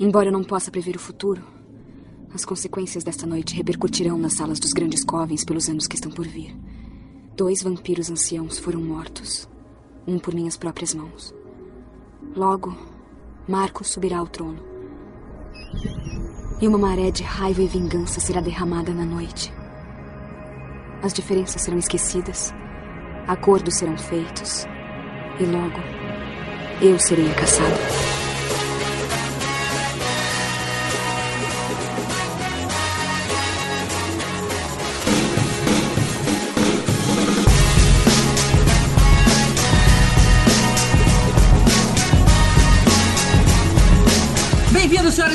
[0.00, 1.42] Embora eu não possa prever o futuro,
[2.32, 6.26] as consequências desta noite repercutirão nas salas dos grandes covens pelos anos que estão por
[6.26, 6.54] vir.
[7.36, 9.48] Dois vampiros anciãos foram mortos,
[10.06, 11.34] um por minhas próprias mãos.
[12.36, 12.76] Logo,
[13.48, 14.60] Marco subirá ao trono.
[16.60, 19.52] E uma maré de raiva e vingança será derramada na noite.
[21.02, 22.52] As diferenças serão esquecidas,
[23.26, 24.64] acordos serão feitos,
[25.40, 25.80] e logo
[26.82, 28.17] eu serei a caçada.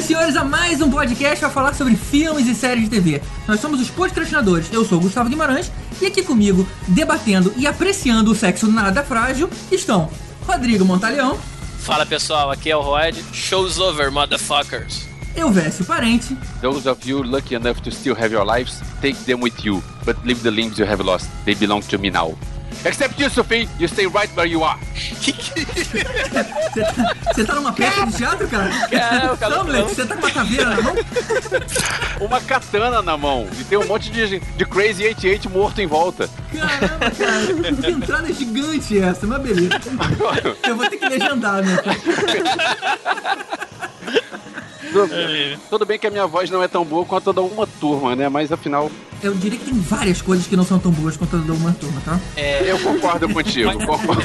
[0.03, 3.21] E senhores, a mais um podcast para falar sobre filmes e séries de TV.
[3.48, 4.67] Nós somos os podcastinadores.
[4.71, 5.71] Eu sou o Gustavo Guimarães
[6.02, 10.09] e aqui comigo, debatendo e apreciando o sexo nada frágil, estão
[10.45, 11.38] Rodrigo Montaleão.
[11.79, 13.16] Fala pessoal, aqui é o Rod.
[13.31, 15.07] Show's over, motherfuckers.
[15.38, 16.38] Eu, Vécio Parente.
[16.62, 20.17] Those of you lucky enough to still have your lives, take them with you, but
[20.26, 21.29] leave the limbs you have lost.
[21.45, 22.38] They belong to me now.
[22.85, 24.77] Except you, Sophie, you stay right where you are.
[27.34, 28.70] Você tá numa peça de teatro, cara?
[28.89, 30.95] Cara, o cara você tá com uma caveira na mão?
[32.20, 36.29] Uma katana na mão e tem um monte de, de Crazy 88 morto em volta.
[36.54, 37.73] Caramba, cara.
[37.81, 39.79] Que entrada gigante essa, mas beleza.
[40.67, 41.77] Eu vou ter que legendar, né?
[44.94, 47.66] Tudo, tudo bem que a minha voz não é tão boa quanto a da uma
[47.66, 48.30] turma, né?
[48.30, 48.91] Mas afinal,
[49.24, 51.72] Eu diria que tem várias coisas que não são tão boas quanto a da uma
[51.74, 52.20] turma, tá?
[52.38, 54.22] eu concordo contigo, concordo.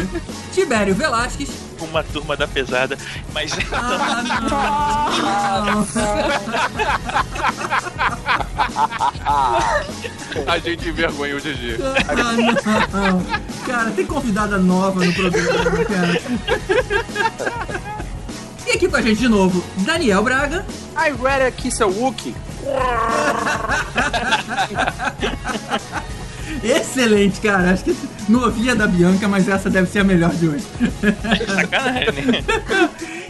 [0.52, 1.50] Tibério Velasquez.
[1.80, 2.98] uma turma da pesada,
[3.32, 5.86] mas Ah, não.
[10.46, 11.76] A gente envergonha o GG.
[12.08, 12.14] Ah,
[12.92, 13.22] não.
[13.66, 16.20] Cara, tem convidada nova no programa, cara.
[18.70, 20.64] E aqui com a gente de novo, Daniel Braga.
[20.96, 22.36] I rather kiss a Wookie.
[26.62, 27.72] Excelente, cara.
[27.72, 27.96] Acho que
[28.28, 30.64] não ouvia da Bianca, mas essa deve ser a melhor de hoje.
[31.52, 32.44] sacanagem.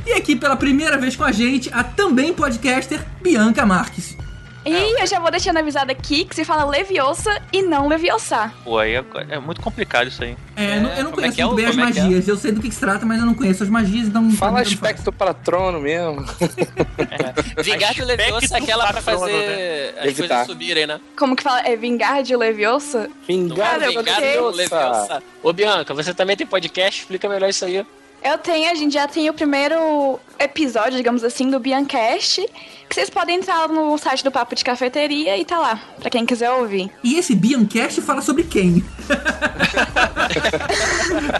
[0.04, 4.19] E aqui pela primeira vez com a gente, a também podcaster Bianca Marques.
[4.65, 8.53] E eu já vou deixando avisado aqui que se fala Leviosa e não Leviosa.
[8.62, 10.37] Pô, aí é, é muito complicado isso aí.
[10.54, 11.84] É, não- eu não é conheço é muito bem as é é?
[11.84, 12.28] magias.
[12.28, 14.31] Eu sei do que, que se trata, mas eu não conheço as magias, então.
[14.32, 16.25] Fala aspecto patrono mesmo.
[17.62, 20.28] Vingar de Leviosa é aquela pra fazer as Evitar.
[20.28, 21.00] coisas subirem, né?
[21.16, 21.60] Como que fala?
[21.60, 23.09] É vingar de Leviosa?
[23.27, 24.56] Vingar Cara, eu Vingar de Leviosa.
[24.56, 25.22] Leviosa.
[25.42, 27.00] Ô Bianca, você também tem podcast?
[27.00, 27.84] Explica melhor isso aí.
[28.22, 32.47] Eu tenho, a gente já tem o primeiro episódio, digamos assim, do Biancast.
[32.88, 36.26] Que vocês podem entrar no site do Papo de Cafeteria e tá lá, pra quem
[36.26, 36.91] quiser ouvir.
[37.03, 38.84] E esse Biancast fala sobre quem?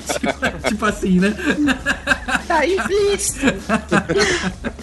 [0.09, 0.29] Tipo,
[0.69, 1.35] tipo assim, né?
[2.47, 3.47] Tá implícito.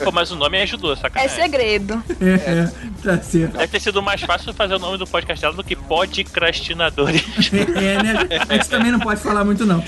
[0.03, 1.35] Pô, mas o nome ajudou, É sacanagem.
[1.43, 2.03] segredo.
[2.21, 2.71] É, é,
[3.03, 3.53] tá certo.
[3.53, 7.23] Deve ter sido mais fácil fazer o nome do podcast dela do que podcastinadores.
[7.53, 8.27] É, né?
[8.49, 9.83] A gente também não pode falar muito, não.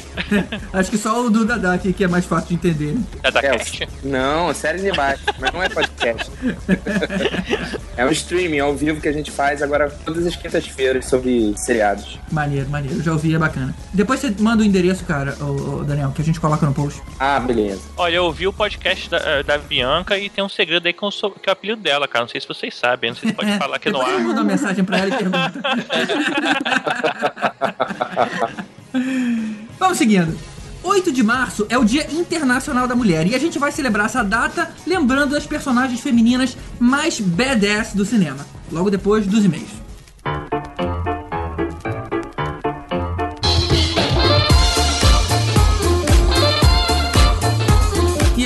[0.73, 2.93] Acho que só o do Dadá aqui que é mais fácil de entender.
[2.93, 3.01] né?
[3.23, 3.87] É da É, Cast.
[4.03, 6.29] não, série de baixo, mas não é podcast.
[7.97, 12.17] É um streaming ao vivo que a gente faz agora todas as quintas-feiras sobre seriados.
[12.31, 12.88] Maneiro, maneiro.
[12.91, 13.73] Eu já ouvi, é bacana.
[13.93, 17.01] Depois você manda o endereço, cara, ô, Daniel, que a gente coloca no post.
[17.19, 17.81] Ah, beleza.
[17.97, 21.03] Olha, eu ouvi o podcast da, eh, da Bianca e tem um segredo aí que,
[21.03, 22.23] eu sou, que é o apelido dela, cara.
[22.25, 24.23] Não sei se vocês sabem, não sei se pode falar aqui no Depois eu ar.
[24.23, 25.53] mando uma mensagem pra ela e pergunta.
[29.79, 30.37] Vamos seguindo.
[30.81, 34.23] 8 de março é o Dia Internacional da Mulher e a gente vai celebrar essa
[34.23, 38.45] data lembrando das personagens femininas mais badass do cinema.
[38.71, 39.69] Logo depois dos e-mails.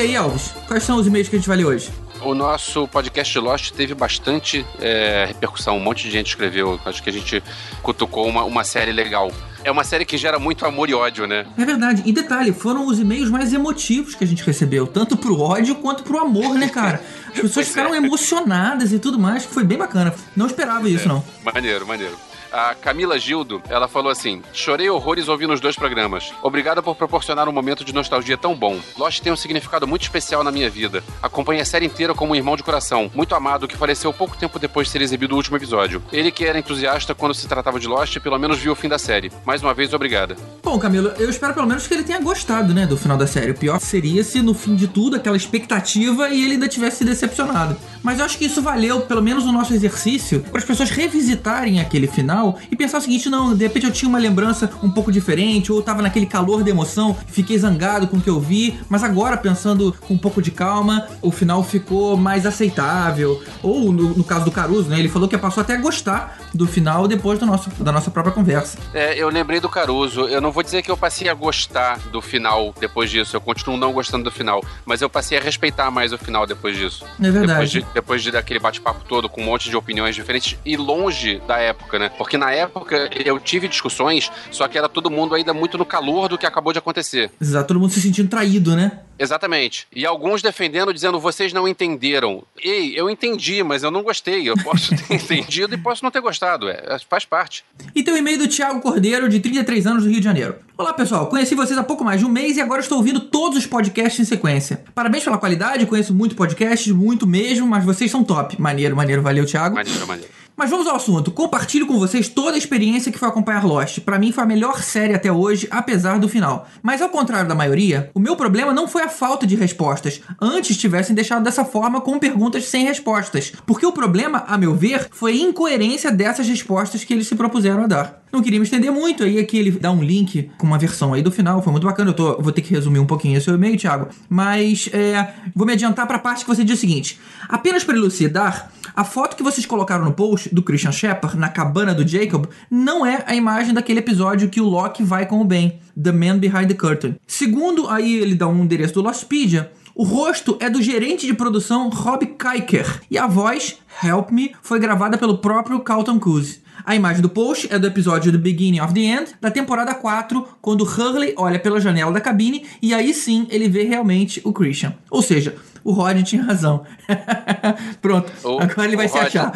[0.03, 1.89] Aí, Alves, quais são os e-mails que a gente vai ler hoje?
[2.21, 5.77] O nosso podcast Lost teve bastante é, repercussão.
[5.77, 6.79] Um monte de gente escreveu.
[6.85, 7.43] Acho que a gente
[7.81, 9.31] cutucou uma, uma série legal.
[9.63, 11.45] É uma série que gera muito amor e ódio, né?
[11.57, 12.01] É verdade.
[12.05, 16.03] E detalhe, foram os e-mails mais emotivos que a gente recebeu, tanto pro ódio quanto
[16.03, 17.01] pro amor, né, cara?
[17.33, 20.13] As pessoas ficaram emocionadas e tudo mais, foi bem bacana.
[20.35, 21.23] Não esperava isso, não.
[21.43, 22.17] Maneiro, maneiro.
[22.53, 26.31] A Camila Gildo, ela falou assim: Chorei horrores ouvindo os dois programas.
[26.43, 28.79] Obrigada por proporcionar um momento de nostalgia tão bom.
[28.95, 31.03] Lost tem um significado muito especial na minha vida.
[31.19, 34.59] Acompanhei a série inteira como um irmão de coração, muito amado, que faleceu pouco tempo
[34.59, 36.03] depois de ser exibido o último episódio.
[36.11, 38.99] Ele que era entusiasta quando se tratava de Lost, pelo menos viu o fim da
[38.99, 39.31] série.
[39.43, 40.35] Mais uma vez, obrigada.
[40.61, 43.49] Bom, Camilo, eu espero pelo menos que ele tenha gostado, né, do final da série.
[43.49, 47.05] O pior seria se no fim de tudo, aquela expectativa e ele ainda tivesse se
[47.05, 47.75] decepcionado.
[48.03, 51.79] Mas eu acho que isso valeu, pelo menos no nosso exercício, para as pessoas revisitarem
[51.79, 54.89] aquele final final e pensar o seguinte: não, de repente eu tinha uma lembrança um
[54.89, 58.77] pouco diferente, ou tava naquele calor da emoção, fiquei zangado com o que eu vi,
[58.89, 63.41] mas agora, pensando com um pouco de calma, o final ficou mais aceitável.
[63.61, 64.99] Ou no, no caso do Caruso, né?
[64.99, 68.33] Ele falou que passou até a gostar do final depois do nosso, da nossa própria
[68.33, 68.77] conversa.
[68.93, 70.21] É, eu lembrei do Caruso.
[70.27, 73.35] Eu não vou dizer que eu passei a gostar do final depois disso.
[73.35, 74.63] Eu continuo não gostando do final.
[74.85, 77.05] Mas eu passei a respeitar mais o final depois disso.
[77.19, 77.47] É verdade.
[77.47, 81.41] Depois de, depois de daquele bate-papo todo com um monte de opiniões diferentes e longe
[81.47, 82.09] da época, né?
[82.17, 86.27] Porque na época eu tive discussões, só que era todo mundo ainda muito no calor
[86.27, 87.31] do que acabou de acontecer.
[87.39, 88.99] Exato, todo mundo se sentindo traído, né?
[89.17, 89.87] Exatamente.
[89.95, 92.43] E alguns defendendo, dizendo, vocês não entenderam.
[92.61, 94.49] Ei, eu entendi, mas eu não gostei.
[94.49, 96.67] Eu posso ter entendido e posso não ter gostado.
[96.67, 97.63] É, faz parte.
[97.95, 100.55] E tem o e-mail do Thiago Cordeiro, de 33 anos, do Rio de Janeiro.
[100.77, 101.27] Olá, pessoal.
[101.27, 104.19] Conheci vocês há pouco mais de um mês e agora estou ouvindo todos os podcasts
[104.19, 104.83] em sequência.
[104.93, 108.59] Parabéns pela qualidade, conheço muito podcast, muito mesmo, mas vocês são top.
[108.59, 109.21] Maneiro, maneiro.
[109.21, 109.75] Valeu, Thiago.
[109.75, 110.42] Maneiro, maneiro.
[110.55, 111.31] Mas vamos ao assunto.
[111.31, 113.99] Compartilho com vocês toda a experiência que foi acompanhar Lost.
[114.01, 116.67] Para mim foi a melhor série até hoje, apesar do final.
[116.81, 120.21] Mas ao contrário da maioria, o meu problema não foi a falta de respostas.
[120.39, 123.51] Antes tivessem deixado dessa forma com perguntas sem respostas.
[123.65, 127.83] Porque o problema, a meu ver, foi a incoerência dessas respostas que eles se propuseram
[127.83, 128.23] a dar.
[128.31, 131.21] Não queria me estender muito, aí aqui ele dá um link com uma versão aí
[131.21, 132.09] do final, foi muito bacana.
[132.09, 134.07] Eu tô, vou ter que resumir um pouquinho esse e-mail, Thiago.
[134.27, 137.95] Mas é, vou me adiantar para a parte que você diz o seguinte: apenas para
[137.95, 142.47] elucidar, a foto que vocês colocaram no post do Christian Shepard na cabana do Jacob
[142.69, 146.37] não é a imagem daquele episódio que o Loki vai com o Ben, The Man
[146.37, 147.15] Behind the Curtain.
[147.27, 149.71] Segundo, aí ele dá um endereço do Lostpedia.
[149.95, 154.79] O rosto é do gerente de produção Rob Kiker e a voz, Help Me, foi
[154.79, 156.63] gravada pelo próprio Carlton Cuse.
[156.85, 160.45] A imagem do post é do episódio The Beginning of the End, da temporada 4,
[160.61, 164.93] quando Hurley olha pela janela da cabine e aí sim ele vê realmente o Christian.
[165.09, 166.85] Ou seja, o Rod tinha razão.
[168.01, 169.51] Pronto, O- agora ele vai se Rod- achar.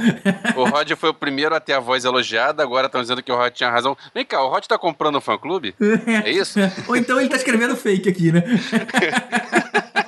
[0.56, 3.36] O Rod foi o primeiro a ter a voz elogiada, agora estão dizendo que o
[3.36, 3.96] Rod tinha razão.
[4.14, 5.76] Vem cá, o Rod tá comprando um fã-clube?
[6.26, 6.60] É isso?
[6.88, 8.44] Ou então ele tá escrevendo fake aqui, né?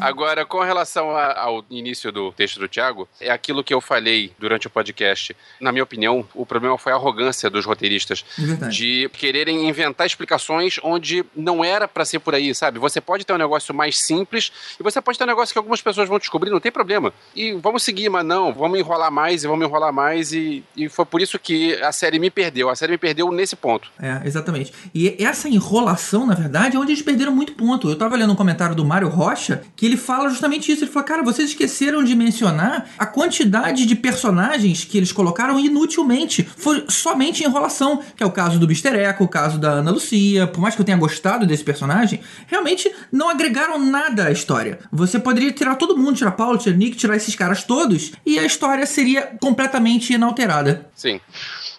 [0.00, 4.32] Agora, com relação a- ao início do texto do Thiago, é aquilo que eu falei
[4.38, 5.36] durante o podcast.
[5.60, 8.76] Na minha opinião, o problema foi a arrogância dos roteiristas É verdade.
[8.76, 12.78] de quererem inventar explicações onde não era pra ser por aí, sabe?
[12.78, 15.80] Você pode ter um negócio mais simples e você pode ter um negócio que algumas
[15.80, 17.12] pessoas vão descobrir, não tem problema.
[17.34, 21.04] E vamos seguir, mas não, vamos enrolar mais e vamos enrolar mais e, e foi
[21.04, 22.68] por isso que a série me perdeu.
[22.70, 23.88] A série me perdeu nesse ponto.
[24.00, 24.72] É, exatamente.
[24.94, 27.88] E essa enrolação, na verdade, é onde eles perderam muito ponto.
[27.88, 30.84] Eu tava lendo um comentário do Mário Rocha que ele fala justamente isso.
[30.84, 36.48] Ele fala, cara, vocês esqueceram de mencionar a quantidade de personagens que eles colocaram inutilmente.
[36.56, 40.46] Foi somente enrolação, que é o caso do Mister Echo, o caso da Ana Lucia.
[40.46, 44.78] Por mais que eu tenha gostado desse personagem, realmente não agregaram nada à história.
[44.92, 48.44] Você poderia tirar todo mundo, tirar Paulo, tirar Nick, tirar esses caras todos, e a
[48.44, 50.88] história seria completamente inalterada.
[50.94, 51.20] Sim.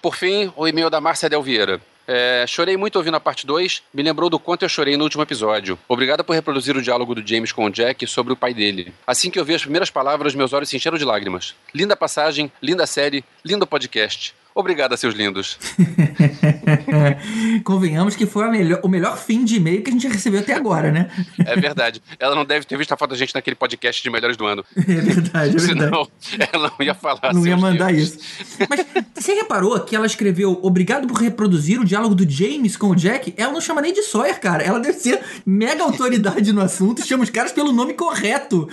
[0.02, 1.80] Por fim, o e-mail da Márcia Del Vieira.
[2.08, 5.24] É, chorei muito ouvindo a parte 2, me lembrou do quanto eu chorei no último
[5.24, 5.78] episódio.
[5.90, 8.94] Obrigada por reproduzir o diálogo do James com o Jack sobre o pai dele.
[9.06, 11.54] Assim que eu vi as primeiras palavras, meus olhos se encheram de lágrimas.
[11.76, 14.34] Linda passagem, linda série, lindo podcast.
[14.60, 15.60] Obrigada, seus lindos.
[17.64, 20.92] Convenhamos que foi melhor- o melhor fim de e-mail que a gente recebeu até agora,
[20.92, 21.12] né?
[21.46, 22.02] É verdade.
[22.20, 24.66] Ela não deve ter visto a foto da gente naquele podcast de melhores do ano.
[24.76, 25.62] É verdade, é verdade.
[25.62, 26.08] Senão,
[26.52, 28.16] ela não ia falar Não ia mandar lindos.
[28.16, 28.58] isso.
[28.68, 28.84] Mas
[29.14, 33.34] você reparou que ela escreveu obrigado por reproduzir o diálogo do James com o Jack?
[33.38, 34.64] Ela não chama nem de Sawyer, cara.
[34.64, 38.68] Ela deve ser mega autoridade no assunto e chama os caras pelo nome correto.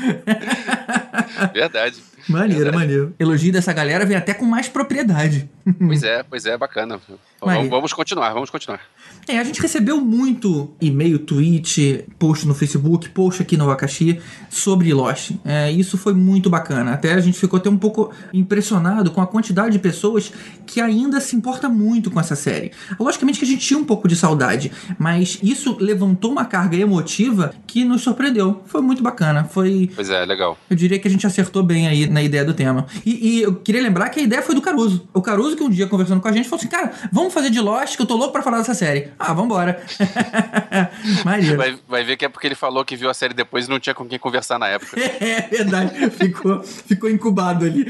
[1.52, 1.96] Verdade.
[2.28, 3.14] Maneiro, maneiro.
[3.18, 5.48] Elogio dessa galera vem até com mais propriedade.
[5.78, 7.00] Pois é, pois é, bacana.
[7.40, 8.80] Vamos, vamos continuar, vamos continuar.
[9.26, 14.92] É, a gente recebeu muito e-mail, tweet, post no Facebook, post aqui no Wakashi sobre
[14.92, 15.30] Lost.
[15.42, 16.92] É, isso foi muito bacana.
[16.92, 20.30] Até a gente ficou até um pouco impressionado com a quantidade de pessoas
[20.66, 22.70] que ainda se importa muito com essa série.
[23.00, 27.54] Logicamente que a gente tinha um pouco de saudade, mas isso levantou uma carga emotiva
[27.66, 28.62] que nos surpreendeu.
[28.66, 29.44] Foi muito bacana.
[29.44, 30.58] Foi Pois é, legal.
[30.68, 32.86] eu diria que a gente acertou bem aí na ideia do tema.
[33.04, 35.06] E, e eu queria lembrar que a ideia foi do Caruso.
[35.12, 37.60] O Caruso que um dia conversando com a gente falou assim, cara, vamos fazer de
[37.60, 39.08] Lost que eu tô louco pra falar dessa série.
[39.18, 39.82] Ah, vambora.
[41.24, 43.80] Vai, vai ver que é porque ele falou que viu a série depois e não
[43.80, 44.96] tinha com quem conversar na época.
[45.24, 47.86] É verdade, ficou, ficou incubado ali.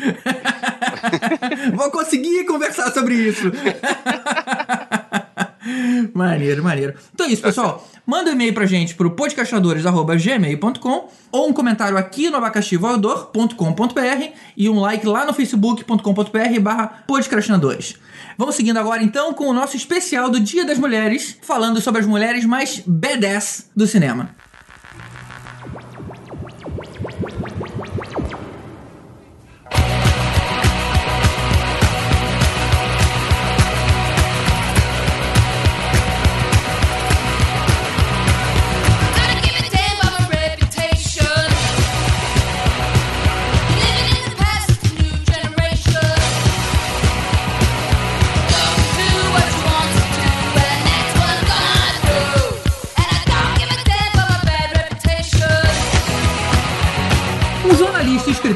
[1.74, 3.50] Vou conseguir conversar sobre isso.
[6.14, 6.94] Maneiro, maneiro.
[7.14, 7.88] Então é isso, pessoal.
[8.06, 14.78] Manda um e-mail pra gente pro podcastadores.gmail.com ou um comentário aqui no abacaxivoador.com.br e um
[14.78, 17.04] like lá no facebook.com.br barra.
[18.37, 22.06] Vamos seguindo agora então com o nosso especial do Dia das Mulheres, falando sobre as
[22.06, 24.43] mulheres mais badass do cinema.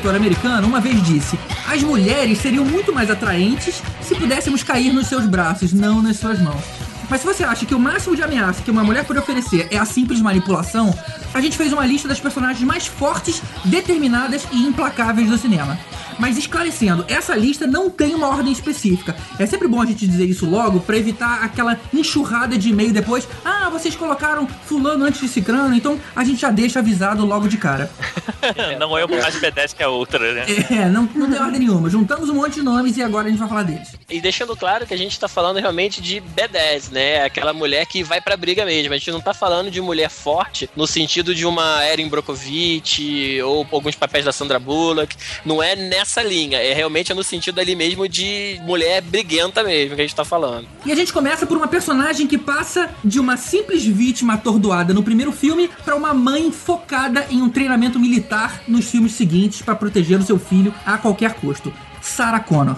[0.09, 5.07] Escritor americano uma vez disse: As mulheres seriam muito mais atraentes se pudéssemos cair nos
[5.07, 6.62] seus braços, não nas suas mãos.
[7.11, 9.79] Mas se você acha que o máximo de ameaça que uma mulher pode oferecer é
[9.79, 10.95] a simples manipulação,
[11.33, 15.79] a gente fez uma lista das personagens mais fortes, determinadas e implacáveis do cinema.
[16.18, 19.16] Mas esclarecendo, essa lista não tem uma ordem específica.
[19.38, 23.28] É sempre bom a gente dizer isso logo para evitar aquela enxurrada de e-mail depois.
[23.44, 27.56] Ah, vocês colocaram fulano antes de cicrano, então a gente já deixa avisado logo de
[27.56, 27.90] cara.
[28.78, 30.46] não é uma mais obedece que a outra, né?
[30.70, 31.88] É, não, não tem ordem nenhuma.
[31.88, 33.94] Juntamos um monte de nomes e agora a gente vai falar deles.
[34.10, 37.22] E deixando claro que a gente tá falando realmente de B10, né?
[37.22, 38.92] Aquela mulher que vai pra briga mesmo.
[38.92, 43.66] A gente não tá falando de mulher forte no sentido de uma Erin Brockovich ou
[43.70, 45.16] alguns papéis da Sandra Bullock.
[45.44, 46.59] Não é nessa linha.
[46.59, 50.67] É realmente no sentido ali mesmo de mulher briguenta mesmo que a gente tá falando.
[50.85, 55.03] E a gente começa por uma personagem que passa de uma simples vítima atordoada no
[55.03, 60.19] primeiro filme para uma mãe focada em um treinamento militar nos filmes seguintes para proteger
[60.19, 61.73] o seu filho a qualquer custo.
[62.00, 62.77] Sarah Connor.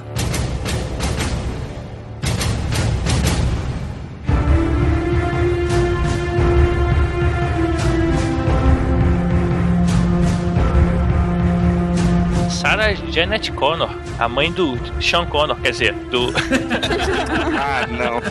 [12.81, 16.31] Sarah Janet Connor, a mãe do Sean Connor, quer dizer, do.
[17.61, 18.23] ah, não.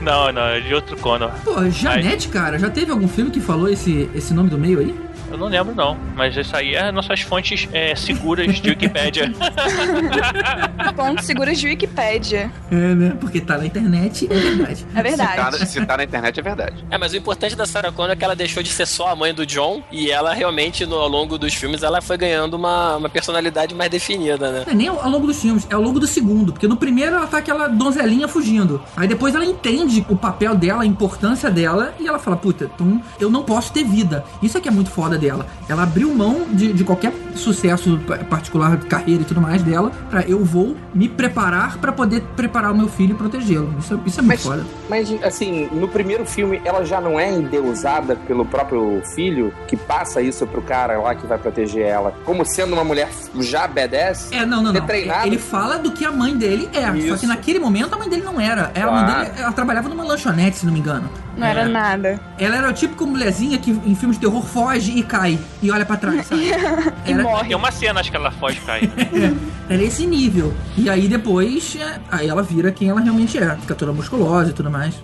[0.00, 1.30] não, não, é de outro Connor.
[1.44, 4.94] Pô, Janete, cara, já teve algum filme que falou esse, esse nome do meio aí?
[5.34, 5.98] Eu não lembro, não.
[6.14, 9.32] Mas isso aí é nossas fontes é, seguras de Wikipédia.
[10.94, 12.52] Fontes seguras de Wikipédia.
[12.70, 13.16] É, né?
[13.20, 14.86] Porque tá na internet, é verdade.
[14.94, 15.56] É verdade.
[15.56, 16.84] Se tá, se tá na internet, é verdade.
[16.88, 19.16] É, mas o importante da Sarah Connor é que ela deixou de ser só a
[19.16, 22.96] mãe do John e ela realmente, no, ao longo dos filmes, ela foi ganhando uma,
[22.96, 24.62] uma personalidade mais definida, né?
[24.64, 26.52] Não é nem ao longo dos filmes, é ao longo do segundo.
[26.52, 28.80] Porque no primeiro ela tá aquela donzelinha fugindo.
[28.96, 33.02] Aí depois ela entende o papel dela, a importância dela, e ela fala, puta, então
[33.18, 34.24] eu não posso ter vida.
[34.40, 35.46] Isso é que é muito foda dela.
[35.68, 40.44] Ela abriu mão de, de qualquer sucesso particular, carreira e tudo mais dela, pra eu
[40.44, 43.74] vou me preparar para poder preparar o meu filho e protegê-lo.
[43.78, 44.64] Isso, é- isso é muito Mas, foda.
[44.88, 50.20] mas, assim, no primeiro filme, ela já não é endeusada pelo próprio filho, que passa
[50.20, 53.08] isso pro cara lá que vai proteger ela, como sendo uma mulher
[53.40, 54.30] já badass?
[54.32, 54.86] É, não, não, não.
[54.86, 55.26] treinado?
[55.26, 56.86] Ele fala do que a mãe dele é.
[56.86, 57.18] Só Isso.
[57.18, 58.70] que naquele momento a mãe dele não era.
[58.74, 59.24] Ela, a mãe Claro.
[59.30, 61.08] dele, ela trabalhava numa lanchonete, se não me engano.
[61.36, 62.20] Não era nada.
[62.38, 65.84] Ela era o típico mulherzinha que em filmes de terror foge e cai e olha
[65.84, 66.44] pra trás, sabe?
[67.06, 67.48] E Era, morre.
[67.48, 68.92] Tem uma cena, acho que ela foge e cai.
[69.68, 70.54] era esse nível.
[70.76, 73.56] E aí depois, é, aí ela vira quem ela realmente é.
[73.56, 74.94] Fica toda musculosa e tudo mais.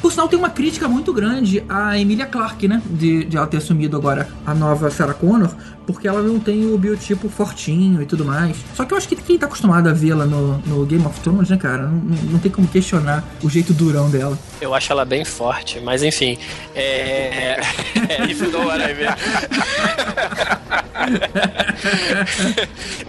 [0.00, 2.82] Por sinal, tem uma crítica muito grande à Emilia Clarke, né?
[2.86, 5.50] De, de ela ter assumido agora a nova Sarah Connor,
[5.88, 8.54] porque ela não tem o biotipo fortinho e tudo mais.
[8.76, 11.48] Só que eu acho que quem tá acostumado a vê-la no, no Game of Thrones,
[11.48, 11.84] né, cara?
[11.84, 14.38] Não, não- não tem como questionar o jeito durão dela.
[14.60, 16.36] Eu acho ela bem forte, mas enfim.
[16.74, 17.58] É.
[18.06, 19.08] é if you know what I mean.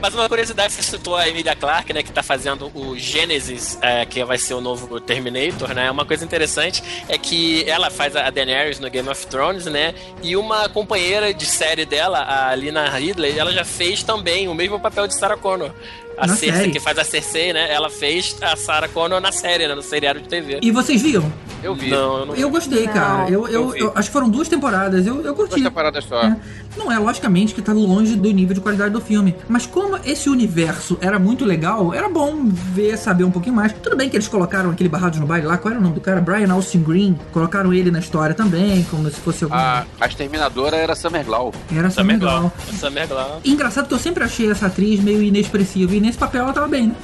[0.02, 4.06] Mas uma curiosidade, você citou a Emilia Clarke, né, que tá fazendo o Genesis, é,
[4.06, 5.90] que vai ser o novo Terminator, né?
[5.92, 9.94] Uma coisa interessante é que ela faz a Daenerys no Game of Thrones, né?
[10.24, 14.80] E uma companheira de série dela, a Lina Ridley, ela já fez também o mesmo
[14.80, 15.72] papel de Sarah Connor.
[16.20, 16.72] A Na Cersei, série?
[16.72, 17.72] que faz a Cersei, né?
[17.74, 19.76] Ela fez a Sarah Connor na série, né?
[19.76, 20.60] No seriado de TV.
[20.62, 21.32] E vocês viram?
[21.62, 21.90] Eu vi.
[21.90, 23.30] Não, eu não Eu gostei, Não, cara.
[23.30, 25.06] Eu, eu, eu eu acho que foram duas temporadas.
[25.06, 25.56] Eu, eu curti.
[25.56, 26.22] Duas temporadas só.
[26.24, 26.38] É.
[26.78, 29.36] Não é, logicamente, que tá longe do nível de qualidade do filme.
[29.48, 33.74] Mas como esse universo era muito legal, era bom ver, saber um pouquinho mais.
[33.74, 36.02] Tudo bem que eles colocaram aquele Barrados no Baile lá, qual era o nome do
[36.02, 36.22] cara?
[36.22, 37.20] Brian Austin Green.
[37.34, 39.56] Colocaram ele na história também, como se fosse algum.
[39.56, 41.54] A, a exterminadora era Summer Glau.
[41.76, 42.18] Era Summer.
[42.18, 42.54] Glau.
[42.80, 43.42] Summer Glau.
[43.44, 45.94] E Engraçado que eu sempre achei essa atriz meio inexpressiva.
[45.94, 46.96] E nesse papel ela tava bem, né?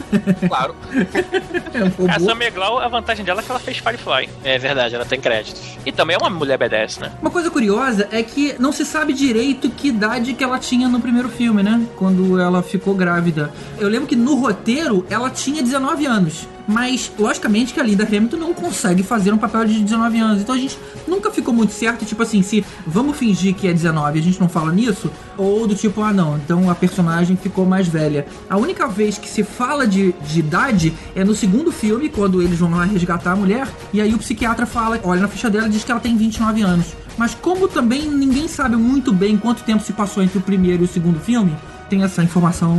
[0.48, 0.76] Claro.
[1.76, 2.20] É um A.
[2.20, 4.30] Sam a vantagem dela é que ela fez Firefly.
[4.46, 5.78] É verdade, ela tem créditos.
[5.86, 7.12] E também é uma mulher badass, né?
[7.22, 11.02] Uma coisa curiosa é que não se sabe direito que idade que ela tinha no
[11.02, 11.86] primeiro filme, né?
[11.98, 13.52] Quando ela ficou grávida.
[13.78, 16.48] Eu lembro que no roteiro ela tinha 19 anos.
[16.68, 20.42] Mas, logicamente, que a Linda Hamilton não consegue fazer um papel de 19 anos.
[20.42, 24.18] Então a gente nunca ficou muito certo, tipo assim, se vamos fingir que é 19
[24.18, 27.66] e a gente não fala nisso, ou do tipo, ah não, então a personagem ficou
[27.66, 28.26] mais velha.
[28.50, 32.60] A única vez que se fala de, de idade é no segundo filme, quando eles
[32.60, 35.84] vão lá resgatar a mulher, e aí o psiquiatra fala, olha na ficha dela, diz
[35.84, 36.88] que ela tem 29 anos.
[37.18, 40.86] Mas como também ninguém sabe muito bem quanto tempo se passou entre o primeiro e
[40.86, 41.56] o segundo filme,
[41.90, 42.76] tem essa informação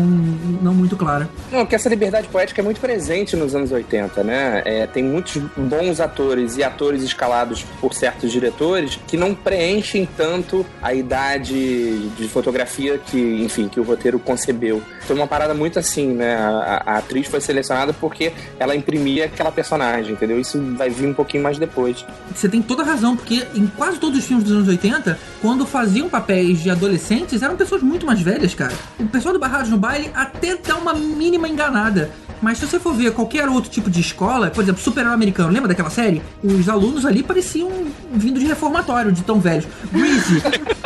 [0.62, 1.28] não muito clara.
[1.50, 4.62] Não, que essa liberdade poética é muito presente nos anos 80, né?
[4.64, 10.66] É, tem muitos bons atores e atores escalados por certos diretores que não preenchem tanto
[10.82, 14.82] a idade de fotografia que, enfim, que o roteiro concebeu.
[15.00, 16.36] Foi uma parada muito assim, né?
[16.36, 20.40] A, a atriz foi selecionada porque ela imprimia aquela personagem, entendeu?
[20.40, 22.04] Isso vai vir um pouquinho mais depois.
[22.34, 25.64] Você tem toda a razão, porque em quase todos os filmes dos anos 80, quando
[25.64, 28.74] faziam papéis de adolescentes, eram pessoas muito mais velhas, cara.
[28.98, 32.10] O pessoal do Barrados no Baile até dá uma mínima enganada.
[32.42, 35.68] Mas se você for ver qualquer outro tipo de escola, por exemplo, super americano, lembra
[35.68, 36.20] daquela série?
[36.44, 37.70] Os alunos ali pareciam
[38.12, 39.66] vindo de reformatório, de tão velhos.
[39.90, 40.42] Greasy.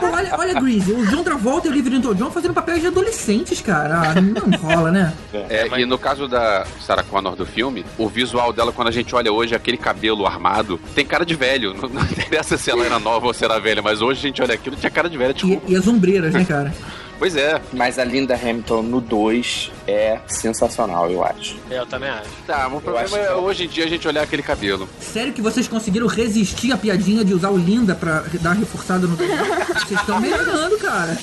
[0.00, 3.60] Pô, olha, olha Greasy, o John Travolta e o Olivia Newton-John fazendo papéis de adolescentes,
[3.60, 4.00] cara.
[4.10, 5.12] Ah, não rola, né?
[5.32, 8.90] É, mas- E no caso da Sarah Connor do filme, o visual dela, quando a
[8.90, 11.74] gente olha hoje, aquele cabelo armado, tem cara de velho.
[11.74, 14.42] Não, não interessa se ela era nova ou se era velha, mas hoje a gente
[14.42, 15.62] olha aquilo tinha cara de velha, E, desculpa.
[15.68, 16.74] e as ombreiras, né, cara?
[17.22, 17.60] Pois é.
[17.72, 21.54] Mas a Linda Hamilton no 2 é sensacional, eu acho.
[21.70, 22.28] Eu também acho.
[22.48, 24.88] Tá, o problema é que- hoje em dia a gente olhar aquele cabelo.
[24.98, 29.06] Sério que vocês conseguiram resistir à piadinha de usar o Linda pra dar uma reforçada
[29.06, 29.44] no Daniel?
[29.68, 31.16] Vocês estão melhorando, cara.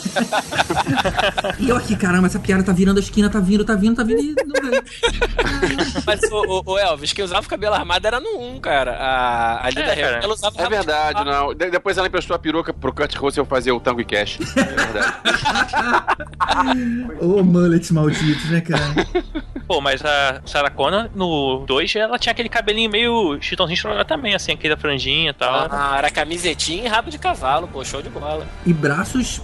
[1.60, 4.04] e eu aqui, caramba, essa piada tá virando a esquina, tá vindo, tá vindo, tá
[4.04, 4.84] vindo e não veio.
[6.06, 8.96] Mas o, o- o Elvis, que usava o cabelo armado era no 1, cara.
[8.98, 9.92] A, a Lida É.
[10.06, 11.54] Hamilton, ela usava É verdade, não.
[11.54, 14.40] De- depois ela emprestou a peruca pro Kurt Russell fazer o Tango e Cash.
[14.56, 15.89] É verdade.
[17.20, 18.84] Ô, mullets malditos, né, cara?
[19.68, 24.34] Pô, mas a Sarah Connor no 2 ela tinha aquele cabelinho meio chitãozinho chororó também,
[24.34, 25.68] assim, aquele da franjinha e tal.
[25.70, 28.48] Ah, era camisetinha e rabo de cavalo, pô, show de bola.
[28.66, 29.42] E braços,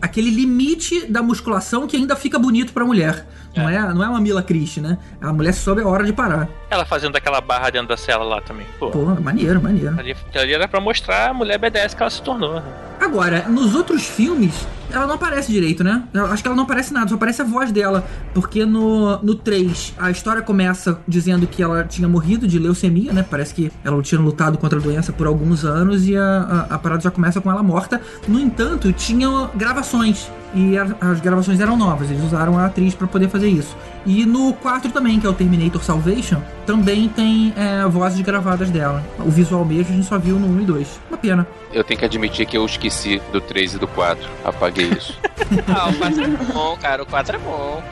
[0.00, 3.26] aquele limite da musculação que ainda fica bonito pra mulher.
[3.56, 4.98] Não é, não é uma Mila Christie, né?
[5.20, 6.48] A mulher sobe a hora de parar.
[6.70, 8.66] Ela fazendo aquela barra dentro da cela lá também.
[8.78, 9.98] Pô, Pô, maneiro, maneiro.
[9.98, 12.62] ali, ali era pra mostrar a mulher BDS que ela se tornou.
[13.00, 16.04] Agora, nos outros filmes, ela não aparece direito, né?
[16.12, 18.06] Eu acho que ela não aparece nada, só aparece a voz dela.
[18.34, 23.24] Porque no, no 3, a história começa dizendo que ela tinha morrido de leucemia, né?
[23.28, 26.78] Parece que ela tinha lutado contra a doença por alguns anos e a, a, a
[26.78, 28.00] parada já começa com ela morta.
[28.26, 30.30] No entanto, tinha gravações.
[30.54, 33.76] E as gravações eram novas, eles usaram a atriz pra poder fazer isso.
[34.06, 39.04] E no 4 também, que é o Terminator Salvation, também tem é, vozes gravadas dela.
[39.18, 41.00] O visual mesmo a gente só viu no 1 e 2.
[41.10, 41.46] Uma pena.
[41.72, 44.26] Eu tenho que admitir que eu esqueci do 3 e do 4.
[44.44, 45.18] Apaguei isso.
[45.68, 47.82] Ah, o 4 é bom, cara, o 4 é bom.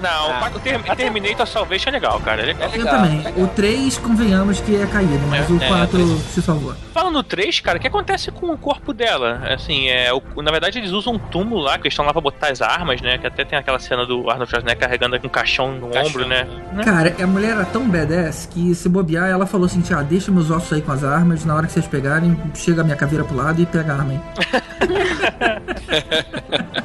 [0.00, 0.36] Não, Ah.
[0.36, 2.42] o quatro- o Term- Terminator Salvation é legal, cara.
[2.42, 2.68] É legal.
[2.70, 3.16] É Eu legal, também.
[3.18, 3.32] legal.
[3.44, 6.74] O 3, convenhamos que é caído, mas É, o é, 4 se salvou.
[6.92, 9.42] Falando no 3, cara, o que acontece com o corpo dela?
[9.52, 12.20] Assim, é, o- na verdade eles usam um túmulo lá, que eles estão lá pra
[12.20, 13.18] botar as armas, né?
[13.18, 16.46] Que até tem aquela cena do Arnold Schwarzenegger carregando um caixão no Caixão, ombro, né?
[16.72, 16.84] Né?
[16.84, 20.50] Cara, a mulher era tão badass que se bobear, ela falou assim: ah, deixa meus
[20.50, 23.36] ossos aí com as armas, na hora que vocês pegarem, chega a minha caveira pro
[23.36, 24.20] lado e pega a arma aí.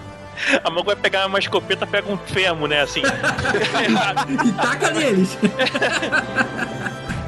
[0.64, 2.82] A mão vai pegar uma escopeta, pega um fêmur, né?
[2.82, 3.02] Assim.
[4.44, 5.38] e taca neles.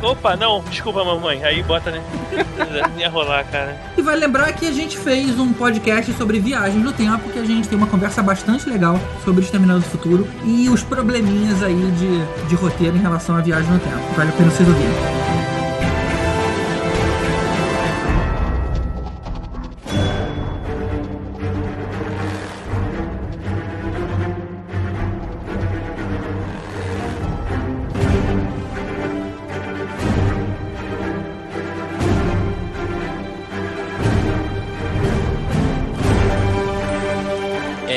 [0.03, 1.43] Opa, não, desculpa, mamãe.
[1.43, 2.03] Aí bota, né?
[2.99, 3.79] Ia rolar, cara.
[3.97, 7.45] E vai lembrar que a gente fez um podcast sobre viagens no tempo, que a
[7.45, 12.47] gente tem uma conversa bastante legal sobre Exterminador do Futuro e os probleminhas aí de,
[12.49, 14.01] de roteiro em relação à viagem no tempo.
[14.15, 15.52] Vale a pena vocês ouvirem.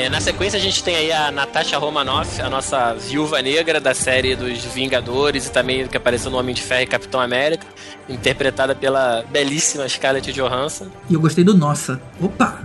[0.07, 3.93] É, na sequência a gente tem aí a Natasha Romanoff, a nossa viúva negra da
[3.93, 7.67] série dos Vingadores e também que apareceu no Homem de Ferro e Capitão América,
[8.07, 10.87] interpretada pela belíssima Scarlett Johansson.
[11.09, 11.99] E eu gostei do Nossa.
[12.21, 12.57] Opa!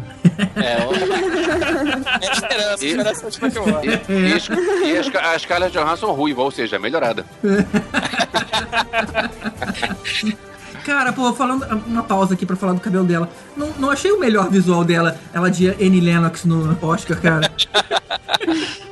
[0.54, 0.92] É, ó.
[2.22, 4.00] é esperança, esperança é última que morre.
[4.08, 7.26] E, e, as- e as, a Scarlett Johansson ruiva, ou seja, melhorada.
[10.84, 13.28] Cara, pô, falando uma pausa aqui pra falar do cabelo dela.
[13.56, 17.50] Não, não achei o melhor visual dela, ela de Annie Lennox no Oscar, cara.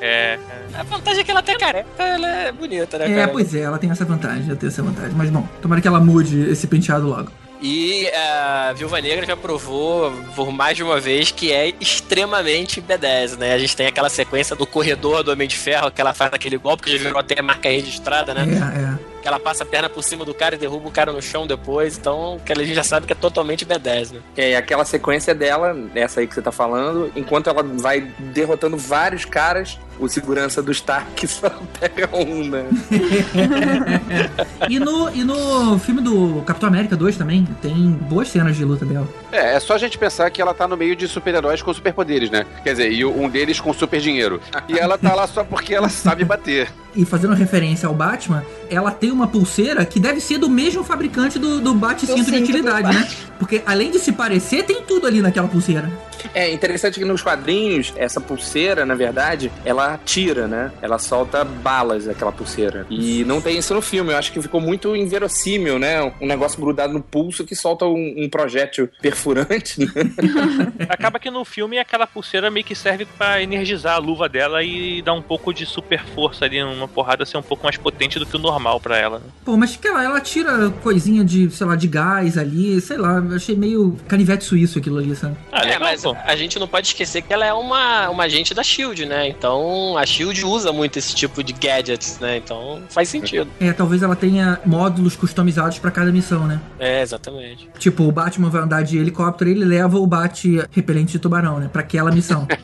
[0.00, 0.38] É.
[0.74, 3.28] A vantagem é que ela até careca, ela é bonita, né, É, cara?
[3.32, 5.12] pois é, ela tem essa vantagem, ela tem essa vantagem.
[5.14, 7.30] Mas bom, tomara que ela mude esse penteado logo.
[7.60, 13.36] E a Viúva Negra já provou por mais de uma vez que é extremamente B10,
[13.36, 13.52] né?
[13.52, 16.56] A gente tem aquela sequência do corredor do Homem de Ferro, que ela faz aquele
[16.56, 18.46] golpe que já virou até marca registrada, né?
[18.48, 19.09] É, é.
[19.20, 21.46] Que ela passa a perna por cima do cara e derruba o cara no chão
[21.46, 21.98] depois.
[21.98, 24.20] Então, que a gente já sabe que é totalmente B10, né?
[24.36, 29.24] É, aquela sequência dela, essa aí que você tá falando, enquanto ela vai derrotando vários
[29.24, 32.64] caras, o segurança do Stark só pega um, né?
[34.68, 38.84] E no, e no filme do Capitão América 2 também, tem boas cenas de luta
[38.84, 39.08] dela.
[39.32, 42.30] É, é só a gente pensar que ela tá no meio de super-heróis com superpoderes,
[42.30, 42.46] né?
[42.62, 44.40] Quer dizer, e um deles com super dinheiro.
[44.68, 46.68] E ela tá lá só porque ela sabe bater.
[46.94, 51.38] E fazendo referência ao Batman, ela tem uma pulseira que deve ser do mesmo fabricante
[51.38, 53.08] do, do bate-cinto de utilidade, né?
[53.38, 55.90] Porque além de se parecer, tem tudo ali naquela pulseira.
[56.34, 60.70] É interessante que nos quadrinhos, essa pulseira, na verdade, ela ela tira, né?
[60.80, 62.86] Ela solta balas, aquela pulseira.
[62.88, 64.12] E não tem isso no filme.
[64.12, 66.12] Eu acho que ficou muito inverossímil, né?
[66.20, 69.90] Um negócio grudado no pulso que solta um, um projétil perfurante, né?
[70.88, 75.02] Acaba que no filme aquela pulseira meio que serve pra energizar a luva dela e
[75.02, 78.26] dar um pouco de super força ali, uma porrada ser um pouco mais potente do
[78.26, 79.18] que o normal pra ela.
[79.18, 79.24] né?
[79.44, 83.18] Pô, mas que ela, ela tira coisinha de, sei lá, de gás ali, sei lá,
[83.18, 85.36] eu achei meio canivete suíço aquilo ali, sabe?
[85.50, 86.16] Ah, é, legal, mas pô.
[86.24, 89.28] a gente não pode esquecer que ela é uma, uma agente da SHIELD, né?
[89.28, 92.36] Então a SHIELD usa muito esse tipo de gadgets, né?
[92.36, 93.50] Então faz sentido.
[93.60, 96.60] É, talvez ela tenha módulos customizados pra cada missão, né?
[96.78, 97.68] É, exatamente.
[97.78, 101.58] Tipo, o Batman vai andar de helicóptero e ele leva o bate repelente de tubarão,
[101.58, 101.68] né?
[101.72, 102.46] Pra aquela missão.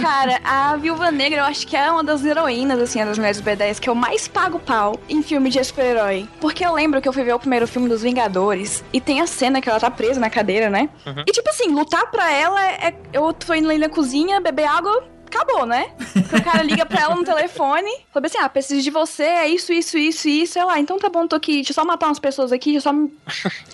[0.00, 3.78] Cara, a Viúva Negra eu acho que é uma das heroínas, assim, das mulheres B10
[3.80, 6.28] que eu mais pago pau em filme de super-herói.
[6.40, 9.26] Porque eu lembro que eu fui ver o primeiro filme dos Vingadores e tem a
[9.26, 10.88] cena que ela tá presa na cadeira, né?
[11.06, 11.24] Uhum.
[11.26, 12.94] E tipo assim, lutar pra ela é.
[13.12, 14.87] Eu tô indo ali na cozinha, beber água.
[15.26, 15.90] Acabou, né?
[16.14, 19.46] Porque o cara liga pra ela no telefone, fala assim: ah, preciso de você, é
[19.48, 20.58] isso, isso, isso, isso.
[20.58, 22.88] Ela, ah, então tá bom, tô aqui, deixa eu só matar umas pessoas aqui, deixa
[22.88, 22.92] eu só.
[22.94, 23.12] me-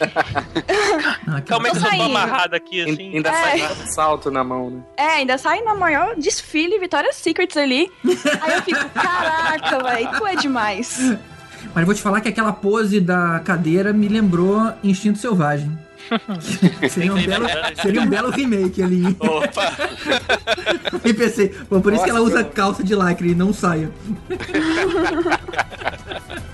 [1.28, 3.14] Ah, Calma aí que eu tô amarrada aqui, assim.
[3.16, 3.32] Ainda É.
[3.32, 4.82] sai um salto na mão, né?
[4.96, 7.90] É, ainda sai na maior desfile Victoria's Secrets ali.
[8.04, 10.98] Aí eu fico, caraca, velho, tu é demais.
[11.72, 15.76] Mas eu vou te falar que aquela pose da cadeira me lembrou Instinto Selvagem.
[16.90, 17.46] seria, um belo,
[17.80, 19.16] seria um belo remake ali.
[19.18, 19.72] Opa!
[21.04, 23.90] E pensei, pô, por isso que ela Nossa, usa calça de lycra e não saia.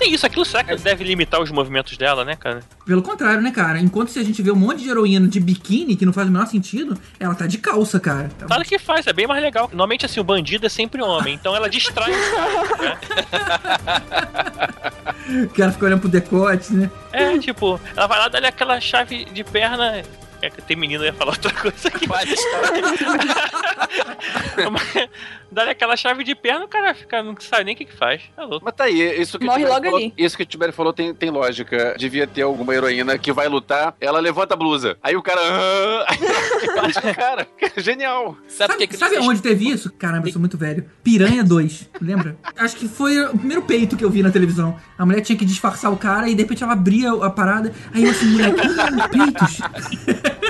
[0.00, 2.60] Tem isso, aquilo será que deve limitar os movimentos dela, né, cara?
[2.86, 3.78] Pelo contrário, né, cara?
[3.78, 6.32] Enquanto se a gente vê um monte de heroína de biquíni, que não faz o
[6.32, 8.30] menor sentido, ela tá de calça, cara.
[8.46, 9.64] Claro que faz, é bem mais legal.
[9.64, 12.98] Normalmente, assim, o bandido é sempre homem, então ela distrai os caras, né?
[15.44, 16.90] O cara fica olhando pro decote, né?
[17.12, 20.02] É, tipo, ela vai lá, dá-lhe aquela chave de perna.
[20.40, 22.08] É que tem menino, eu ia falar outra coisa aqui.
[22.08, 22.60] Pode estar.
[25.50, 28.22] Dá-lhe aquela chave de perna, o cara fica, não sabe nem o que, que faz.
[28.36, 28.64] É louco.
[28.64, 30.14] Mas tá aí, isso que Morre logo falou, ali.
[30.16, 31.94] Isso que o Tibério falou tem, tem lógica.
[31.98, 34.96] Devia ter alguma heroína que vai lutar, ela levanta a blusa.
[35.02, 35.40] Aí o cara.
[35.42, 37.48] "Ah", Aí bate o cara.
[37.78, 38.36] Genial.
[38.48, 39.92] Sabe que Sabe, que sabe onde teve isso?
[39.92, 40.88] Caramba, eu sou muito velho.
[41.02, 42.36] Piranha 2, lembra?
[42.56, 44.76] Acho que foi o primeiro peito que eu vi na televisão.
[44.96, 47.72] A mulher tinha que disfarçar o cara e de repente ela abria a parada.
[47.94, 48.60] Aí eu assim, moleque,
[49.10, 49.60] peitos.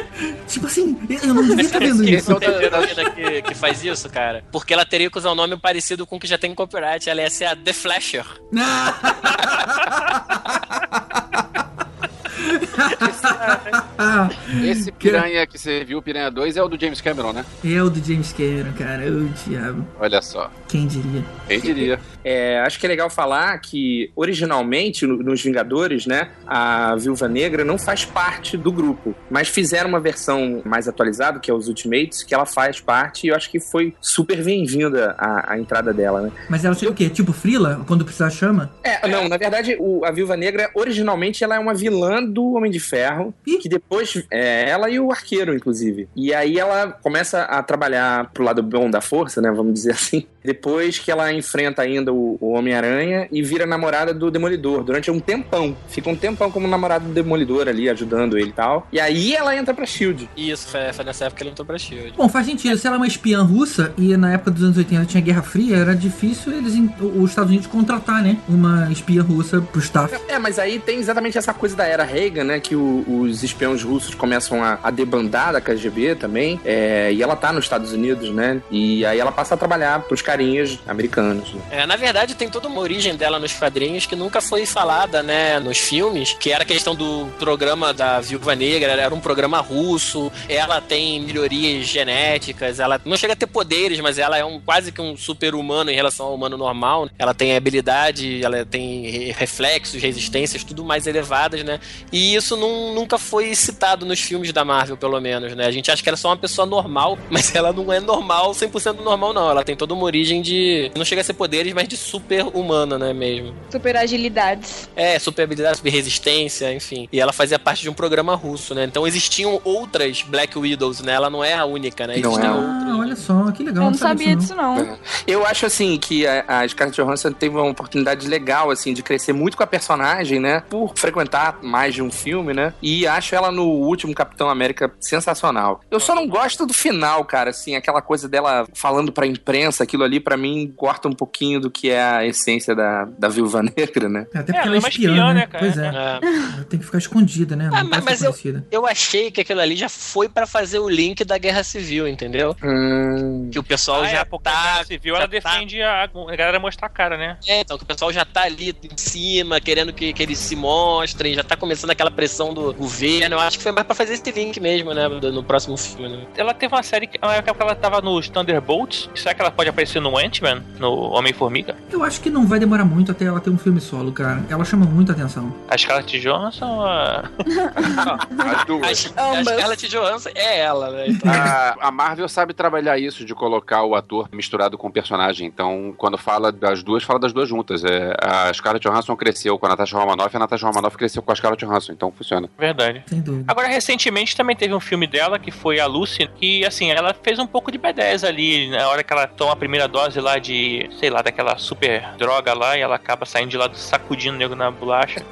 [0.46, 2.32] tipo assim, eu não devia estar vendo Esse isso.
[2.32, 4.44] é o da heroína que, que faz isso, cara.
[4.52, 7.08] Porque ela teria que usar um nome parecido com o que já tem em copyright.
[7.08, 8.24] Ela ia ser a The Flasher.
[14.02, 14.28] Ah,
[14.64, 17.44] Esse piranha que você viu, Piranha 2, é o do James Cameron, né?
[17.64, 19.02] é o do James Cameron, cara.
[19.10, 19.86] Ô, diabo.
[19.98, 20.50] Olha só.
[20.68, 21.22] Quem diria?
[21.46, 22.00] Quem diria?
[22.24, 27.64] É, acho que é legal falar que, originalmente, no- nos Vingadores, né, a Viúva Negra
[27.64, 32.22] não faz parte do grupo, mas fizeram uma versão mais atualizada, que é os Ultimates,
[32.22, 36.22] que ela faz parte, e eu acho que foi super bem-vinda a, a entrada dela,
[36.22, 36.32] né?
[36.48, 37.08] Mas ela seria o quê?
[37.10, 37.82] Tipo Frila?
[37.86, 38.70] Quando precisar chama?
[38.82, 42.70] É, não, na verdade, o- a Viúva Negra, originalmente, ela é uma vilã do Homem
[42.70, 43.58] de Ferro, Ih.
[43.58, 43.89] que depois,
[44.30, 46.08] é, ela e o Arqueiro, inclusive.
[46.14, 50.26] E aí ela começa a trabalhar pro lado bom da força, né, vamos dizer assim,
[50.44, 55.20] depois que ela enfrenta ainda o, o Homem-Aranha e vira namorada do Demolidor, durante um
[55.20, 55.76] tempão.
[55.88, 58.86] Fica um tempão como namorada do Demolidor ali, ajudando ele e tal.
[58.92, 60.28] E aí ela entra pra SHIELD.
[60.36, 62.14] Isso, foi, foi nessa época que ele entrou pra Shield.
[62.16, 62.76] Bom, faz sentido.
[62.78, 65.76] Se ela é uma espiã russa e na época dos anos 80 tinha Guerra Fria,
[65.76, 68.36] era difícil eles, os Estados Unidos contratar, né?
[68.48, 70.14] Uma espiã russa pro staff.
[70.28, 72.60] É, mas aí tem exatamente essa coisa da era Reagan, né?
[72.60, 76.60] Que o- os espiões russos começam a, a debandar da KGB também.
[76.64, 78.60] é, e ela tá nos Estados Unidos, né?
[78.70, 81.52] E aí ela passa a trabalhar pros carinhas americanos.
[81.52, 81.60] Né?
[81.72, 85.58] É, na verdade, tem toda uma origem dela nos quadrinhos que nunca foi falada, né,
[85.58, 90.30] nos filmes, que era a questão do programa da Viúva Negra, era um programa russo,
[90.48, 94.92] ela tem melhorias genéticas, ela não chega a ter poderes, mas ela é um quase
[94.92, 97.08] que um super-humano em relação ao humano normal.
[97.18, 101.80] Ela tem habilidade, ela tem re- reflexos, resistências, tudo mais elevadas, né?
[102.12, 105.66] E isso não- nunca foi citado nos filmes da Marvel, pelo menos, né?
[105.66, 108.52] A gente acha que ela é só uma pessoa normal, mas ela não é normal,
[108.52, 109.50] 100% normal, não.
[109.50, 110.90] Ela tem toda uma origem de.
[110.96, 113.12] Não chega a ser poderes, mas de super humana, né?
[113.12, 113.54] Mesmo.
[113.70, 114.88] Super agilidades.
[114.94, 117.08] É, super habilidade, super resistência, enfim.
[117.12, 118.84] E ela fazia parte de um programa russo, né?
[118.84, 121.12] Então existiam outras Black Widows, né?
[121.12, 122.16] Ela não é a única, né?
[122.18, 122.56] Não Existiam é.
[122.56, 122.82] outras.
[122.82, 123.84] Ah, olha só, que legal.
[123.84, 124.98] Eu não sabia disso, disso, não.
[125.26, 129.32] Eu acho assim que a, a Scarlett Johansson teve uma oportunidade legal assim de crescer
[129.32, 130.62] muito com a personagem, né?
[130.68, 132.72] Por frequentar mais de um filme, né?
[132.82, 135.80] E acho ela no último Capitão América sensacional.
[135.90, 140.04] Eu só não gosto do final, cara, assim, aquela coisa dela falando pra imprensa, aquilo
[140.04, 144.08] ali pra mim corta um pouquinho do que é a essência da, da Viúva Negra,
[144.08, 144.26] né?
[144.34, 145.34] Até É, porque ela ela é é uma espiã, espiã, né?
[145.34, 145.58] né, cara?
[145.64, 145.86] Pois é.
[145.86, 146.54] É.
[146.56, 147.68] Ela tem que ficar escondida, né?
[147.72, 148.34] Ah, Não mas- eu-.
[148.70, 152.56] Eu achei que aquilo ali já foi pra fazer o link da Guerra Civil, entendeu?
[152.62, 154.62] Hum, Que o pessoal Ah, já é, porque a tá.
[154.72, 157.36] Guerra Civil, ela tá- defende a, a galera mostrar a cara, né?
[157.46, 160.56] É, então, que o pessoal já tá ali em cima, querendo que, que eles se
[160.56, 163.34] mostrem, já tá começando aquela pressão do governo.
[163.34, 165.08] Eu acho que foi mais pra fazer esse link mesmo, né?
[165.08, 166.24] do- no próximo filme, né?
[166.36, 169.10] Ela teve uma série que uma época que ela tava nos Thunderbolts.
[169.14, 170.62] Será que ela pode aparecer no Ant-Man?
[170.78, 171.76] No Homem-Formiga?
[171.90, 174.44] Eu acho que não vai demorar muito até ela ter um filme solo, cara.
[174.48, 175.54] Ela chama muita atenção.
[175.68, 176.82] A Scarlett Johansson?
[176.82, 177.24] A...
[178.56, 179.12] As duas.
[179.16, 179.44] A, a.
[179.44, 181.06] Scarlett Johansson é ela, né?
[181.20, 185.46] Então, A, a Marvel sabe trabalhar isso de colocar o ator misturado com o personagem.
[185.46, 187.84] Então, quando fala das duas, fala das duas juntas.
[187.84, 191.32] É, a Scarlett Johansson cresceu com a Natasha Romanoff e a Natasha Romanoff cresceu com
[191.32, 191.92] a Scarlett Johansson.
[191.92, 192.48] Então, funciona.
[192.58, 193.02] Verdade.
[193.06, 193.44] Sem dúvida.
[193.48, 197.38] Agora, recentemente também teve um filme dela que foi a Lucy, que assim, ela fez
[197.38, 200.88] um pouco de B10 ali, na hora que ela toma a primeira dose lá de,
[200.98, 204.54] sei lá, daquela super droga lá, e ela acaba saindo de lá sacudindo o nego
[204.54, 205.20] na bolacha.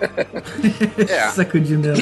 [1.08, 1.98] É, Sacudindo ela.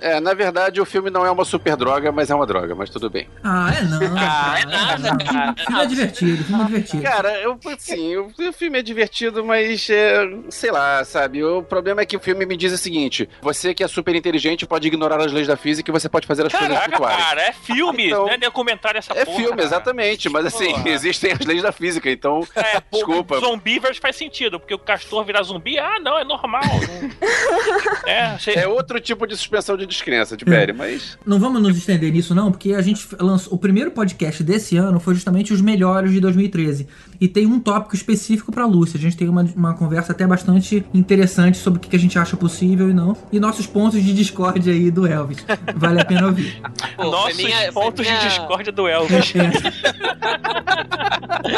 [0.00, 2.90] é, na verdade, o filme não é uma super droga, mas é uma droga, mas
[2.90, 3.28] tudo bem.
[3.42, 3.98] Ah, é não.
[4.16, 5.52] Ah, é nada, cara.
[5.52, 7.02] O filme é divertido, o filme é divertido.
[7.02, 11.42] Cara, eu, assim, o, filme é divertido, mas, é, sei lá, sabe?
[11.44, 14.66] O problema é que o filme me diz o seguinte: você que é super inteligente
[14.66, 17.18] pode ignorar as leis da física e você pode fazer as coisas Caraca, flutuarem.
[17.24, 19.36] cara, é filme, Então, não é documentário essa É porra.
[19.36, 19.62] filme, cara.
[19.64, 20.88] exatamente, mas assim, Porra.
[20.90, 22.46] existem as leis da física, então.
[22.54, 23.38] É, Desculpa.
[23.40, 26.62] Zombiverse faz sentido, porque o castor virar zumbi, ah, não, é normal.
[28.06, 28.52] é, você...
[28.52, 31.18] É outro tipo de suspensão de descrença, de Perry, mas.
[31.24, 33.54] Não vamos nos estender nisso, não, porque a gente lançou.
[33.54, 36.86] O primeiro podcast desse ano foi justamente os melhores de 2013.
[37.20, 38.96] E tem um tópico específico pra Lúcia.
[38.96, 42.36] A gente tem uma, uma conversa até bastante interessante sobre o que a gente acha
[42.36, 43.16] possível e não.
[43.32, 45.44] E nossos pontos de discórdia aí do Elvis.
[45.74, 46.60] Vale a pena ouvir.
[46.96, 49.32] Pô, Nossos minha- pontos minha- de discórdia do Elvis.
[49.34, 49.38] E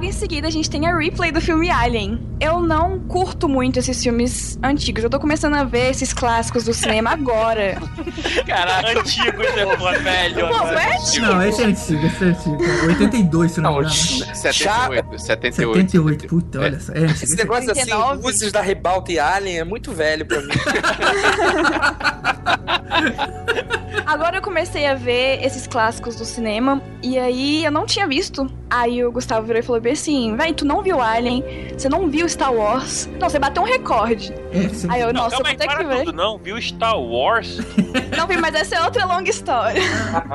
[0.00, 2.18] logo em seguida a gente tem a replay do filme Alien.
[2.40, 5.04] Eu não curto muito esses filmes antigos.
[5.04, 7.78] Eu tô começando a ver esses clássicos do cinema agora.
[8.46, 9.98] Caraca, Antigo, isso é foda.
[9.98, 10.48] velho.
[10.48, 11.26] Pô, não é antigo?
[11.26, 12.56] Não, esse é antigo, esse é antigo.
[12.88, 13.94] 82, se não me engano.
[13.94, 15.74] 78, 78.
[15.74, 16.94] 78, puta, olha só.
[16.94, 17.24] É antigo.
[17.24, 18.22] Esse negócio assim, 39.
[18.22, 20.48] luzes da Ribalta e Alien é muito velho pra mim.
[24.06, 28.50] Agora eu comecei a ver esses clássicos do cinema e aí eu não tinha visto.
[28.68, 31.44] Aí o Gustavo virou e falou bem assim: Véi, tu não viu Alien,
[31.76, 33.08] você não viu Star Wars.
[33.18, 34.32] Não, você bateu um recorde.
[34.88, 36.04] Aí eu, Não, nossa, eu calma vou aí, ter que ver.
[36.04, 36.38] tudo, não.
[36.38, 37.58] Viu Star Wars?
[38.16, 39.80] Não vi, mas essa é outra longa história.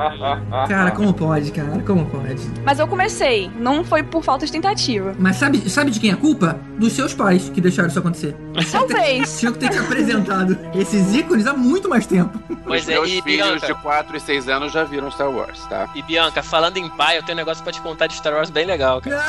[0.68, 1.78] Cara, como pode, cara?
[1.86, 2.42] Como pode?
[2.64, 5.14] Mas eu comecei, não foi por falta de tentativa.
[5.18, 6.58] Mas sabe, sabe de quem é a culpa?
[6.78, 8.34] Dos seus pais que deixaram isso acontecer.
[8.72, 9.36] Talvez.
[9.40, 12.25] Tinham que ter te apresentado esses ícones há muito mais tempo.
[12.64, 15.30] Pois Os é, meus e filhos Bianca, de 4 e 6 anos já viram Star
[15.30, 15.88] Wars, tá?
[15.94, 18.50] e Bianca, falando em pai, eu tenho um negócio pra te contar de Star Wars
[18.50, 19.22] bem legal, cara.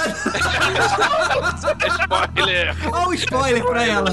[2.01, 2.75] Spoiler!
[2.91, 4.10] Olha o spoiler pra ela.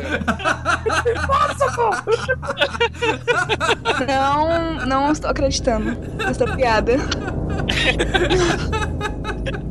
[4.06, 6.96] Não, não estou acreditando nessa piada.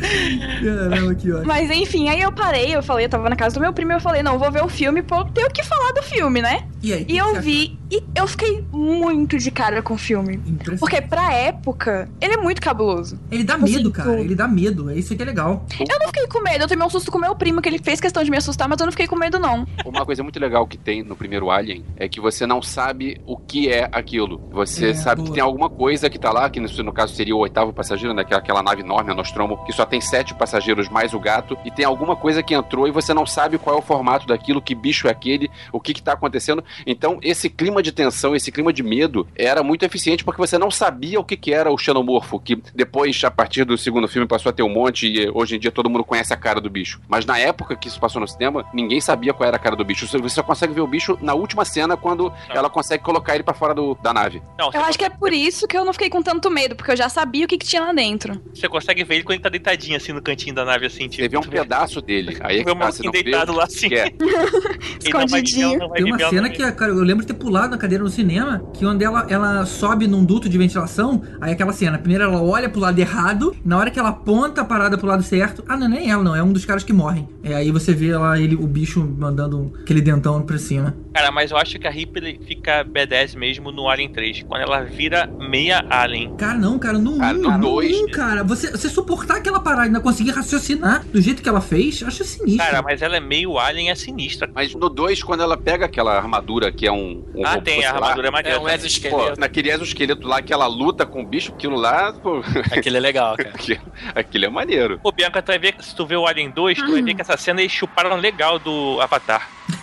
[0.00, 1.46] Caramba, que ótimo.
[1.46, 4.00] Mas enfim, aí eu parei, eu falei, eu tava na casa do meu primo, eu
[4.00, 6.66] falei, não, vou ver o filme pra eu ter o que falar do filme, né?
[6.82, 7.06] E aí?
[7.08, 10.38] E eu vi, e eu fiquei muito de cara com o filme.
[10.78, 13.18] Porque pra época, ele é muito cabuloso.
[13.30, 14.10] Ele dá Assim, medo, cara.
[14.10, 14.20] tudo.
[14.20, 14.90] Ele dá medo.
[14.90, 15.66] É isso que é legal.
[15.80, 18.00] Eu não fiquei com medo, eu tomei um susto com meu primo, que ele fez
[18.00, 19.66] questão de me assustar, mas eu não fiquei com medo, não.
[19.84, 23.36] Uma coisa muito legal que tem no primeiro Alien é que você não sabe o
[23.36, 24.40] que é aquilo.
[24.52, 25.28] Você É, sabe boa.
[25.28, 28.14] que tem alguma coisa que tá lá, que no, no caso seria o oitavo passageiro,
[28.14, 28.22] né?
[28.24, 31.58] que é aquela nave enorme, a Nostromo, que só tem sete passageiros mais o gato,
[31.64, 34.62] e tem alguma coisa que entrou e você não sabe qual é o formato daquilo,
[34.62, 36.62] que bicho é aquele, o que que tá acontecendo.
[36.86, 40.70] Então, esse clima de tensão, esse clima de medo era muito eficiente porque você não
[40.70, 44.50] sabia o que que era o xenomorfo, que depois, a partir do segundo filme, passou
[44.50, 47.00] a ter um monte e hoje em dia todo mundo conhece a cara do bicho.
[47.08, 49.84] Mas na época que isso passou no cinema, ninguém sabia qual era a cara do
[49.84, 50.06] bicho.
[50.06, 53.54] Você só consegue ver o bicho na última cena quando ela consegue colocar ele pra
[53.54, 54.42] fora do- da nave.
[54.58, 56.90] Não, Eu acho que é por isso que eu não fiquei com tanto medo, porque
[56.92, 58.40] eu já sabia o que, que tinha lá dentro.
[58.54, 61.28] Você consegue ver ele quando ele tá deitadinho assim no cantinho da nave, assim, tipo.
[61.28, 62.36] Vê um pedaço dele.
[62.40, 63.88] Aí é que tá, você deitado lá assim.
[63.88, 64.12] que é.
[65.02, 65.78] Escondidinho.
[65.88, 68.62] vai Tem uma cena que cara, eu lembro de ter pulado na cadeira no cinema,
[68.74, 72.68] que onde ela, ela sobe num duto de ventilação, aí aquela cena, primeiro ela olha
[72.68, 75.86] pro lado errado, na hora que ela aponta a parada pro lado certo, ah, não
[75.86, 77.28] é nem ela, não, é um dos caras que morrem.
[77.42, 80.96] É, aí você vê lá ele, o bicho mandando aquele dentão pra cima.
[81.14, 84.82] Cara, mas eu acho que a Ripley fica B10 mesmo no Alien 3, quando ela
[84.82, 86.34] vira meia Alien.
[86.36, 89.84] Cara, não, cara, no 1, Cara, no dois- 1, cara, você, você suportar aquela parada
[89.84, 92.64] e ainda conseguir raciocinar do jeito que ela fez, acho sinistro.
[92.64, 94.50] Cara, mas ela é meio Alien, é sinistra.
[94.54, 97.24] Mas no 2, quando ela pega aquela armadura que é um.
[97.34, 98.58] um Ah, robô, tem, a sei lá, armadura é É maneira.
[98.58, 99.40] um Pô, exoesqueleto.
[99.40, 103.36] naquele exoesqueleto lá que ela luta com o bicho, aquilo lá, pô, Aquilo é legal,
[103.36, 103.50] cara.
[103.50, 103.80] aquilo,
[104.14, 104.98] aquilo é maneiro.
[105.02, 107.14] Pô, Bianca, tu vai ver, que se tu vê o Alien 2, tu vai ver
[107.14, 109.48] que essa cena eles chuparam legal do Avatar.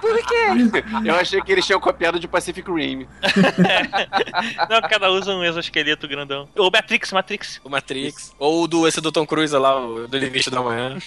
[0.00, 0.80] Por quê?
[1.04, 3.06] Eu achei que eles tinham copiado de Pacific Rim.
[4.70, 6.48] Não, que ela usa um exoesqueleto grandão.
[6.56, 7.60] Ou Matrix, Matrix.
[7.64, 8.34] O Matrix.
[8.38, 10.98] Ou do, esse do Tom Cruise lá, o do Limite da Manhã.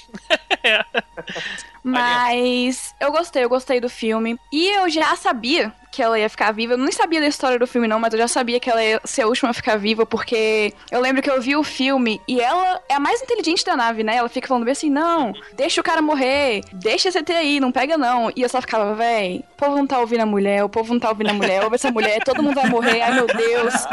[1.84, 4.40] Mas eu gostei, eu gostei do filme.
[4.52, 6.74] E eu já sabia que ela ia ficar viva.
[6.74, 9.00] Eu nem sabia da história do filme, não, mas eu já sabia que ela ia
[9.06, 12.42] ser a última a ficar viva, porque eu lembro que eu vi o filme e
[12.42, 14.18] ela é a mais inteligente da nave, né?
[14.18, 17.72] Ela fica falando bem assim: não, deixa o cara morrer, deixa esse ET aí, não
[17.72, 18.30] pega não.
[18.36, 21.00] E eu só ficava, véi, o povo não tá ouvindo a mulher, o povo não
[21.00, 23.74] tá ouvindo a mulher, ouve essa mulher, todo mundo vai morrer, ai meu Deus.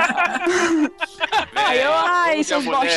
[1.55, 2.83] Aí eu, ai, seus mulher.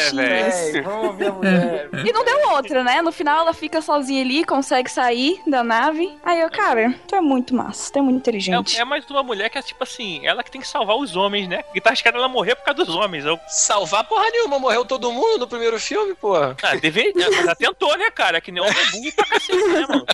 [2.06, 3.02] E não deu outra, né?
[3.02, 6.18] No final ela fica sozinha ali, consegue sair da nave.
[6.24, 8.78] Aí eu, cara, tu é muito massa, tu é muito inteligente.
[8.78, 11.18] É, é mais uma mulher que é tipo assim, ela que tem que salvar os
[11.18, 11.66] homens, né?
[11.74, 13.26] E tá arriscada ela morrer por causa dos homens.
[13.26, 16.56] Eu, Salvar porra nenhuma, morreu todo mundo no primeiro filme, porra.
[16.64, 18.40] ah, deveria, mas ela tentou, né, cara?
[18.40, 20.06] Que nem homem é burro pra cacete, né, mano?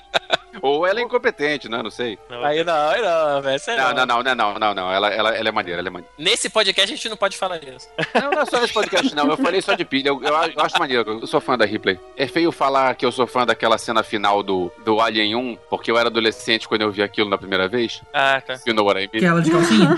[0.61, 1.81] Ou ela é incompetente, né?
[1.81, 2.19] Não sei.
[2.29, 3.59] Não, Aí não, aí não, velho.
[3.59, 4.91] sei Não, não, não, não, não, não, não.
[4.91, 6.13] Ela, ela, ela é maneira, ela é maneira.
[6.17, 7.87] Nesse podcast a gente não pode falar isso.
[8.13, 9.27] Não, não é só nesse podcast, não.
[9.27, 10.09] Eu falei só de pilha.
[10.09, 11.19] Eu, eu, eu acho maneiro.
[11.21, 11.99] Eu sou fã da Ripley.
[12.17, 15.89] É feio falar que eu sou fã daquela cena final do, do Alien 1, porque
[15.89, 18.01] eu era adolescente quando eu vi aquilo na primeira vez.
[18.13, 18.57] Ah, tá.
[18.71, 19.17] You know what I mean?
[19.23, 19.97] Aquela de calcinha.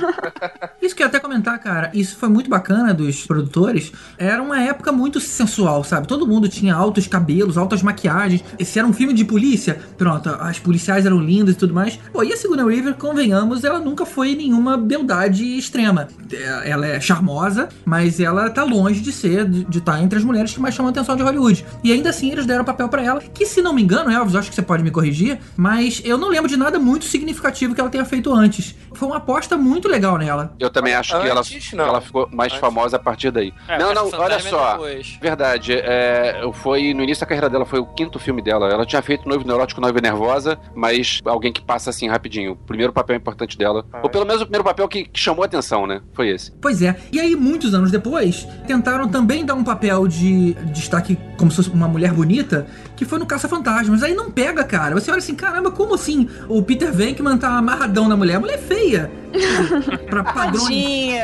[0.82, 1.92] isso que eu ia até comentar, cara.
[1.94, 3.92] Isso foi muito bacana dos produtores.
[4.18, 6.08] Era uma época muito sensual, sabe?
[6.08, 8.44] Todo mundo tinha altos cabelos, altas maquiagens.
[8.58, 9.80] Esse era um filme de polícia.
[9.98, 11.98] Pronto, as policiais eram lindas e tudo mais.
[12.12, 16.08] Pô, e a Sigourney Weaver, convenhamos, ela nunca foi nenhuma beldade extrema.
[16.32, 20.54] É, Ela é charmosa, mas ela tá longe de ser, de estar entre as mulheres
[20.54, 21.66] que mais chamam a atenção de Hollywood.
[21.84, 24.50] E ainda assim eles deram papel pra ela, que se não me engano, Elvis, acho
[24.50, 27.90] que você pode me corrigir, mas eu não lembro de nada muito significativo que ela
[27.90, 28.63] tenha feito antes.
[28.94, 30.56] Foi uma aposta muito legal nela.
[30.60, 31.86] Eu também acho que ela, Antes, que não.
[31.86, 32.62] ela ficou mais Antes.
[32.62, 33.54] famosa a partir daí.
[33.68, 34.74] É, não, não, olha é só.
[34.74, 35.18] depois.
[35.22, 38.70] Verdade, é, foi no início da carreira dela, foi o quinto filme dela.
[38.70, 42.52] Ela tinha feito Noivo Neurótico, Noiva Nervosa, mas alguém que passa assim rapidinho.
[42.54, 43.86] O primeiro papel importante dela.
[43.92, 46.02] Ah, Ou pelo menos o primeiro papel que, que chamou a atenção, né?
[46.14, 46.52] Foi esse.
[46.62, 46.96] Pois é.
[47.12, 51.70] E aí, muitos anos depois, tentaram também dar um papel de destaque como se fosse
[51.70, 52.68] uma mulher bonita,
[53.04, 54.04] que foi no Caça-Fantasmas.
[54.04, 54.96] Aí não pega, cara.
[54.96, 56.30] Você olha assim, caramba, como assim?
[56.48, 58.36] O Peter Venkman tá amarradão na mulher.
[58.36, 59.12] A mulher é feia.
[60.12, 61.16] pra padrões.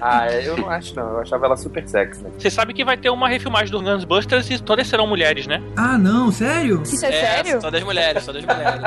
[0.00, 1.08] Ah, eu não acho não.
[1.14, 2.30] Eu achava ela super sexy, né?
[2.38, 5.62] Você sabe que vai ter uma refilmagem do Ghostbusters e todas serão mulheres, né?
[5.76, 6.82] Ah, não, sério?
[6.84, 7.60] Isso é, sério?
[7.62, 8.82] Só das mulheres, só das mulheres.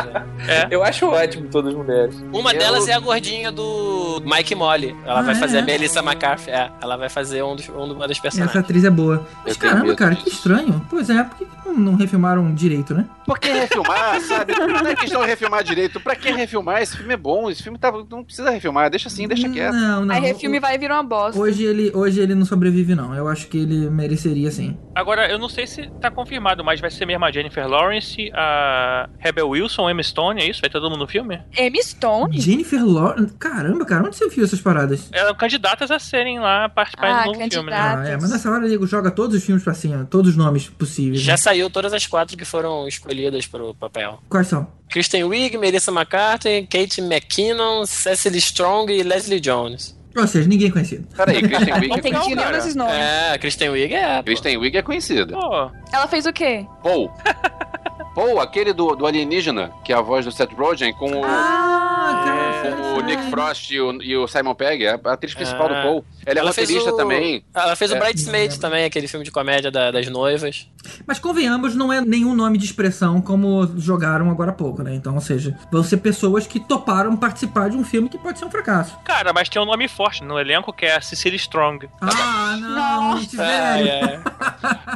[0.47, 0.67] é.
[0.69, 2.15] Eu acho ótimo todas as mulheres.
[2.31, 4.95] Uma Eu- delas é a gordinha do Mike Molly.
[5.03, 5.37] Ela Ah, vai é?
[5.39, 6.51] fazer a Melissa McCarthy.
[6.51, 8.55] É, ela vai fazer um dos, um uma das Essa personagens.
[8.55, 9.25] atriz é boa.
[9.43, 10.85] Mas Eu caramba, cara, que estranho.
[10.91, 13.05] Pois é, por que não, não refilmaram direito, né?
[13.25, 14.53] Por que refilmar, sabe?
[14.53, 15.99] Não é questão de refilmar direito.
[15.99, 16.81] Pra que refilmar?
[16.81, 17.49] Esse filme é bom.
[17.49, 18.89] Esse filme tá, não precisa refilmar.
[18.89, 19.73] Deixa assim, deixa quieto.
[19.73, 20.15] Não, não.
[20.15, 21.39] Aí refilme vai virar uma bosta.
[21.39, 23.15] Hoje ele, hoje ele não sobrevive, não.
[23.15, 24.77] Eu acho que ele mereceria sim.
[24.93, 29.09] Agora, eu não sei se tá confirmado, mas vai ser mesmo a Jennifer Lawrence, a
[29.17, 30.61] Rebel Wilson, Emma Stone, é isso?
[30.61, 31.41] Vai todo mundo no filme?
[31.57, 32.39] Emma Stone?
[32.39, 33.33] Jennifer Lawrence.
[33.39, 35.09] Caramba, cara, onde você viu essas paradas?
[35.11, 37.77] Eram candidatas a serem lá participarem Ah, do novo filme, né?
[37.77, 38.01] candidata.
[38.01, 40.69] Ah, é, mas nessa hora ele joga todos os filmes pra cima, todos os nomes
[40.69, 41.21] possíveis.
[41.21, 41.37] Já né?
[41.37, 44.19] saiu todas as quatro que foram escolhidas pro papel.
[44.29, 44.67] Quais são?
[44.89, 49.97] Kristen Wiig, Melissa McCarthy, Kate McKinnon, Cecily Strong e Leslie Jones.
[50.15, 51.07] Ou seja, ninguém conhecido.
[51.15, 52.35] Peraí, Kristen Wiig Não é tem conhecida.
[52.41, 52.93] nenhum desses nomes.
[52.93, 54.17] É, Kristen Wiig é.
[54.17, 54.23] pô.
[54.25, 55.33] Kristen Wiig é conhecida.
[55.33, 56.65] Pô, Ela fez o quê?
[56.83, 57.11] Paul.
[58.13, 62.63] Paul, aquele do, do alienígena, que é a voz do Seth Rogen, com o, Ah,
[62.93, 65.69] com o Nick Frost e o, e o Simon Pegg, é a atriz principal Ah.
[65.69, 66.05] do Paul.
[66.25, 67.43] Ela é fez roteirista o- também.
[67.53, 67.99] Ela fez o É.
[67.99, 70.67] Bridesmaid também, aquele filme de comédia da- das noivas.
[71.07, 74.93] Mas convenhamos, não é nenhum nome de expressão como jogaram agora há pouco, né?
[74.93, 78.45] Então, ou seja, vão ser pessoas que toparam participar de um filme que pode ser
[78.45, 78.97] um fracasso.
[79.03, 81.89] cara, mas tem um nome forte no elenco que é a Cecily Strong.
[82.01, 83.87] Ah, não, gente, velho.
[83.89, 84.19] É,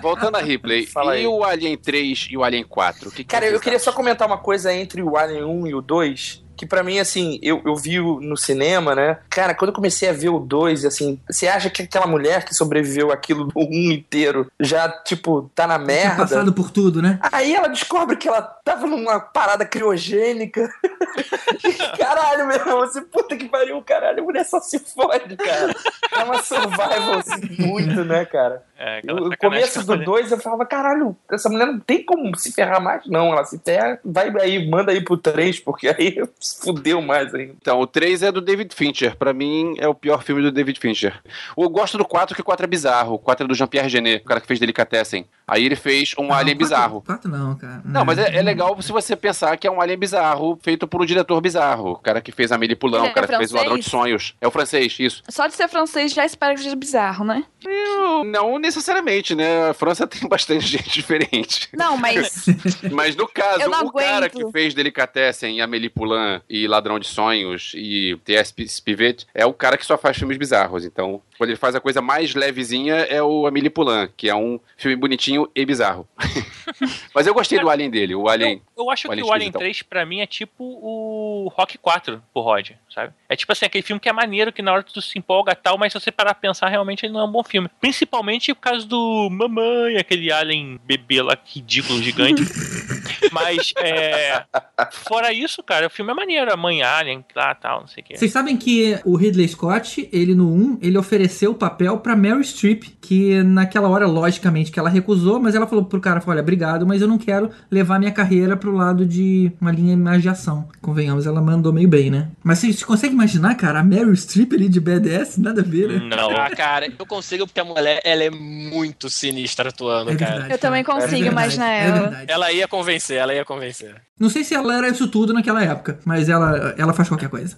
[0.02, 1.28] Voltando a Ripley, Fala e aí.
[1.28, 3.07] o Alien 3 e o Alien 4?
[3.08, 5.68] O que que Cara, eu vocês queria só comentar uma coisa entre o Alien 1
[5.68, 6.47] e o 2.
[6.58, 9.18] Que pra mim, assim, eu, eu vi o- no cinema, né?
[9.30, 12.54] Cara, quando eu comecei a ver o 2, assim, você acha que aquela mulher que
[12.54, 16.16] sobreviveu aquilo do 1 um inteiro já, tipo, tá na Tinha merda?
[16.24, 17.20] passado por tudo, né?
[17.32, 20.68] Aí ela descobre que ela tava numa parada criogênica.
[21.98, 25.74] caralho, meu irmão, você puta que pariu, caralho, a mulher só se fode, cara.
[26.12, 28.64] É uma survival assim, muito, né, cara?
[28.80, 30.06] É, sacanagem começo do eu falei.
[30.06, 33.32] 2 eu falava, caralho, essa mulher não tem como se ferrar mais, não.
[33.32, 36.18] Ela se ferra, vai aí, manda aí pro 3, porque aí
[36.62, 37.54] fudeu mais ainda.
[37.60, 39.16] Então, o 3 é do David Fincher.
[39.16, 41.20] Pra mim, é o pior filme do David Fincher.
[41.58, 43.16] Eu gosto do 4, que o 4 é bizarro.
[43.16, 45.26] O 4 é do Jean-Pierre Genet, o cara que fez Delicatessen.
[45.48, 47.02] Aí ele fez um Alien Não, bizarro.
[47.02, 47.82] Quatro, quatro não, cara.
[47.86, 51.02] Não, mas é, é legal se você pensar que é um alien bizarro, feito por
[51.02, 51.92] um diretor bizarro.
[51.92, 53.84] O cara que fez Amélie Poulain, Ele o cara é que fez o Ladrão de?
[53.90, 54.36] Sonhos.
[54.42, 55.24] É o francês, isso.
[55.30, 57.44] Só de ser francês já espera que seja bizarro, né?
[57.66, 59.70] Eu- não necessariamente, né?
[59.70, 61.70] A França tem bastante gente diferente.
[61.74, 62.46] Não, mas.
[62.92, 64.46] Mas no caso, não o cara aguento.
[64.46, 68.54] que fez Delicatessen, Amélie Poulain e Ladrão de Sonhos e T.S.
[68.68, 70.86] Spivet é o cara que só faz filmes bizarros.
[70.86, 74.60] Então, quando ele faz a coisa mais levezinha, é o Amélie Poulain, que é um
[74.76, 76.08] filme bonitinho e bizarro.
[77.14, 78.62] Mas eu gostei do Alien dele, o Alien.
[78.76, 79.60] Eu, eu acho o Alien que o Alien esquisitão.
[79.60, 83.14] 3, pra mim, é tipo o Rock 4 pro Rod, sabe?
[83.30, 85.56] É tipo assim, aquele filme que é maneiro, que na hora tu se empolga e
[85.56, 87.70] tal, mas se você parar pra pensar, realmente ele não é um bom filme.
[87.80, 92.44] Principalmente por causa do Mamãe, aquele alien bebê lá, ridículo, gigante.
[93.32, 94.44] mas, é...
[94.92, 96.52] Fora isso, cara, o filme é maneiro.
[96.52, 98.18] A mãe alien lá tal, não sei o que.
[98.18, 102.44] Vocês sabem que o Ridley Scott, ele no 1, ele ofereceu o papel pra Meryl
[102.44, 106.67] Streep, que naquela hora, logicamente, que ela recusou, mas ela falou pro cara, olha, obrigado,
[106.86, 110.68] mas eu não quero levar minha carreira pro lado de uma linha mais de ação.
[110.82, 112.28] Convenhamos, ela mandou meio bem, né?
[112.44, 115.38] Mas vocês conseguem imaginar, cara, a Meryl Streep ali de BDS?
[115.38, 116.16] Nada a ver, né?
[116.16, 116.32] Não.
[116.32, 120.32] Ah, cara, eu consigo porque a mulher, ela é muito sinistra atuando, É cara.
[120.32, 121.02] verdade, Eu também cara.
[121.02, 122.24] consigo É imaginar é ela.
[122.28, 123.96] Ela ia convencer, ela ia convencer.
[124.20, 127.56] Não sei se ela era isso tudo naquela época, mas ela, ela faz qualquer coisa.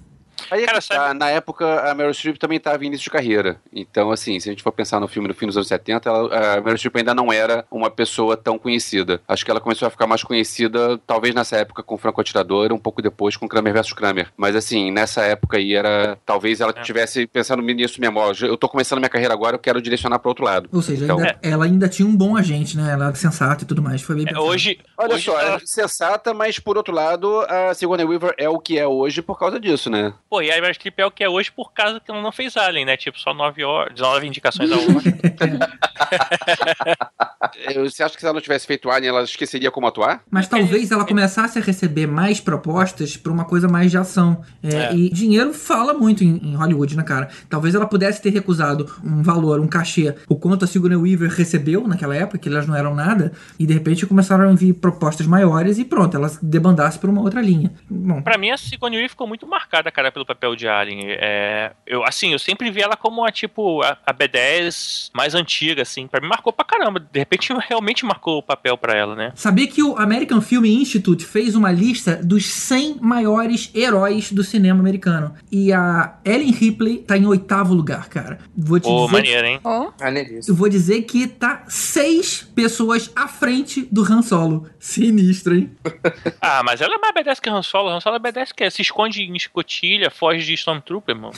[0.51, 3.59] Aí é Cara, tá, na época a Meryl Streep também estava em início de carreira.
[3.73, 6.55] Então, assim, se a gente for pensar no filme no fim dos anos 70, ela,
[6.57, 9.21] a Meryl Streep ainda não era uma pessoa tão conhecida.
[9.27, 12.77] Acho que ela começou a ficar mais conhecida, talvez nessa época com Franco Atirador, um
[12.79, 14.27] pouco depois com Kramer vs Kramer.
[14.37, 16.17] Mas assim, nessa época aí era.
[16.25, 16.81] Talvez ela É.
[16.81, 20.29] tivesse pensando nisso mesmo, ó, eu tô começando minha carreira agora, eu quero direcionar para
[20.29, 20.69] outro lado.
[20.71, 22.91] Ou seja, Então- ainda- ela ainda tinha um bom agente, né?
[22.91, 24.01] Ela era sensata e tudo mais.
[24.01, 24.79] Foi bem É, hoje.
[24.97, 28.59] Olha hoje só, ela- é sensata, mas por outro lado, a Sigourney Weaver é o
[28.59, 30.13] que é hoje por causa disso, né?
[30.29, 32.31] Pô, e a Meryl Streep é o que é hoje por causa que ela não
[32.31, 32.97] fez Alien, né?
[32.97, 35.01] Tipo, só 9 horas, 19 indicações a uma.
[37.73, 40.21] Eu- Você acha que se ela não tivesse feito Alien, ela esqueceria como atuar?
[40.29, 44.43] Mas talvez ela começasse a receber mais propostas pra uma coisa mais de ação.
[44.63, 47.29] É, E dinheiro fala muito em, em Hollywood, né, cara?
[47.49, 51.87] Talvez ela pudesse ter recusado um valor, um cachê, o quanto a Sigourney Weaver recebeu
[51.87, 55.77] naquela época, que elas não eram nada, e de repente começaram a vir propostas maiores
[55.77, 57.71] e pronto, ela debandasse por uma outra linha.
[57.89, 61.05] Bom, Pra mim, a Sigourney Weaver ficou muito marcada, cara, pelo papel de Alien.
[61.07, 65.81] É, eu, assim, eu sempre vi ela como a, tipo, a, a B10 mais antiga,
[65.81, 66.07] assim.
[66.07, 66.99] Pra mim, marcou pra caramba.
[66.99, 69.31] De repente, realmente marcou o papel pra ela, né?
[69.35, 74.79] Sabia que o American Film Institute fez uma lista dos 100 maiores heróis do cinema
[74.79, 75.33] americano.
[75.51, 78.39] E a Ellen Ripley tá em oitavo lugar, cara.
[78.55, 79.59] Vou te Pô, dizer maneiro, hein?
[79.63, 79.91] Ó.
[79.99, 80.53] Maneiríssimo.
[80.53, 84.67] Eu vou dizer que tá seis pessoas à frente do Han Solo.
[84.79, 85.71] Sinistro, hein?
[86.41, 87.89] Ah, mas ela é mais B10 que Han Solo.
[87.89, 91.31] Han Solo é B10 que é, se esconde em escotilha, foge de Stormtrooper, irmão.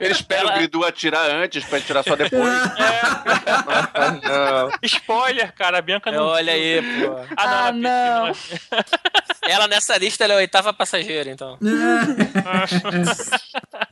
[0.00, 2.42] Eles esperam Ela- o Gridu atirar antes pra atirar só depois.
[2.44, 4.70] Ah, não.
[4.82, 6.26] Spoiler, cara, a Bianca não...
[6.26, 7.16] Olha aí, pô.
[7.36, 8.26] Ah, não.
[8.26, 8.32] Ah, não.
[9.46, 11.58] Ela nessa lista ela é a oitava passageira, então.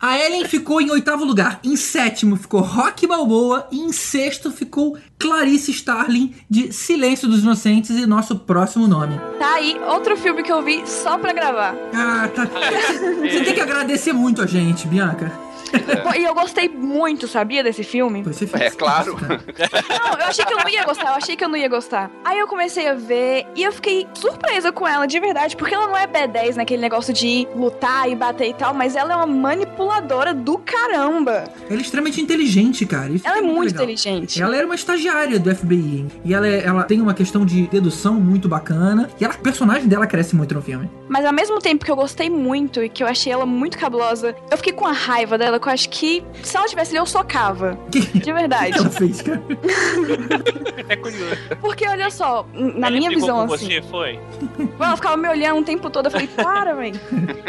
[0.01, 1.61] A Ellen ficou em oitavo lugar.
[1.63, 3.69] Em sétimo ficou Rock Balboa.
[3.71, 9.21] E em sexto ficou Clarice Starling de Silêncio dos Inocentes e nosso próximo nome.
[9.39, 11.77] Tá aí, outro filme que eu vi só pra gravar.
[11.95, 12.45] Ah, tá.
[13.23, 15.31] Você tem que agradecer muito a gente, Bianca.
[16.03, 18.23] Pô, E eu gostei muito, sabia, desse filme?
[18.23, 19.17] Você fez É, claro.
[19.21, 22.11] Não, eu achei que eu não ia gostar, eu achei que eu não ia gostar.
[22.25, 25.87] Aí eu comecei a ver e eu fiquei surpresa com ela, de verdade, porque ela
[25.87, 29.27] não é B10 naquele negócio de lutar e bater e tal, mas ela é uma
[29.27, 31.45] manipuladora do caramba.
[31.69, 33.11] Ela é extremamente inteligente, cara.
[33.13, 33.83] Isso Ela que é muito legal.
[33.85, 34.43] inteligente.
[34.43, 36.07] Ela era uma estagiária do FBI.
[36.25, 39.09] E ela, é- ela tem uma questão de dedução muito bacana.
[39.21, 40.91] E ela, a personagem dela cresce muito no filme.
[41.09, 44.35] Mas ao mesmo tempo que eu gostei muito e que eu achei ela muito cabulosa,
[44.51, 47.07] eu fiquei com a raiva dela, que eu acho que se ela tivesse ali, eu
[47.07, 47.79] socava.
[47.89, 48.77] De verdade.
[48.79, 49.43] ela fez, cara?
[50.89, 51.37] É curioso.
[51.61, 53.67] Porque olha só, na Ela minha visão, com assim.
[53.67, 54.21] você, foi?
[54.79, 56.07] Ela ficava me olhando o tempo todo.
[56.07, 57.01] Eu falei, para, velho.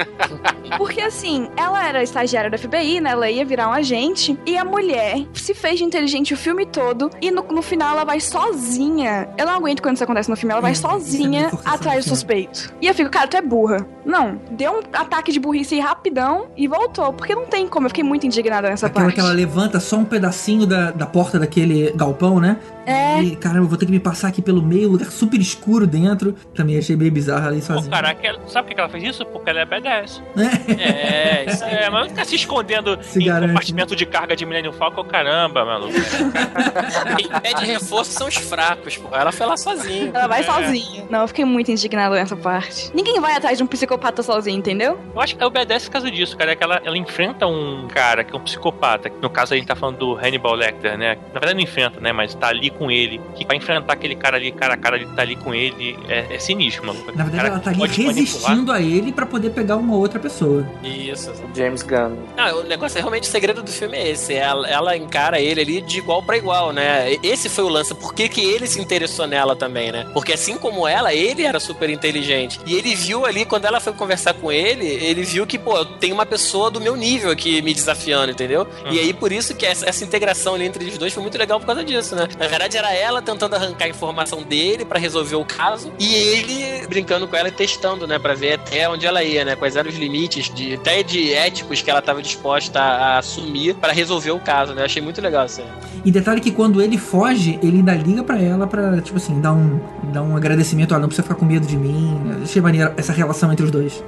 [0.78, 3.12] Porque assim, ela era estagiária da FBI, né?
[3.12, 4.38] Ela ia virar um agente.
[4.46, 7.10] E a mulher se fez de inteligente o filme todo.
[7.22, 9.30] E no, no final ela vai sozinha.
[9.38, 10.52] Eu não aguento quando isso acontece no filme.
[10.52, 12.74] Ela vai sozinha atrás do suspeito.
[12.82, 13.86] E eu fico, cara, tu é burra.
[14.06, 17.14] Não, deu um ataque de burrice aí rapidão e voltou.
[17.14, 17.86] Porque não tem como.
[17.88, 19.16] Eu fiquei muito indignada nessa Aquela parte.
[19.16, 22.58] que ela levanta só um pedacinho da, da porta daquele galpão, né?
[22.86, 23.22] É.
[23.22, 26.36] E, caramba, eu vou ter que me passar aqui pelo meio, lugar super escuro dentro.
[26.54, 27.90] Também achei meio bizarro ali Pô, sozinho.
[27.92, 29.26] caraca, sabe por que ela fez isso?
[29.28, 30.22] Porque ela é badass.
[30.38, 31.74] É, isso aí.
[31.76, 35.04] É, mas não fica se escondendo Se em garante, compartimento de carga de Millennium Falcon,
[35.06, 35.94] caramba, maluco.
[37.18, 39.16] Quem pede reforço são os fracos, pô.
[39.16, 40.12] Ela foi lá sozinha.
[40.14, 40.44] Ela vai É.
[40.44, 41.06] sozinha.
[41.10, 42.92] Não, eu fiquei muito indignada nessa parte.
[42.94, 45.00] Ninguém vai atrás de um psicopata sozinho, entendeu?
[45.14, 46.52] Eu acho que é o badass por causa disso, cara.
[46.52, 49.12] É que ela, ela enfrenta um cara que é um psicopata.
[49.22, 51.18] No caso, a gente tá falando do Hannibal Lecter, né?
[51.34, 52.12] Na verdade, não enfrenta, né?
[52.12, 53.22] Mas tá ali com ele.
[53.36, 55.98] Que vai enfrentar aquele cara ali, cara a cara, ele tá ali com ele.
[56.08, 57.12] É, é sinistro, maluco.
[57.16, 58.16] Na verdade, ela que tá ali pode manipular.
[58.16, 60.68] resistindo a ele pra poder pegar uma outra pessoa.
[60.84, 61.32] Isso.
[61.56, 62.18] James Gunn.
[62.36, 64.34] Não, o negócio é realmente o segredo do filme é esse.
[64.34, 67.18] Ela, ela encara ele ali de igual pra igual, né?
[67.24, 67.94] Esse foi o lance.
[67.94, 70.10] Por que, que ele se interessou nela também, né?
[70.14, 72.60] Porque assim como ela, ele era super inteligente.
[72.66, 76.12] E ele viu ali, quando ela foi conversar com ele, ele viu que, pô, tem
[76.12, 78.68] uma pessoa do meu nível aqui me desafiando, entendeu?
[78.90, 81.60] E aí, por isso que essa, essa integração ali entre os dois foi muito legal
[81.60, 82.28] por causa disso, né?
[82.38, 86.88] Na verdade, era ela tentando arrancar a informação dele pra resolver o caso e ele
[86.88, 88.20] brincando com ela e testando, né?
[88.20, 89.56] Pra ver até onde ela ia, né?
[89.56, 93.76] Quais eram os limites, de, até de éticos que ela tava disposta a, a assumir
[93.76, 94.82] pra resolver o caso, né?
[94.82, 95.68] Eu achei muito legal isso aí.
[96.06, 99.54] E detalhe que quando ele foge, ele ainda liga pra ela pra, tipo assim, dar
[99.54, 99.80] um,
[100.12, 100.94] dar um agradecimento.
[100.94, 102.20] Ah, não precisa ficar com medo de mim.
[102.44, 104.04] Achei maneiro essa relação entre os dois.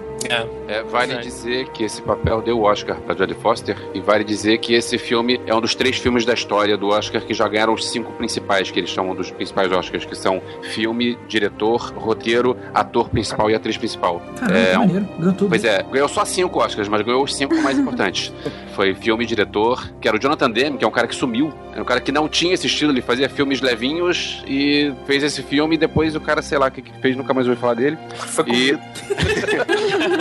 [0.67, 1.27] É, vale Verdade.
[1.27, 4.97] dizer que esse papel deu o Oscar pra Jodie Foster e vale dizer que esse
[4.97, 8.11] filme é um dos três filmes da história do Oscar que já ganharam os cinco
[8.13, 13.55] principais, que eles chamam dos principais Oscars, que são filme, diretor, roteiro, ator principal e
[13.55, 14.21] atriz principal.
[14.39, 14.87] Caramba, É, que um-.
[15.19, 15.49] Ganhou tudo.
[15.49, 18.33] Pois é, ganhou só cinco Oscars, mas ganhou os cinco mais importantes.
[18.75, 21.53] Foi filme, diretor, que era o Jonathan Demme, que é um cara que sumiu.
[21.71, 25.41] Era um cara que não tinha esse estilo, ele fazia filmes levinhos e fez esse
[25.41, 27.75] filme e depois o cara, sei lá o que, que fez, nunca mais ouvi falar
[27.75, 27.97] dele.
[28.15, 28.77] Foi E.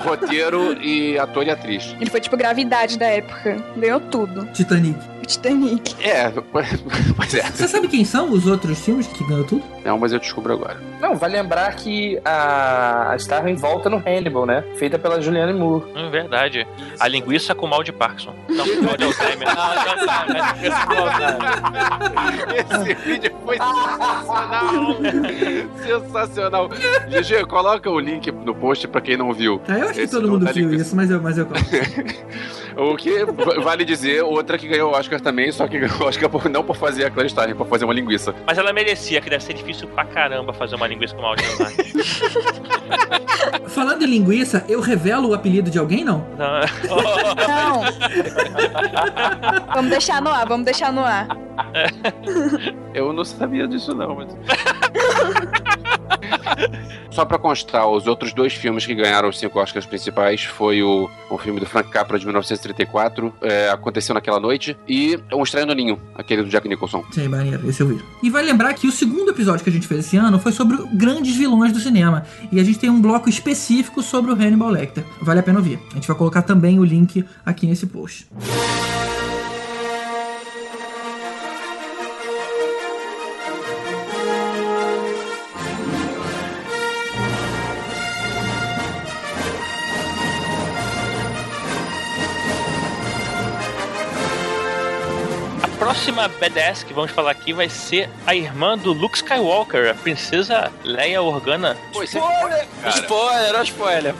[0.00, 1.94] roteiro e ator e atriz.
[2.00, 3.56] Ele foi tipo gravidade da época.
[3.76, 4.46] Ganhou tudo.
[4.52, 5.11] Titanic.
[5.26, 5.94] Titanic.
[6.00, 7.42] É, pois é.
[7.42, 9.62] Você sabe quem são os outros filmes que ganhou tudo?
[9.84, 10.76] Não, mas eu descubro agora.
[11.00, 14.64] Não, vai lembrar que a, a Star em volta no Hannibal, né?
[14.76, 15.84] Feita pela Julianne Moore.
[15.96, 16.66] Hum, verdade.
[17.00, 18.34] A linguiça com mal de Parkinson.
[18.48, 19.48] Não, mal de Alzheimer.
[22.54, 24.96] Esse vídeo foi sensacional!
[25.82, 26.68] sensacional!
[26.68, 29.60] GG, coloca o link no post pra quem não viu.
[29.66, 31.46] Ah, eu acho que Esse todo não mundo tá viu isso, mas eu, mas eu
[32.76, 33.24] O que
[33.62, 36.76] vale dizer, outra que ganhou o Oscar também, só que o Oscar por, não por
[36.76, 38.34] fazer a Claire Starling, por fazer uma linguiça.
[38.46, 41.72] Mas ela merecia, que deve ser difícil pra caramba fazer uma linguiça com de Alzheimer.
[43.68, 46.26] Falando em linguiça, eu revelo o apelido de alguém, não?
[46.38, 46.60] Não.
[47.48, 47.82] Não.
[49.74, 51.28] vamos deixar no ar, vamos deixar no ar.
[52.94, 54.28] Eu não sabia disso não, mas...
[57.10, 61.10] Só pra constar, os outros dois filmes que ganharam os cinco Oscars principais foi o,
[61.28, 65.01] o filme do Frank Capra de 1934, é, Aconteceu Naquela Noite, e
[65.32, 67.04] Um Estranho no Ninho, aquele do Jack Nicholson.
[67.12, 68.00] Sei, maneiro, esse eu vi.
[68.22, 70.76] E vai lembrar que o segundo episódio que a gente fez esse ano foi sobre
[70.94, 72.24] grandes vilões do cinema.
[72.50, 75.04] E a gente tem um bloco específico sobre o Hannibal Lecter.
[75.20, 75.78] Vale a pena ouvir.
[75.90, 78.26] A gente vai colocar também o link aqui nesse post.
[78.38, 79.21] A
[96.22, 100.70] próxima badass que vamos falar aqui vai ser a irmã do Luke Skywalker, a princesa
[100.84, 101.76] Leia Organa.
[101.92, 102.66] Pô, esse Spoiler!
[102.88, 104.14] Spoiler, spoiler.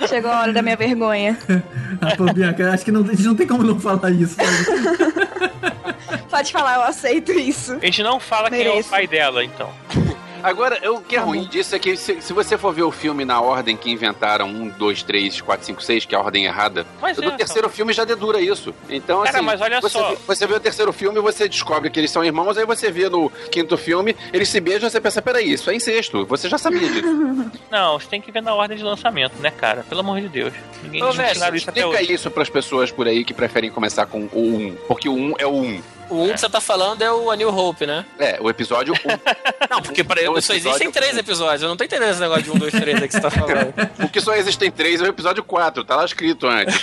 [0.08, 1.38] Chegou a hora da minha vergonha.
[2.16, 4.34] Pô, Bianca, acho que não, a gente não tem como não falar isso.
[4.36, 4.50] sabe?
[6.30, 7.74] Pode falar, eu aceito isso.
[7.74, 8.90] A gente não fala quem é o Mereço.
[8.90, 9.70] pai dela, então.
[10.42, 13.24] Agora, o que é ruim disso é que se, se você for ver o filme
[13.24, 16.86] na ordem que inventaram, um, dois, três, quatro, cinco, seis, que é a ordem errada,
[17.00, 18.74] Mas do é, terceiro filme já dedura isso.
[18.88, 20.10] Então, Cara, assim, mas olha você, só.
[20.10, 22.90] vê- você vê o terceiro filme e você descobre que eles são irmãos, aí você
[22.90, 26.24] vê no quinto filme, eles se beijam e você pensa, peraí, isso é incesto.
[26.26, 27.50] Você já sabia disso.
[27.70, 29.84] Não, você tem que ver na ordem de lançamento, né, cara?
[29.88, 30.52] Pelo amor de Deus.
[30.82, 32.12] Ninguém Ô, velho, isso até Explica hoje.
[32.12, 35.46] isso pras pessoas por aí que preferem começar com o 1, porque o 1 é
[35.46, 35.82] o 1.
[36.10, 38.04] O 1 que você tá falando é o A New Hope, né?
[38.18, 38.96] É, o episódio 1.
[39.70, 41.18] Não, porque pra É o eu só existem episódio três um.
[41.20, 41.62] episódios.
[41.62, 43.72] Eu não tô entendendo esse negócio de 1, 2, 3 aí que você tá falando.
[44.04, 46.74] o que só existem três é o episódio 4, tá lá escrito antes.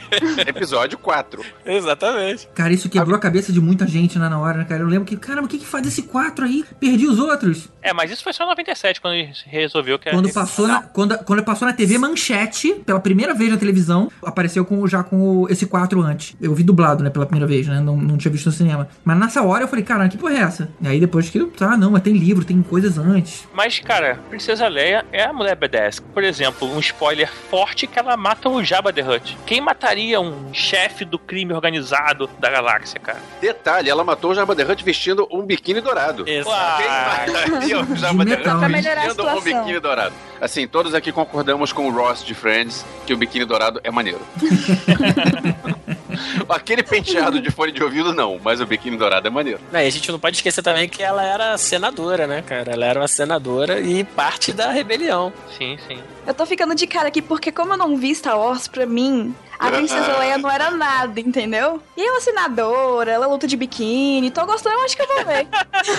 [0.46, 1.44] episódio 4.
[1.66, 2.48] Exatamente.
[2.54, 4.82] Cara, isso quebrou a cabeça de muita gente lá na hora, né, cara?
[4.82, 6.64] Eu lembro que, caramba, o que que faz esse 4 aí?
[6.78, 7.68] Perdi os outros.
[7.82, 10.34] É, mas isso foi só em 97, quando ele resolveu que Quando era.
[10.34, 14.86] passou, na, quando, quando passou na TV Manchete, pela primeira vez na televisão, apareceu com,
[14.86, 16.34] já com o- esse 4 antes.
[16.40, 17.80] Eu vi dublado, né, pela primeira vez, né?
[17.80, 18.69] Não, não tinha visto no cinema.
[19.04, 20.68] Mas nessa hora eu falei, cara, que porra é essa?
[20.80, 23.48] E aí depois que, tá, não, mas tem livro, tem coisas antes.
[23.52, 26.00] Mas, cara, Princesa Leia é a mulher badass.
[26.00, 29.36] Por exemplo, um spoiler forte que ela mata o Jabba the Hutt.
[29.46, 33.20] Quem mataria um chefe do crime organizado da galáxia, cara?
[33.40, 36.28] Detalhe, ela matou o Jabba the Hutt vestindo um biquíni dourado.
[36.28, 36.82] Exato.
[36.82, 40.14] Quem mataria o Jabba the Hutt vestindo um biquíni dourado?
[40.40, 44.20] Assim, todos aqui concordamos com o Ross de Friends que o biquíni dourado é maneiro.
[46.48, 49.60] Aquele penteado de fone de ouvido, não, mas o biquíni dourado é maneiro.
[49.72, 52.72] Não, e a gente não pode esquecer também que ela era senadora, né, cara?
[52.72, 55.32] Ela era uma senadora e parte da rebelião.
[55.56, 55.98] sim, sim.
[56.26, 59.34] Eu tô ficando de cara aqui porque, como eu não vi Star Wars, pra mim,
[59.60, 61.82] a Princesa Leia não era nada, entendeu?
[61.94, 65.24] E ela é senadora, ela luta de biquíni, tô gostando, eu acho que eu vou
[65.26, 65.46] ver.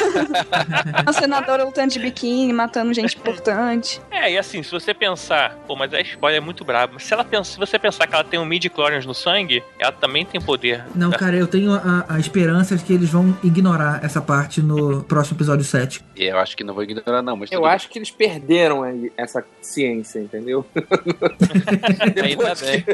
[1.05, 4.01] uma senadora lutando de biquíni, matando gente importante.
[4.09, 6.93] É, e assim, se você pensar, pô, mas a spoiler é muito brabo.
[6.95, 9.91] Mas se ela pensa, se você pensar que ela tem um midi-chlorians no sangue, ela
[9.91, 10.83] também tem poder.
[10.95, 15.03] Não, cara, eu tenho a, a esperança de que eles vão ignorar essa parte no
[15.03, 16.03] próximo episódio 7.
[16.15, 17.75] E eu acho que não vou ignorar, não, mas Eu tudo bem.
[17.75, 18.81] acho que eles perderam
[19.15, 20.65] essa ciência, entendeu?
[22.23, 22.85] Ainda bem.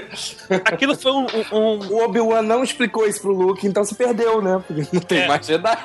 [0.66, 4.62] Aquilo foi um- um- O Obi-Wan não explicou isso pro Luke, então se perdeu, né?
[4.66, 5.28] Porque não tem É.
[5.28, 5.78] mais Jedi.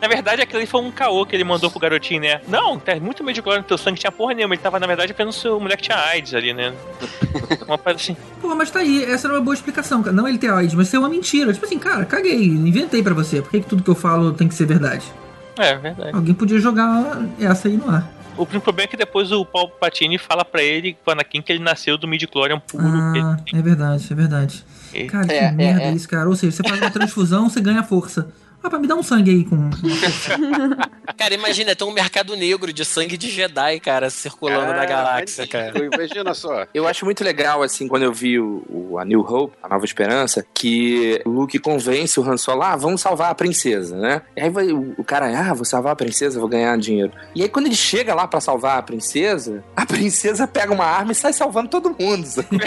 [0.00, 2.40] Na verdade, aquilo ali foi um caô que ele mandou pro garotinho, né?
[2.48, 4.54] Não, tá muito glória no teu sangue, tinha porra nenhuma.
[4.54, 6.72] Ele tava, na verdade, pensando se o moleque tinha AIDS ali, né?
[7.66, 8.16] Uma parada assim.
[8.40, 10.14] Pô, mas tá aí, essa era uma boa explicação, cara.
[10.14, 11.52] Não ele ter AIDS, mas ser uma mentira.
[11.52, 13.40] Tipo assim, cara, caguei, inventei pra você.
[13.42, 15.04] Por que, que tudo que eu falo tem que ser verdade?
[15.58, 16.10] É, verdade.
[16.14, 18.08] Alguém podia jogar essa aí no ar.
[18.36, 21.62] O problema é que depois o Paul Patini fala pra ele, pro Anakin, que ele
[21.62, 22.84] nasceu do midi-chlorian puro.
[22.86, 24.64] Ah, é verdade, é verdade.
[25.08, 25.92] Cara, que É, é, merda é.
[25.92, 26.28] isso, cara.
[26.28, 28.28] Ou seja, você faz uma transfusão, você ganha força.
[28.64, 29.70] Ah, pra me dar um sangue aí com.
[31.18, 35.46] Cara, imagina, tem um mercado negro de sangue de Jedi, cara, circulando na Cara, galáxia,
[35.46, 35.72] cara.
[35.84, 36.66] Imagina só.
[36.72, 39.84] Eu acho muito legal, assim, quando eu vi o, o- a New Hope, a Nova
[39.84, 44.22] Esperança, que o Luke convence o Han Solo, ah, vamos salvar a princesa, né?
[44.36, 47.12] E aí vai, o, o cara, ah, vou salvar a princesa, vou ganhar dinheiro.
[47.34, 51.12] E aí quando ele chega lá pra salvar a princesa, a princesa pega uma arma
[51.12, 52.24] e sai salvando todo mundo.
[52.26, 52.48] sabe?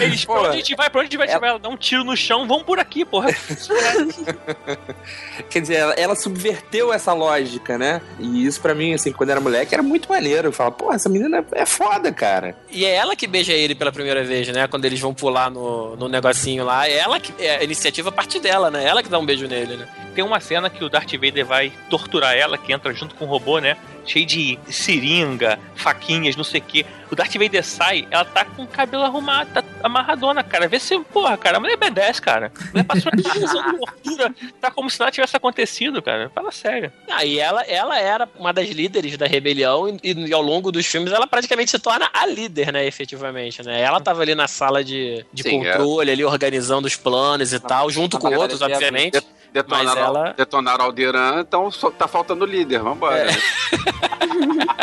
[0.00, 0.88] Eles, pra onde a gente vai?
[0.90, 1.28] Pra onde a gente vai?
[1.28, 3.30] ela- Ela dá um tiro no chão, vamos por aqui, porra.
[5.48, 8.00] Quer dizer, ela, ela subverteu essa lógica, né?
[8.18, 10.48] E isso pra mim, assim, quando era moleque, era muito maneiro.
[10.48, 12.56] Eu falava, pô, essa menina é foda, cara.
[12.70, 14.66] E é ela que beija ele pela primeira vez, né?
[14.66, 16.88] Quando eles vão pular no, no negocinho lá.
[16.88, 17.32] É ela que.
[17.42, 18.84] É, a iniciativa parte dela, né?
[18.84, 19.88] Ela que dá um beijo nele, né?
[20.14, 23.28] Tem uma cena que o Darth Vader vai torturar ela, que entra junto com o
[23.28, 23.76] robô, né?
[24.04, 26.86] Cheio de seringa, faquinhas, não sei o quê.
[27.10, 30.68] O Darth Vader sai, ela tá com o cabelo arrumado, tá amarradona, cara.
[30.68, 32.52] Vê se, porra, cara, a mulher é B10, cara.
[32.60, 36.30] A mulher passou uma de tortura, tá como se nada tivesse acontecido, cara.
[36.34, 36.92] Fala sério.
[37.10, 40.86] Ah, e ela, ela era uma das líderes da rebelião e, e ao longo dos
[40.86, 43.80] filmes ela praticamente se torna a líder, né, efetivamente, né?
[43.80, 47.90] Ela tava ali na sala de, de Sim, controle, ali organizando os planos e tal,
[47.90, 49.20] junto com outros, obviamente.
[49.50, 53.24] Detonaram, Mas ela- detonaram Alderan, então só tá faltando líder, vambora.
[53.24, 53.32] né?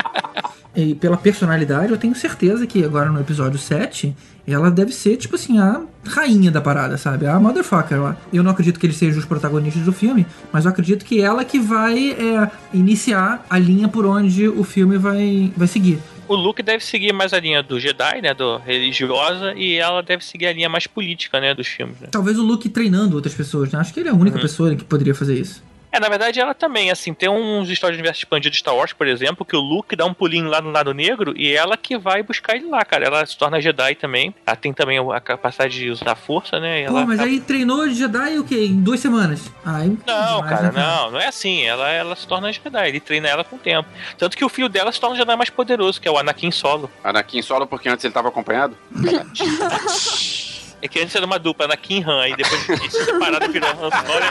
[0.76, 4.14] E pela personalidade, eu tenho certeza que agora no episódio 7,
[4.48, 7.26] ela deve ser, tipo assim, a rainha da parada, sabe?
[7.26, 8.18] A motherfucker lá.
[8.34, 11.46] Eu não acredito que eles sejam os protagonistas do filme, mas eu acredito que ela
[11.46, 15.98] que vai é, iniciar a linha por onde o filme vai, vai seguir.
[16.28, 18.34] O Luke deve seguir mais a linha do Jedi, né?
[18.34, 21.54] Do religiosa, e ela deve seguir a linha mais política, né?
[21.54, 22.08] Dos filmes, né?
[22.12, 23.80] Talvez o Luke treinando outras pessoas, né?
[23.80, 24.42] Acho que ele é a única Uhum.
[24.42, 25.64] pessoa que poderia fazer isso.
[25.96, 28.92] É, na verdade, ela também, assim, tem uns histórias de universo expandido de Star Wars,
[28.92, 31.98] por exemplo, que o Luke dá um pulinho lá no lado negro e ela que
[31.98, 33.06] vai buscar ele lá, cara.
[33.06, 34.36] Ela se torna Jedi também.
[34.46, 36.82] Ela tem também a capacidade de usar a força, né?
[36.82, 38.66] E Pô, ela mas aí treinou de Jedi o quê?
[38.66, 39.50] Em duas semanas?
[39.64, 41.64] Aí, Não, demais, cara, né, não, não é assim.
[41.64, 43.88] Ela, ela se torna Jedi, ele treina ela com o tempo.
[44.18, 46.52] Tanto que o filho dela se torna um Jedi mais poderoso, que é o Anakin
[46.52, 46.92] Solo.
[47.06, 48.76] Anakin solo, porque antes ele tava acompanhado?
[50.86, 53.72] É que antes era uma dupla, Anakin e Han, aí depois eles se separaram virou
[53.72, 54.22] Han Solo.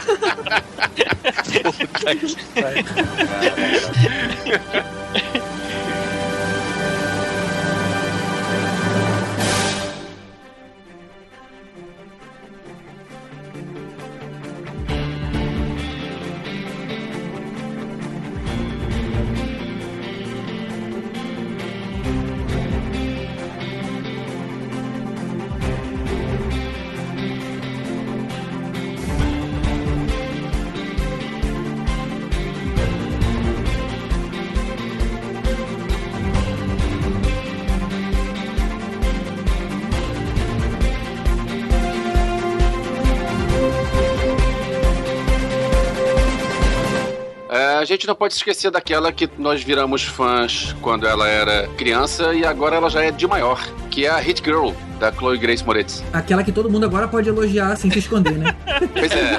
[47.85, 52.43] A gente não pode esquecer daquela que nós viramos fãs quando ela era criança e
[52.43, 56.03] agora ela já é de maior, que é a Hit Girl, da Chloe Grace Moretz.
[56.11, 58.55] Aquela que todo mundo agora pode elogiar sem se esconder, né?
[58.91, 59.37] Pois é.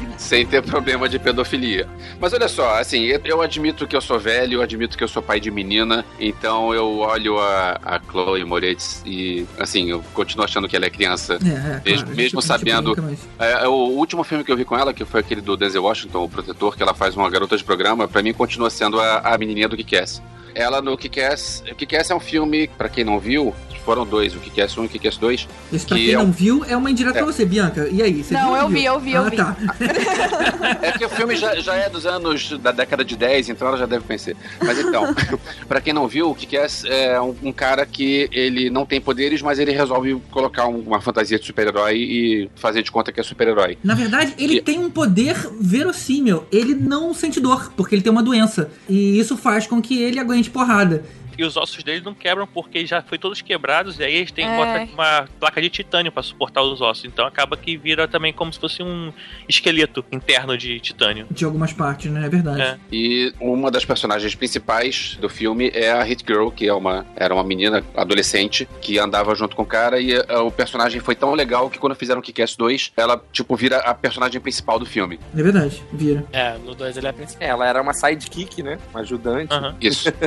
[0.18, 1.88] sem ter problema de pedofilia.
[2.20, 5.22] Mas olha só, assim, eu, admito que eu sou velho, eu admito que eu sou
[5.22, 10.68] pai de menina, então eu olho a, a Chloe Moretz e, assim, eu continuo achando
[10.68, 11.34] que ela é criança.
[11.34, 14.56] É, é, Mesmo- claro, mesmo sabendo- tipo, mas- É, é, o último filme que eu
[14.56, 17.30] vi com ela, que foi aquele do Denzel Washington, O Protetor, que ela faz uma
[17.30, 20.20] garota de programa, pra mim continua sendo a, a menininha do Kick-Ass.
[20.54, 21.62] Ela no Kick-Ass...
[21.76, 23.54] Kick-Ass é um filme, pra quem não viu,
[23.88, 25.48] foram dois, o Kick-Ass 1 e o Kick-Ass 2.
[25.72, 27.22] Esse pra que quem é um- não viu, é uma indireta É.
[27.22, 27.88] pra você, Bianca.
[27.90, 28.76] E aí, você Não, viu eu viu?
[28.78, 29.36] vi, eu vi, eu ah, vi.
[29.38, 29.56] tá.
[30.82, 33.78] É que o filme já, já é dos anos da década de 10, então ela
[33.78, 34.36] já deve conhecer.
[34.60, 35.14] Mas então,
[35.66, 39.40] pra quem não viu, o Kick-Ass é um, um cara que ele não tem poderes,
[39.40, 43.22] mas ele resolve colocar um- uma fantasia de super-herói e fazer de conta que é
[43.22, 43.78] super-herói.
[43.82, 46.44] Na verdade, ele E- tem um poder verossímil.
[46.52, 48.70] Ele não sente dor, porque ele tem uma doença.
[48.86, 51.04] E isso faz com que ele aguente porrada.
[51.38, 54.44] E os ossos dele não quebram porque já foi todos quebrados, e aí eles têm
[54.44, 54.88] que É.
[54.92, 57.04] uma placa de titânio pra suportar os ossos.
[57.04, 59.12] Então acaba que vira também como se fosse um
[59.48, 61.26] esqueleto interno de titânio.
[61.30, 62.26] De algumas partes, né?
[62.26, 62.60] É verdade.
[62.60, 62.76] É.
[62.90, 67.32] E uma das personagens principais do filme é a Hit Girl, que é uma, era
[67.32, 71.34] uma menina adolescente que andava junto com o cara e eh, o personagem foi tão
[71.34, 75.20] legal que quando fizeram o Kick-Ass 2, ela, tipo, vira a personagem principal do filme.
[75.36, 76.24] É verdade, vira.
[76.32, 77.46] É, no 2 ele é a principal.
[77.48, 78.78] Ela era uma sidekick, né?
[78.90, 79.52] Uma ajudante.
[79.54, 79.76] Aham.
[79.80, 80.08] Isso.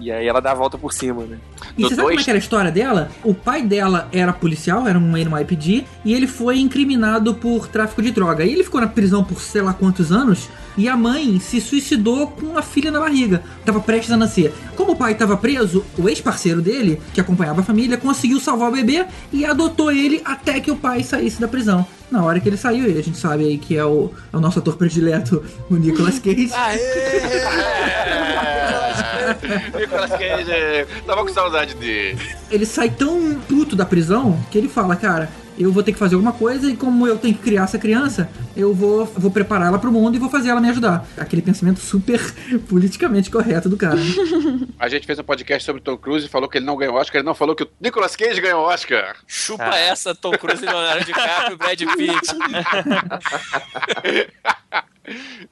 [0.00, 1.36] E aí ela dá a volta por cima, né?
[1.76, 3.10] E No você sabe como é dois- que era a história dela?
[3.22, 8.10] O pai dela era policial, era um NYPD, e ele foi incriminado por tráfico de
[8.10, 8.44] droga.
[8.44, 12.28] E ele ficou na prisão por sei lá quantos anos, e a mãe se suicidou
[12.28, 13.42] com a filha na barriga.
[13.64, 14.52] Tava prestes a nascer.
[14.76, 18.72] Como o pai tava preso, o ex-parceiro dele, que acompanhava a família, conseguiu salvar o
[18.72, 21.86] bebê e adotou ele até que o pai saísse da prisão.
[22.10, 24.40] Na hora que ele saiu, e a gente sabe aí que é o, é o
[24.40, 26.50] nosso ator predileto, o Nicolas Cage.
[29.78, 32.18] Nicolas Cage, tava com saudade dele.
[32.50, 36.16] ele sai tão puto da prisão que ele fala, cara, eu vou ter que fazer
[36.16, 39.78] alguma coisa e como eu tenho que criar essa criança, eu vou, vou preparar ela
[39.78, 41.06] pro mundo e vou fazer ela me ajudar.
[41.16, 42.20] Aquele pensamento super
[42.68, 43.98] politicamente correto do cara.
[44.80, 46.96] A gente fez um podcast sobre o Tom Cruise e falou que ele não ganhou
[46.96, 49.14] Oscar, ele não falou que o Nicolas Cage ganhou Oscar.
[49.28, 49.78] Chupa Ah.
[49.78, 52.34] essa, Tom Cruise, Leonardo DiCaprio, Brad Pitt.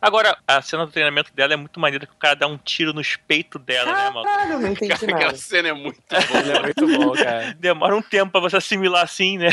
[0.01, 2.93] Agora, a cena do treinamento dela é muito maneira que o cara dá um tiro
[2.93, 4.25] nos peitos dela, né, mano?
[4.25, 5.37] Caralho, não entendi Aquela nada.
[5.37, 7.55] cena é muito Ele é muito bom, cara.
[7.59, 9.51] Demora um tempo pra você assimilar assim, né?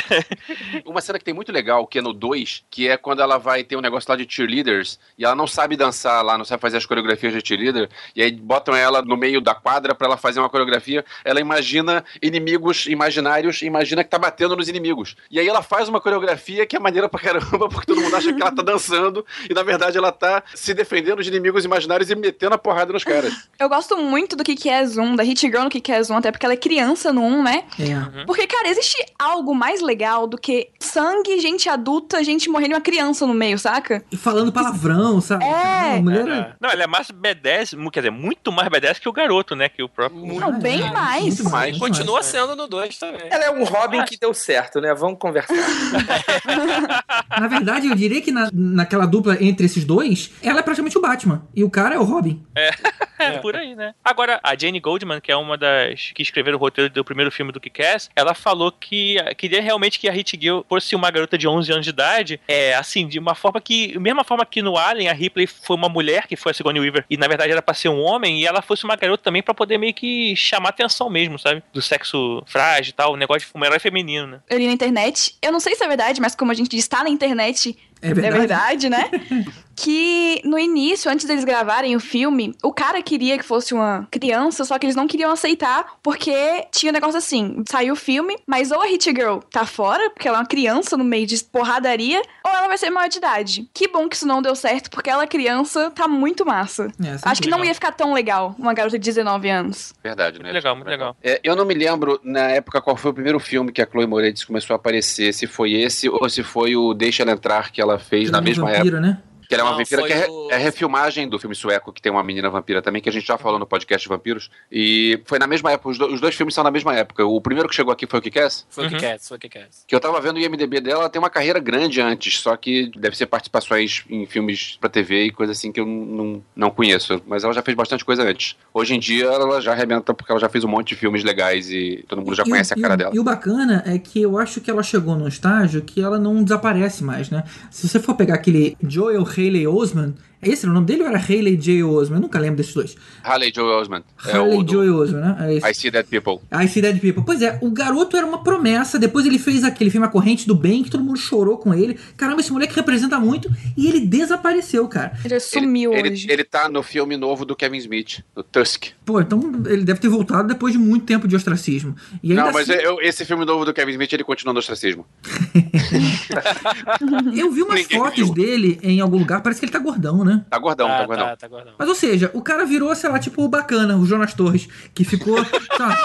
[0.86, 3.64] Uma cena que tem muito legal, que é no 2, que é quando ela vai
[3.64, 6.78] ter um negócio lá de cheerleaders e ela não sabe dançar lá, não sabe fazer
[6.78, 10.40] as coreografias de cheerleader, e aí botam ela no meio da quadra pra ela fazer
[10.40, 11.04] uma coreografia.
[11.24, 15.16] Ela imagina inimigos imaginários, e imagina que tá batendo nos inimigos.
[15.30, 18.34] E aí ela faz uma coreografia que é maneira pra caramba, porque todo mundo acha
[18.34, 22.16] que ela tá dançando e na verdade ela tá se defendendo de inimigos imaginários e
[22.16, 23.34] metendo a porrada nos caras.
[23.60, 26.32] Eu gosto muito do que é Zoom, da Hit Girl no que é Zoom, até
[26.32, 27.64] porque ela é criança no 1, né?
[27.80, 28.26] É.
[28.26, 32.82] Porque, cara, existe algo mais legal do que sangue, gente adulta, gente morrendo e uma
[32.82, 34.04] criança no meio, saca?
[34.12, 35.44] E falando palavrão, sabe?
[35.44, 35.98] É.
[35.98, 39.14] A mulher é- Não, ela é mais B10, quer dizer, muito mais B10 que o
[39.14, 39.70] garoto, né?
[39.70, 40.26] Que o próprio.
[40.40, 41.24] Não, bem é, mais.
[41.26, 41.78] muito Mais.
[41.78, 42.26] muito Continua mais.
[42.26, 43.22] sendo no 2 também.
[43.30, 44.94] Ela é um Robin que deu certo, né?
[44.94, 45.54] Vamos conversar.
[47.40, 51.02] Na verdade, eu diria que na, naquela dupla entre esses dois, ela é praticamente o
[51.02, 51.48] Batman.
[51.56, 52.44] E o cara é o Robin.
[53.22, 53.94] É, por aí, né?
[54.02, 57.52] Agora, a Jane Goldman, que é uma das que escreveram o roteiro do primeiro filme
[57.52, 61.46] do Kick-Ass, ela falou que queria realmente que a Hit Gill fosse uma garota de
[61.46, 65.10] 11 anos de idade, é, assim, de uma forma que, mesma forma que no Alien,
[65.10, 67.74] a Ripley foi uma mulher, que foi a Sigourney Weaver, e na verdade era pra
[67.74, 71.10] ser um homem, e ela fosse uma garota também pra poder meio que chamar atenção
[71.10, 71.62] mesmo, sabe?
[71.74, 74.40] Do sexo frágil e tal, o negócio de um herói feminino, né?
[74.50, 76.88] Eu li na internet, eu não sei se é verdade, mas como a gente diz,
[76.88, 78.38] tá na internet, É é verdade.
[78.38, 79.12] verdade, né?
[79.80, 84.66] que no início, antes deles gravarem o filme, o cara queria que fosse uma criança,
[84.66, 88.72] só que eles não queriam aceitar, porque tinha um negócio assim: saiu o filme, mas
[88.72, 92.22] ou a Hit Girl tá fora, porque ela é uma criança no meio de porradaria,
[92.44, 93.70] ou ela vai ser maior de idade.
[93.74, 96.88] Que bom que isso não deu certo, porque ela criança tá muito massa.
[97.02, 97.70] É, Acho que não legal.
[97.70, 99.94] ia ficar tão legal uma garota de 19 anos.
[100.04, 100.44] Verdade, né?
[100.44, 101.16] Muito legal, muito legal.
[101.24, 104.06] É, eu não me lembro na época qual foi o primeiro filme que a Chloe
[104.06, 107.80] Moretz começou a aparecer, se foi esse ou se foi o Deixa Ela Entrar que
[107.82, 108.78] ela fez na mesma época.
[108.80, 109.22] vampira, né?
[109.50, 112.00] Que ela é uma Não, vampira, que é, o- é refilmagem do filme sueco, que
[112.00, 114.48] tem uma menina vampira também, que a gente já falou no podcast de vampiros.
[114.72, 117.26] E foi na mesma época, os, do- os dois filmes são na mesma época.
[117.26, 118.94] O primeiro que chegou aqui foi o Kick-Ass, Foi o Uhum.
[118.94, 119.68] que quer, foi o que quer.
[119.88, 122.92] que eu tava vendo o IMDB dela, ela tem uma carreira grande antes, só que
[122.96, 127.20] deve ser participações em filmes pra TV e coisa assim que eu não, não conheço.
[127.26, 128.56] Mas ela já fez bastante coisa antes.
[128.72, 131.72] Hoje em dia ela já arrebenta porque ela já fez um monte de filmes legais
[131.72, 133.16] e todo mundo já E o- conhece a e cara o- dela.
[133.16, 136.44] E o bacana é que eu acho que ela chegou num estágio que ela não
[136.44, 137.44] desaparece mais, né?
[137.72, 140.18] Se você for pegar aquele Joel Haley Osman.
[140.42, 141.84] Esse era o nome dele ou era Haley J.
[141.84, 142.18] Osman?
[142.18, 142.96] Eu nunca lembro desses dois.
[143.24, 144.04] Harley Joe Osment.
[144.26, 145.38] É Haley o do Joy Osman, né?
[145.42, 145.70] É esse.
[145.70, 146.40] I See Dead People.
[146.52, 147.24] I See Dead People.
[147.26, 148.98] Pois é, o garoto era uma promessa.
[148.98, 151.98] Depois ele fez aquele filme A Corrente do Bem, que todo mundo chorou com ele.
[152.16, 153.50] Caramba, esse moleque representa muito.
[153.76, 155.12] E ele desapareceu, cara.
[155.26, 156.26] Ele sumiu ele, hoje.
[156.26, 158.86] ele, ele tá no filme novo do Kevin Smith, no Tusk.
[159.06, 161.96] Pô, então ele deve ter voltado depois de muito tempo de ostracismo.
[162.24, 164.60] E ainda Não, mas assim, eu- esse filme novo do Kevin Smith, ele continua no
[164.60, 165.06] ostracismo.
[167.36, 168.34] eu vi umas Ninguém fotos viu.
[168.34, 169.42] dele em algum lugar.
[169.42, 170.29] Parece que ele tá gordão, né?
[170.50, 171.26] Tá gordão, tá, tá, gordão.
[171.28, 171.74] tá, tá gordão.
[171.78, 175.04] Mas, ou seja, o cara virou, sei lá, tipo o bacana, o Jonas Torres, que
[175.04, 175.98] ficou, sei lá,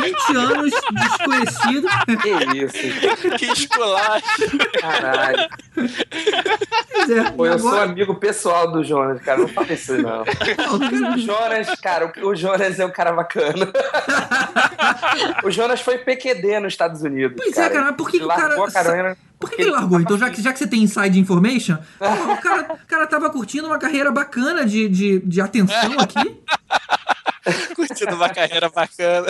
[0.00, 1.88] 20 anos desconhecido.
[2.22, 4.22] Que isso, que esculacho.
[4.80, 5.48] caralho.
[6.92, 9.38] Pois é, Pô, eu sou amigo pessoal do Jonas, cara.
[9.40, 10.22] Não fala isso, não.
[11.12, 13.68] O Jonas, cara, o- o Jonas é um cara bacana.
[15.44, 17.36] O Jonas foi PQD nos Estados Unidos.
[17.36, 18.56] Pois é, cara, mas por que que o cara-
[19.42, 20.00] Por que, que ele largou?
[20.00, 23.66] Então, já que, já que você tem inside information, o cara, o cara tava curtindo
[23.66, 26.40] uma carreira bacana de, de, de atenção aqui.
[27.74, 29.26] Curtindo uma carreira bacana.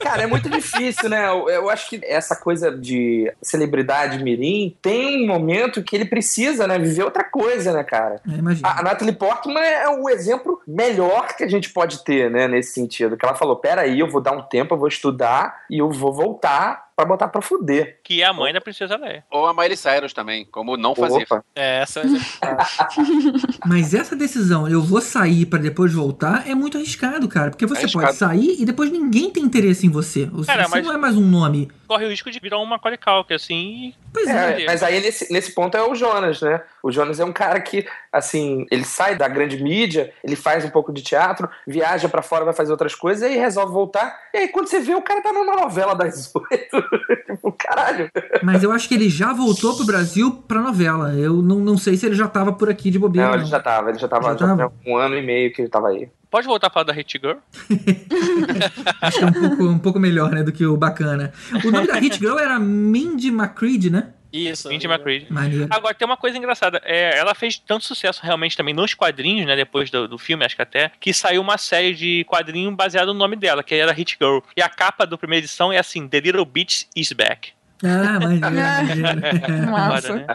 [0.00, 1.28] Cara, é muito difícil, né?
[1.28, 6.66] Eu, eu acho que essa coisa de celebridade mirim tem um momento que ele precisa,
[6.66, 6.78] né?
[6.78, 8.20] Viver outra coisa, né, cara?
[8.28, 8.68] É, imagina.
[8.68, 12.72] A a Natalie Portman é o exemplo melhor que a gente pode ter, né, nesse
[12.72, 13.16] sentido.
[13.16, 16.12] Que ela falou: peraí, eu vou dar um tempo, eu vou estudar e eu vou
[16.12, 18.00] voltar pra botar pra fuder.
[18.02, 19.24] Que é a mãe da Princesa Leia.
[19.30, 21.22] Ou a Miley Cyrus também, como não fazer.
[21.22, 21.44] Opa.
[21.54, 22.02] É, essa é.
[23.64, 27.50] Mas essa decisão, eu vou sair pra depois voltar, é muito arriscado, cara.
[27.50, 28.06] Porque você Arriscado.
[28.06, 30.26] pode sair e depois ninguém tem interesse em você.
[30.26, 31.70] Você Cara, você mas- não é mais um nome.
[31.86, 34.62] Corre o risco de virar um Macaulay Culkin, assim, Pois é.
[34.62, 36.60] É, mas aí nesse, nesse ponto é o Jonas, né?
[36.82, 40.70] O Jonas é um cara que, assim, ele sai da grande mídia, ele faz um
[40.70, 44.18] pouco de teatro, viaja pra fora, vai fazer outras coisas, e aí resolve voltar.
[44.34, 46.87] E aí quando você vê, o cara tá numa novela das oito.
[47.58, 48.10] caralho.
[48.42, 51.12] Mas eu acho que ele já voltou pro Brasil pra novela.
[51.14, 53.28] Eu não, não sei se ele já tava por aqui de bobeira.
[53.28, 54.72] Não, Não, ele já tava, ele já tava, Já já tava?
[54.86, 56.08] um ano e meio que ele tava aí.
[56.30, 57.38] Pode voltar a falar da Hit Girl?
[59.00, 61.32] Acho que é um pouco, um pouco melhor, né, do que o bacana.
[61.64, 64.08] O nome da Hit Girl era Mindy McCready, né?
[64.32, 64.68] Isso.
[64.68, 65.26] Mindy McCready.
[65.30, 65.66] Maneiro.
[65.70, 66.80] Agora, tem uma coisa engraçada.
[66.84, 69.56] É, ela fez tanto sucesso realmente também nos quadrinhos, né?
[69.56, 73.18] Depois do, do filme, acho que até, que saiu uma série de quadrinho baseado no
[73.18, 74.38] nome dela, que era Hit Girl.
[74.56, 77.52] E a capa da primeira edição é assim: The Little Bitch is Back.
[77.84, 79.70] Ah, maneiro.
[79.70, 80.14] Massa.
[80.16, 80.26] Né?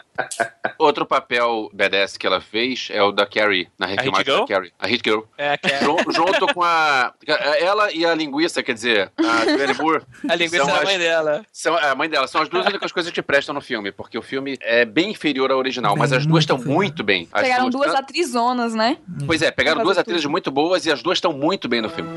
[0.78, 4.46] Outro papel badass que ela fez é o da Carrie, na refilmagem Girl?
[4.46, 4.72] da Carrie.
[4.80, 5.22] A Hit Girl.
[5.38, 5.80] É, é.
[5.84, 7.14] Jun- Junto com a.
[7.60, 10.04] Ela e a linguiça, quer dizer, a Julianne Moore.
[10.30, 11.46] A linguiça é a as- mãe dela.
[11.52, 14.22] São, a mãe dela, são as duas únicas coisas que prestam no filme, porque o
[14.22, 17.28] filme é bem inferior ao original, mas Bem, as duas estão muito bem.
[17.32, 18.98] As Pegaram duas tanto- atrizonas, né?
[19.26, 20.02] Pois é, pegaram duas tudo.
[20.02, 22.10] atrizes muito boas e as duas estão muito bem no filme.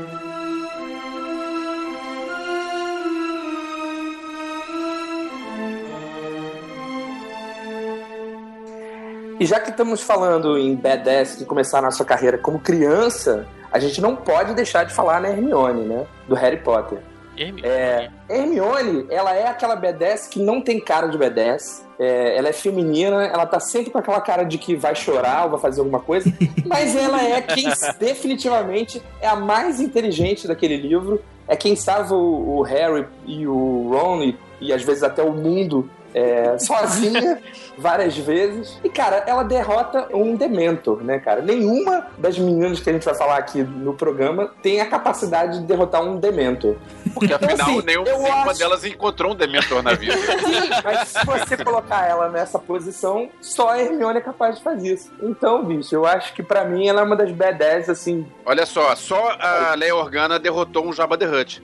[9.39, 13.77] E já que estamos falando em badass que começar a nossa carreira como criança, a
[13.77, 16.05] gente não pode deixar de falar na Hermione, né?
[16.27, 16.99] Do Harry Potter.
[17.37, 17.61] Hermione.
[17.63, 21.85] É, Hermione, ela é aquela badass que não tem cara de badass.
[21.99, 25.51] É, ela é feminina, ela tá sempre com aquela cara de que vai chorar ou
[25.51, 26.31] vai fazer alguma coisa,
[26.65, 27.65] mas ela é quem
[27.99, 31.21] definitivamente é a mais inteligente daquele livro.
[31.47, 35.31] É quem salva o, o Harry e o Ron e, e às vezes até o
[35.31, 37.39] mundo é, sozinha
[37.77, 38.79] várias vezes.
[38.83, 41.41] E, cara, ela derrota um Dementor, né, cara?
[41.41, 45.65] Nenhuma das meninas que a gente vai falar aqui no programa tem a capacidade de
[45.65, 46.75] derrotar um Dementor.
[47.13, 50.13] Porque afinal, assim, nenhuma acho- delas encontrou um Dementor na vida.
[50.17, 54.93] Sim, mas se você colocar ela nessa posição, só a Hermione é capaz de fazer
[54.93, 55.11] isso.
[55.21, 58.25] Então, bicho, eu acho que pra mim ela é uma das badass, assim.
[58.45, 61.61] Olha só, só a Leia Organa derrotou um Jabba the Hutt.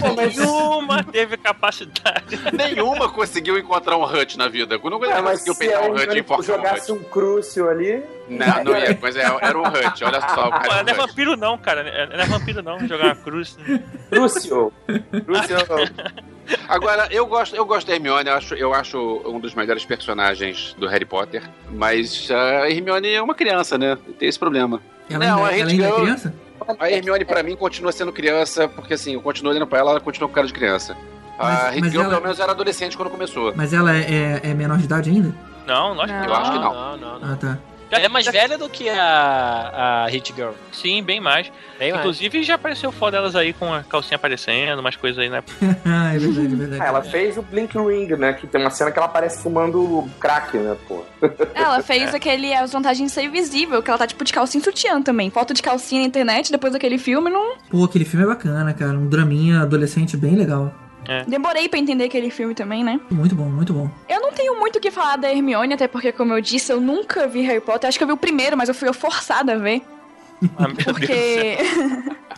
[0.00, 2.38] Pô, mas Nenhuma teve capacidade.
[2.52, 4.78] Nenhuma conseguiu encontrar um Hutt na vida.
[4.78, 8.02] Nunca É, mas conseguiu se pegar um Hutt e enforcar jogasse um Crucio ali.
[8.28, 10.50] Não, não ia, mas é- era um Hutt, olha só.
[10.50, 11.80] Pô, ela não é é vampiro, não, cara.
[11.80, 12.78] Ela não é vampiro, não.
[12.86, 13.56] Jogar uma cruz.
[14.10, 14.72] Crucio.
[15.24, 15.56] Crucio.
[16.66, 20.74] Agora, eu gosto, eu gosto da Hermione, eu acho, eu acho um dos melhores personagens
[20.78, 23.98] do Harry Potter, mas a Hermione é uma criança, né?
[24.18, 24.80] Tem esse problema.
[25.10, 26.34] Ela Não, ainda, a ela Hit ainda é criança?
[26.78, 30.00] A Hermione, pra mim, continua sendo criança, porque assim, eu continuo olhando pra ela, ela
[30.00, 30.96] continua com cara de criança.
[31.38, 33.52] A Mas- Hit mas Girl, ela- pelo menos, era adolescente quando começou.
[33.54, 35.34] Mas ela é, é- é menor de idade ainda?
[35.66, 36.74] Não, lógico que Eu acho que não.
[36.74, 37.32] Não, não, não.
[37.32, 37.58] Ah, tá.
[37.90, 40.50] Ela é mais velha do que a, a Hit Girl.
[40.72, 41.50] Sim, bem mais.
[41.78, 42.00] Bem mais.
[42.00, 45.42] Inclusive, já apareceu foto delas aí com a calcinha aparecendo, umas coisas aí, né?
[45.86, 46.82] ah, é verdade, é verdade.
[46.82, 48.34] Ah, ela fez o Blink Ring, né?
[48.34, 51.02] Que tem uma cena que ela aparece fumando crack, né, pô?
[51.54, 54.64] Ela fez aquele As Vantagens de Ser Invisível, que ela tá tipo de calcinha e
[54.64, 55.30] sutiã também.
[55.30, 57.56] Foto de calcinha na internet depois daquele filme, não.
[57.70, 58.92] Pô, aquele filme é bacana, cara.
[58.92, 60.72] Um draminha adolescente bem legal.
[61.26, 63.00] Demorei pra entender aquele filme também, né?
[63.10, 63.90] Muito bom, muito bom.
[64.08, 66.80] Eu não tenho muito o que falar da Hermione, até porque, como eu disse, eu
[66.80, 67.88] nunca vi Harry Potter.
[67.88, 69.82] Acho que eu vi o primeiro, mas eu fui forçada a ver.
[70.56, 70.66] Ah.
[70.84, 71.56] Porque.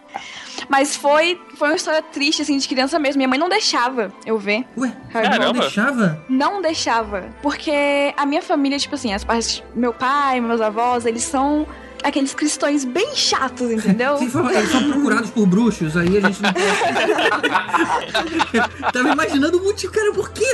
[0.69, 3.19] Mas foi, foi uma história triste, assim, de criança mesmo.
[3.19, 4.65] Minha mãe não deixava eu ver.
[4.77, 6.25] Ué, Harry não deixava?
[6.29, 7.25] Não deixava.
[7.43, 9.65] Porque a minha família, tipo assim, as partes.
[9.75, 11.67] Meu pai, meus avós, eles são
[12.03, 14.17] aqueles cristãos bem chatos, entendeu?
[14.19, 16.71] Sim, foi- eles são procurados por bruxos, aí a gente não pode.
[18.93, 20.47] Tava imaginando o motivo, cara, por quê?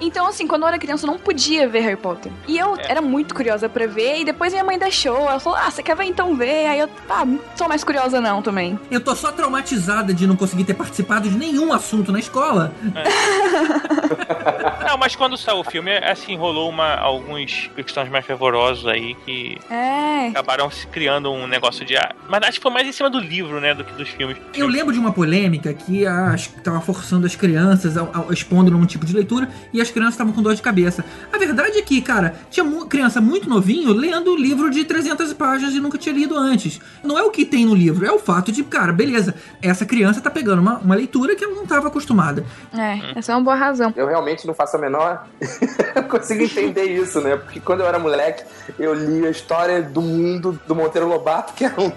[0.00, 2.30] Então, assim, quando eu era criança, eu não podia ver Harry Potter.
[2.46, 5.16] E eu era muito curiosa pra ver, e depois minha mãe deixou.
[5.16, 6.66] Ela falou, ah, você quer ver então ver?
[6.66, 8.78] Aí eu, ah, não sou mais curiosa não também.
[8.90, 12.72] Eu tô só traumatizada de não conseguir ter participado de nenhum assunto na escola.
[14.88, 19.58] Não, mas quando saiu o filme, assim, rolou uma, alguns cristãos mais fervorosos aí que
[19.70, 20.15] É.
[20.30, 21.94] acabaram se criando um negócio de.
[22.28, 24.36] Mas acho que foi mais em cima do livro, né, do que dos filmes.
[24.54, 28.84] Eu lembro de uma polêmica que as, tava forçando as crianças a, a, expondo num
[28.86, 31.04] tipo de leitura e as crianças estavam com dor de cabeça.
[31.32, 35.74] A verdade é que, cara, tinha mu- criança muito novinho lendo livro de 300 páginas
[35.74, 36.80] e nunca tinha lido antes.
[37.02, 40.20] Não é o que tem no livro, é o fato de, cara, beleza, essa criança
[40.20, 42.44] tá pegando uma, uma leitura que ela não tava acostumada.
[42.76, 43.92] É, essa é uma boa razão.
[43.96, 45.26] Eu realmente não faço a menor.
[45.94, 47.36] eu consigo entender isso, né?
[47.36, 48.44] Porque quando eu era moleque,
[48.78, 51.90] eu li a história do mundo do Monteiro Lobato, que era um,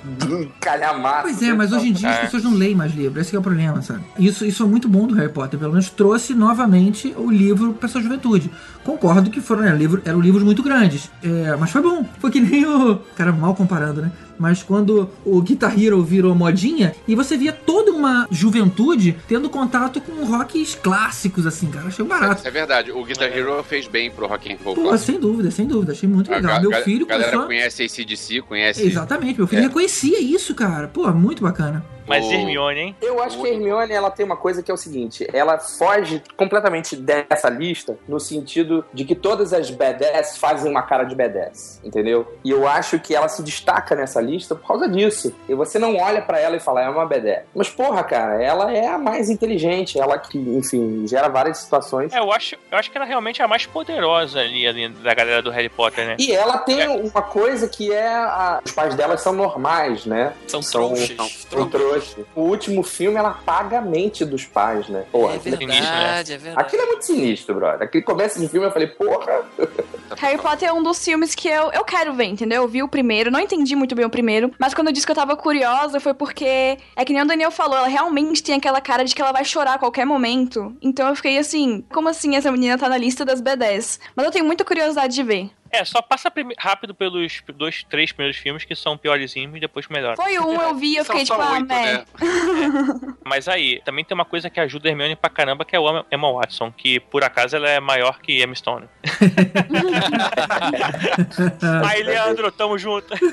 [0.60, 1.22] calhamaço.
[1.24, 2.22] Pois é, mas hoje em dia as É.
[2.22, 4.01] pessoas não leem mais livro, esse que é o problema, sabe?
[4.18, 7.88] Isso, isso é muito bom do Harry Potter, pelo menos trouxe novamente o livro pra
[7.88, 8.51] sua juventude.
[8.84, 12.05] Concordo que foram, né, livro, eram livros muito grandes, é, mas foi bom.
[12.20, 12.97] Foi que nem o.
[13.16, 14.12] Cara, mal comparando, né?
[14.39, 19.99] Mas quando o Guitar Hero virou modinha e você via toda uma juventude tendo contato
[19.99, 22.39] com rocks clássicos, assim, cara, achei barato.
[22.39, 22.91] Isso é verdade.
[22.91, 26.07] O Guitar Hero fez bem pro Rock and Roll Pô, sem dúvida, sem dúvida, achei
[26.07, 26.53] muito A legal.
[26.55, 27.47] ga- Meu filho A galera começou.
[27.47, 28.81] conhece ACDC, conhece...
[28.87, 29.63] Exatamente, meu filho É.
[29.63, 30.87] reconhecia isso, cara.
[30.87, 31.83] Pô, muito bacana.
[32.10, 32.95] Mas O- Hermione, hein?
[33.01, 36.22] Eu acho que a Hermione ela tem uma coisa que é o seguinte: ela foge
[36.36, 41.80] completamente dessa lista no sentido de que todas as badass fazem uma cara de badass,
[41.84, 42.28] entendeu?
[42.43, 45.34] E eu acho que ela se destaca nessa lista por causa disso.
[45.47, 47.43] E você não olha pra ela e fala, é uma badass.
[47.53, 52.12] Mas porra, cara, ela é a mais inteligente, ela que, enfim, gera várias situações.
[52.14, 55.14] É, eu acho, eu acho que ela realmente é a mais poderosa ali, ali da
[55.14, 56.16] galera do Harry Potter, né?
[56.18, 58.07] E ela tem uma coisa que é.
[58.07, 60.34] a- Os pais dela são normais, né?
[60.47, 61.45] São São- trouxas.
[61.49, 61.99] são trouxas.
[62.04, 62.26] Trouxas.
[62.36, 65.06] O último filme ela paga a mente dos pais, né?
[65.12, 66.68] Porra, É aquilo- verdade, é verdade.
[66.68, 67.84] Aquilo é muito sinistro, brother.
[67.84, 69.43] Aquele começo de filme eu falei, porra.
[70.18, 72.64] Harry Potter é um dos filmes que eu, eu quero ver, entendeu?
[72.64, 75.12] Eu vi o primeiro, não entendi muito bem o primeiro, mas quando eu disse que
[75.12, 78.82] eu tava curiosa foi porque é que nem o Daniel falou, ela realmente tem aquela
[78.82, 80.76] cara de que ela vai chorar a qualquer momento.
[80.82, 84.00] Então eu fiquei assim, como assim essa menina tá na lista das B10?
[84.16, 85.52] Mas eu tenho muita curiosidade de ver.
[85.72, 90.15] É, só passa rápido pelos dois, três primeiros filmes que são piorzinhos e depois melhor.
[90.15, 91.93] Foi um, eu vi, eu fiquei tipo, ah, né?
[91.93, 92.05] né?
[93.24, 96.03] Mas aí, também tem uma coisa que ajuda a Hermione pra caramba, que é o
[96.11, 98.88] Emma Watson, que por acaso ela é maior que Emma Stone.
[101.88, 103.13] aí, Leandro, tamo junto.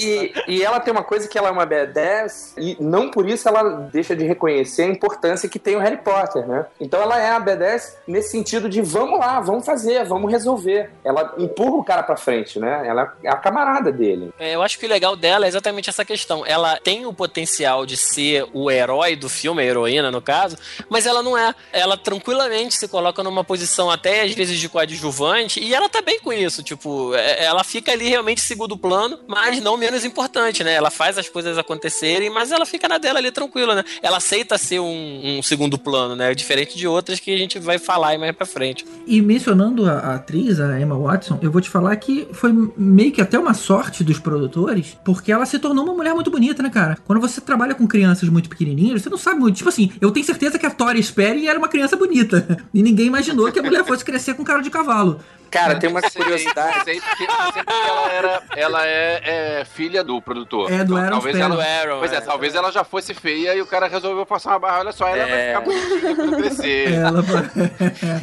[0.00, 3.28] E, e- e ela tem uma coisa que ela é uma B10 e não por
[3.28, 6.66] isso ela deixa de reconhecer a importância que tem o Harry Potter, né?
[6.80, 10.90] Então ela é a B10 nesse sentido de vamos lá, vamos fazer, vamos resolver.
[11.04, 12.82] Ela empurra o cara pra frente, né?
[12.86, 14.32] Ela é a camarada dele.
[14.38, 16.44] É, eu acho que o legal dela é exatamente essa questão.
[16.44, 20.56] Ela tem o potencial de ser o herói do filme, a heroína no caso,
[20.88, 21.54] mas ela não é.
[21.72, 26.20] Ela tranquilamente se coloca numa posição até às vezes de coadjuvante e ela tá bem
[26.20, 26.62] com isso.
[26.62, 30.74] Tipo, é- ela fica ali realmente segundo plano, mas não menos importante, né?
[30.74, 33.84] Ela faz as coisas acontecerem, mas ela fica na dela ali tranquila, né?
[34.02, 36.34] Ela aceita ser um, um segundo plano, né?
[36.34, 38.84] Diferente de outras que a gente vai falar aí mais pra frente.
[39.06, 43.12] E mencionando a, a atriz, a Emma Watson, eu vou te falar que foi meio
[43.12, 46.70] que até uma sorte dos produtores, porque ela se tornou uma mulher muito bonita, né,
[46.70, 46.96] cara?
[47.06, 49.56] Quando você trabalha com crianças muito pequenininhas, você não sabe muito.
[49.56, 52.46] Tipo assim, eu tenho certeza que a Tori Sperry era uma criança bonita.
[52.72, 55.18] E ninguém imaginou que a mulher fosse crescer com cara de cavalo.
[55.50, 56.84] Cara, tem uma curiosidade.
[56.84, 60.70] sei porque, sei porque ela, era, ela é, é filha do produtor.
[60.72, 61.54] É, do Aaron talvez Spelling.
[61.54, 62.20] ela, Aaron, Pois é, é.
[62.20, 64.80] talvez ela já fosse feia e o cara resolveu passar uma barra.
[64.80, 65.28] Olha só, ela É.
[65.28, 66.92] vai ficar bonitinha quando crescer.
[66.94, 67.22] Ela.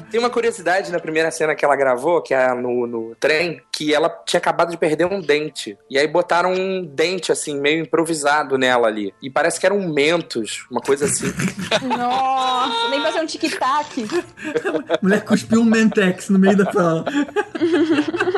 [0.10, 3.94] Tem uma curiosidade na primeira cena que ela gravou, que é no, no trem, que
[3.94, 5.78] ela tinha acabado de perder um dente.
[5.88, 9.14] E aí botaram um dente, assim, meio improvisado nela ali.
[9.22, 11.32] E parece que eram mentos, uma coisa assim.
[11.86, 14.08] Nossa, nem pra ser um tic-tac.
[15.00, 17.06] Mulher cuspiu um Mentex no meio da sala.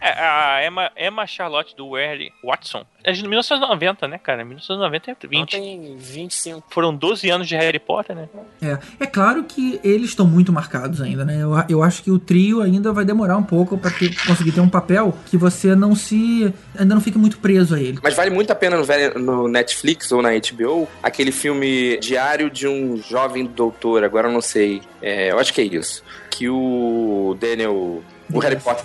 [0.00, 4.44] É, a Emma, Emma Charlotte do Wesley Watson é de 1990, né, cara?
[4.44, 5.50] 1990 é 20.
[5.50, 6.64] Tem 25.
[6.70, 8.28] Foram 12 anos de Harry Potter, né?
[8.62, 11.42] É, é claro que eles estão muito marcados ainda, né?
[11.42, 14.60] Eu, eu acho que o trio ainda vai demorar um pouco pra ter- conseguir ter
[14.60, 16.52] um papel que você não se.
[16.78, 17.98] ainda não fique muito preso a ele.
[18.02, 22.66] Mas vale muito a pena no, no Netflix ou na HBO aquele filme Diário de
[22.68, 24.82] um Jovem Doutor, agora eu não sei.
[25.00, 26.02] É, eu acho que é isso.
[26.30, 28.02] Que o Daniel.
[28.32, 28.84] O Harry Potter.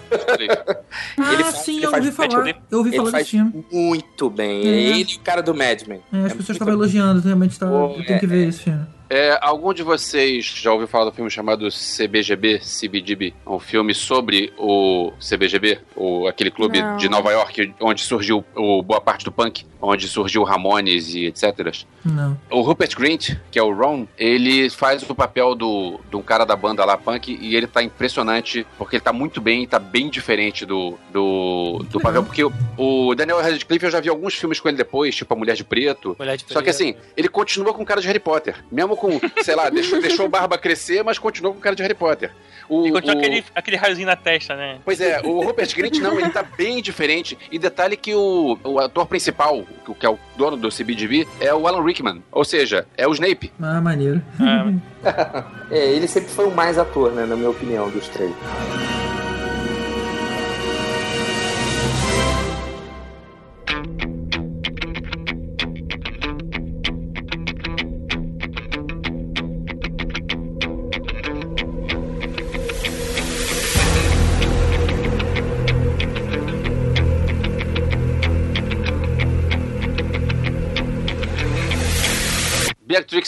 [1.18, 2.56] Ah, Ele faz- sim, ele eu ouvi falar.
[2.72, 3.66] Eu ouvi falar desse filme.
[3.72, 4.62] muito bem.
[4.66, 4.68] É.
[4.68, 6.02] É ele e o cara do Mad Men.
[6.14, 8.64] É, as É pessoas estavam elogiando, realmente tá, Pô, eu tenho que é, ver esse
[8.64, 8.86] filme.
[9.10, 13.34] É, algum de vocês já ouviu falar do filme chamado CBGB, CBGB?
[13.46, 16.98] Um filme sobre o CBGB, o, aquele clube Não.
[16.98, 21.26] de Nova York onde surgiu o, boa parte do punk, onde surgiu o Ramones e
[21.26, 21.84] etc.
[22.06, 22.40] Não.
[22.50, 26.46] O Rupert Grint, que é o Ron, ele faz o papel do, de um cara
[26.46, 30.10] da banda lá, punk, e ele tá impressionante, porque ele tá muito bem, tá bem
[30.10, 34.60] diferente do, do, do papel, porque o, o Daniel Radcliffe eu já vi alguns filmes
[34.60, 37.74] com ele depois, tipo A Mulher de Preto, Mulher de só que assim, ele continua
[37.74, 38.56] com cara de Harry Potter.
[38.72, 41.94] Mesmo com, sei lá, deixou, deixou a barba crescer, mas continua com cara de Harry
[41.96, 42.32] Potter.
[42.70, 44.80] O, E continua o- aquele, aquele raiozinho na testa, né?
[44.86, 47.38] Pois é, o Rupert Grint não, ele tá bem diferente.
[47.52, 51.68] E detalhe que o, o ator principal, que- é o dono do CBGB, é o
[51.68, 52.22] Alan Rickman.
[52.32, 53.52] Ou seja, é o Snape.
[53.62, 54.22] Ah, maneiro.
[54.40, 54.72] Ah,
[55.72, 57.26] É, ele sempre foi o mais ator, né?
[57.26, 58.32] Na minha opinião, dos três.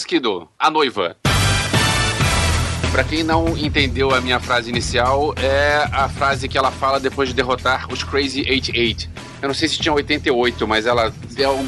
[0.06, 1.18] Kiddo, a noiva.
[2.92, 7.28] Pra quem não entendeu a minha frase inicial, é a frase que ela fala depois
[7.28, 9.10] de derrotar os Crazy 88.
[9.42, 11.14] Eu não sei se tinha 88, mas ela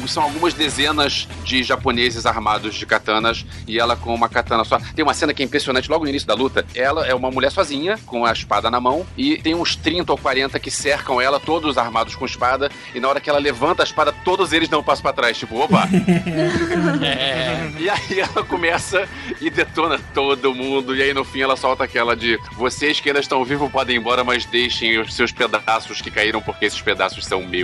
[0.06, 4.78] são algumas dezenas de japoneses armados de katanas e ela com uma katana só.
[4.94, 6.64] Tem uma cena que é impressionante logo no início da luta.
[6.74, 10.18] Ela é uma mulher sozinha com a espada na mão e tem uns 30 ou
[10.18, 13.84] 40 que cercam ela, todos armados com espada, e na hora que ela levanta a
[13.84, 15.88] espada, todos eles dão um passo pra trás, tipo, opa!
[17.00, 17.70] É.
[17.78, 19.08] E aí ela começa
[19.40, 20.94] e detona todo mundo.
[20.94, 23.98] E aí no fim ela solta aquela de vocês que ainda estão vivos podem ir
[23.98, 27.57] embora, mas deixem os seus pedaços que caíram, porque esses pedaços são meus.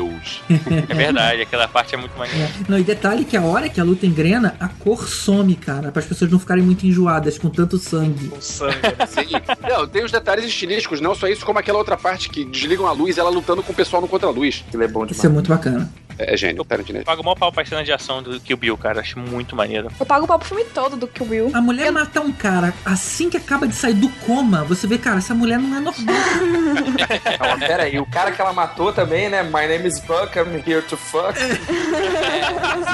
[0.88, 2.44] É verdade, aquela parte é muito maneira.
[2.44, 2.50] É.
[2.68, 6.00] Não, e detalhe que a hora que a luta engrena, a cor some, cara, para
[6.00, 8.28] as pessoas não ficarem muito enjoadas com tanto sangue.
[8.28, 8.74] Com sangue.
[9.08, 9.28] Sim.
[9.68, 12.92] Não, tem os detalhes estilísticos, não só isso, como aquela outra parte que desligam a
[12.92, 14.64] luz e ela lutando com o pessoal no contra-luz.
[14.72, 15.18] Ele é bom demais.
[15.18, 15.90] Isso é muito bacana.
[16.18, 17.00] É, é gênio, Tarantino.
[17.00, 19.00] Eu pago o maior pau pra cena de ação do Kill Bill, cara.
[19.00, 19.90] Acho muito maneiro.
[19.98, 21.50] Eu pago o pau pro filme todo do Kill Bill.
[21.54, 25.18] A mulher matar um cara assim que acaba de sair do coma, você vê, cara,
[25.18, 26.14] essa mulher não é normal.
[27.58, 29.42] Pera aí, o cara que ela matou também, né?
[29.42, 31.38] My name is Buck, I'm here to fuck.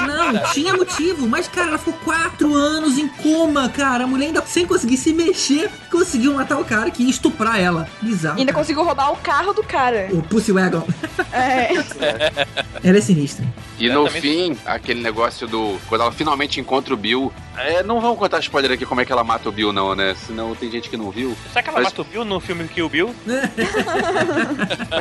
[0.07, 4.03] Não, tinha motivo, mas, cara, ela ficou quatro anos em coma, cara.
[4.03, 7.87] A mulher ainda sem conseguir se mexer, conseguiu matar o cara que ia estuprar ela.
[8.01, 8.37] Bizarro.
[8.37, 8.63] E ainda cara.
[8.63, 10.07] conseguiu roubar o carro do cara.
[10.11, 10.87] O Pussy Wagon.
[11.33, 11.73] É.
[12.83, 13.45] Ela é sinistra.
[13.79, 15.77] E no fim, aquele negócio do.
[15.87, 17.31] Quando ela finalmente encontra o Bill.
[17.57, 20.15] É, não vamos contar spoiler aqui como é que ela mata o Bill, não, né?
[20.25, 21.35] Senão tem gente que não viu.
[21.49, 23.13] Será que ela Mas- mata o Bill no filme Kill Bill?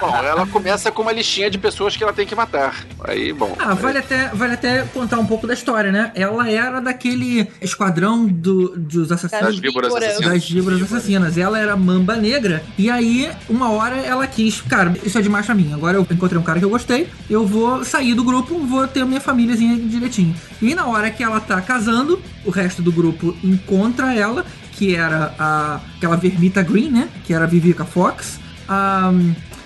[0.00, 2.84] Bom, ela começa com uma listinha de pessoas que ela tem que matar.
[3.02, 3.54] Aí, bom.
[3.58, 6.12] Ah, vale até, vale até contar um pouco da história, né?
[6.14, 9.46] Ela era daquele esquadrão do, dos assassinos.
[9.46, 10.32] Das víboras assassinas.
[10.32, 11.38] Das víboras assassinas.
[11.38, 12.62] Ela era mamba negra.
[12.76, 15.72] E aí, uma hora ela quis, cara, isso é demais pra mim.
[15.72, 17.08] Agora eu encontrei um cara que eu gostei.
[17.28, 20.34] Eu vou sair do grupo, vou ter minha famíliazinha direitinho.
[20.60, 25.34] E na hora que ela tá casando, o resto do grupo encontra ela, que era
[25.38, 27.08] a, aquela vermita green, né?
[27.24, 28.38] Que era a Vivica Fox.
[28.68, 29.10] A,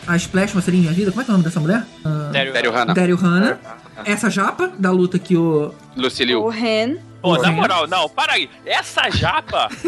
[0.07, 1.11] a Splash, uma seria minha vida.
[1.11, 1.85] Como é que é o nome dessa mulher?
[2.05, 2.95] Ah, Daryl Hannah.
[2.95, 3.59] Daryl Hannah.
[4.05, 5.75] Essa japa da luta que o.
[5.97, 6.49] Lucy O.
[6.49, 6.97] Ren.
[7.21, 8.49] Pô, na moral, não, para aí.
[8.65, 9.69] Essa japa.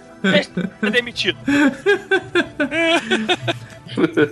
[0.82, 1.38] é demitido.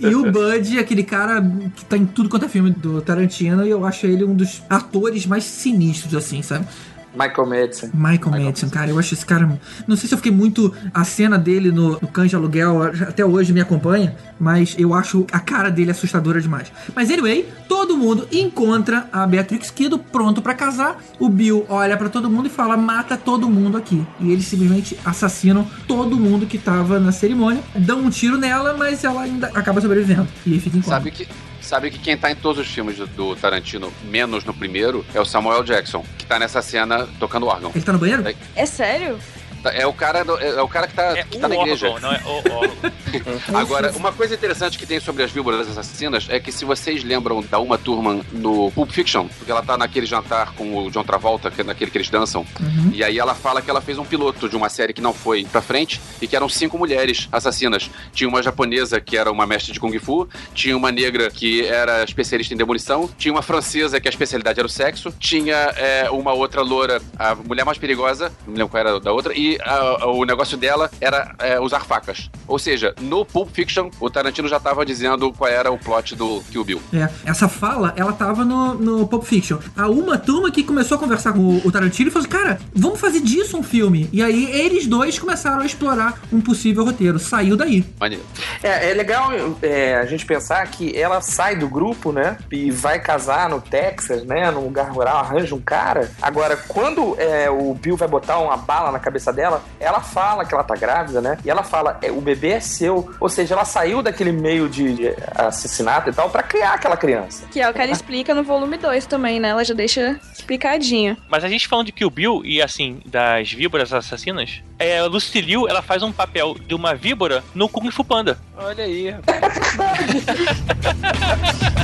[0.01, 1.41] E o Bud, aquele cara
[1.75, 4.63] que tá em tudo quanto é filme do Tarantino, e eu acho ele um dos
[4.69, 6.67] atores mais sinistros, assim, sabe?
[7.15, 7.91] Michael Madsen.
[7.95, 9.59] Michael Madsen, cara, eu acho esse cara.
[9.87, 10.75] Não sei se eu fiquei muito.
[10.93, 15.27] A cena dele no, no Cães de Aluguel até hoje me acompanha, mas eu acho
[15.33, 16.71] a cara dele assustadora demais.
[16.95, 20.99] Mas anyway, todo mundo encontra a Beatrix Kido pronto pra casar.
[21.19, 24.05] O Bill olha pra todo mundo e fala: mata todo mundo aqui.
[24.21, 29.05] E eles simplesmente assassinam todo mundo que tava na cerimônia, dão um tiro nela, mas
[29.05, 30.29] ela ainda acaba sobrevivendo.
[30.47, 30.97] E fica em coma.
[30.97, 31.29] Sabe que,
[31.69, 35.21] sabe que quem tá em todos os filmes do, do Tarantino, menos no primeiro, é
[35.21, 37.71] o Samuel Jackson, que tá nessa cena tocando órgão.
[37.75, 38.27] Ele tá no banheiro?
[38.27, 38.35] É.
[38.57, 39.19] É sério?
[39.63, 41.89] Tá, É o cara, do- é o cara que tá, É que tá na igreja.
[41.89, 42.93] órgão, não é o órgão.
[43.55, 47.43] Agora, uma coisa interessante que tem sobre as víboras assassinas é que se vocês lembram
[47.43, 51.51] da Uma Turma no Pulp Fiction, porque ela tá naquele jantar com o John Travolta,
[51.51, 52.47] que é naquele que eles dançam,
[52.93, 55.45] e aí ela fala que ela fez um piloto de uma série que não foi
[55.45, 57.91] pra frente e que eram cinco mulheres assassinas.
[58.13, 62.05] Tinha uma japonesa que era uma mestre de Kung Fu, tinha uma negra que era
[62.05, 66.33] especialista em demolição, tinha uma francesa que a especialidade era o sexo, tinha é, uma
[66.33, 70.07] outra loura, a mulher mais perigosa, não me lembro qual era da outra, e a-
[70.07, 72.29] o negócio dela era é, usar facas.
[72.47, 76.43] Ou seja, no Pulp Fiction, o Tarantino já tava dizendo qual era o plot do
[76.51, 76.83] Kill Bill.
[76.93, 79.59] É, essa fala, ela tava no, no Pulp Fiction.
[79.77, 82.61] A uma turma que começou a conversar com o, o Tarantino e falou assim, cara,
[82.75, 84.09] vamos fazer disso um filme.
[84.13, 87.19] E aí eles dois começaram a explorar um possível roteiro.
[87.19, 87.85] Saiu daí.
[88.01, 88.25] Maneiro.
[88.63, 89.31] É, é legal
[89.63, 92.37] é, a gente pensar que ela sai do grupo, né?
[92.51, 94.51] E vai casar no Texas, né?
[94.51, 96.11] Num lugar rural, arranja um cara.
[96.21, 100.53] Agora, quando é, o Bill vai botar uma bala na cabeça dela, ela fala que
[100.53, 101.39] ela tá grávida, né?
[101.45, 103.15] E ela fala, é, o bebê é seu.
[103.21, 107.47] Ou seja, ela saiu daquele meio de, de assassinato e tal pra criar aquela criança.
[107.49, 109.51] Que é o que ela explica no volume 2 também, né?
[109.51, 111.17] Ela já deixa explicadinho.
[111.29, 115.41] Mas a gente falando de Kill Bill e assim, das víboras assassinas, é, a Lucy
[115.41, 118.37] Liu, ela faz um papel de uma víbora no Kung Fu Panda.
[118.57, 119.15] Olha aí.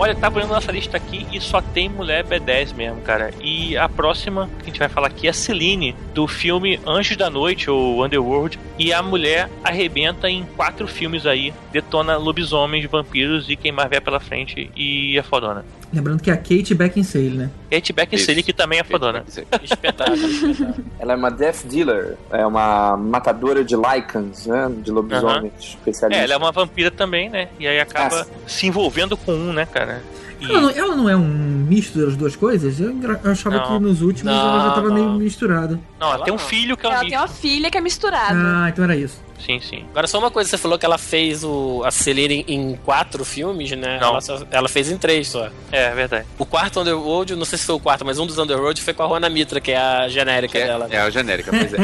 [0.00, 3.32] Olha, tá olhando nossa lista aqui e só tem mulher B10 mesmo, cara.
[3.40, 7.16] E a próxima que a gente vai falar aqui é a Celine, do filme Anjos
[7.16, 8.60] da Noite, ou Underworld.
[8.78, 14.00] E a mulher arrebenta em quatro filmes aí, detona lobisomens, vampiros e quem mais vier
[14.00, 15.64] pela frente e é fodona.
[15.92, 17.50] Lembrando que é a Kate Beckinsale, né?
[17.70, 18.46] Kate Beckinsale, Isso.
[18.46, 19.24] que também é fodona.
[19.28, 20.74] Espetáculo, espetáculo.
[20.98, 24.70] Ela é uma death dealer, é uma matadora de lycans, né?
[24.82, 26.20] De lobisomens especialista.
[26.20, 27.48] É, ela é uma vampira também, né?
[27.58, 30.02] E aí acaba Ah, se envolvendo com um, né, cara?
[30.40, 32.78] E- Ela não, ela não é um misto das duas coisas?
[32.78, 32.94] Eu
[33.24, 33.66] achava Não.
[33.78, 34.94] que nos últimos ela já Não, tava não.
[34.94, 35.80] meio misturada.
[35.98, 36.44] Não, ela Ela tem um não.
[36.44, 37.10] filho que é um Ela misto.
[37.10, 38.34] tem uma filha que é misturada.
[38.38, 39.20] Ah, então era isso.
[39.44, 39.84] Sim, sim.
[39.90, 43.70] Agora, só uma coisa, você falou que ela fez o, a Celine em quatro filmes,
[43.72, 43.98] né?
[44.00, 44.08] Não.
[44.08, 45.46] Ela, só- ela fez em três só.
[45.72, 46.26] É, é verdade.
[46.38, 49.02] O quarto Underworld, não sei se foi o quarto, mas um dos Underworld foi com
[49.04, 50.86] a Juana Mitra, que é a genérica É, dela.
[50.90, 51.76] é a genérica, pois é.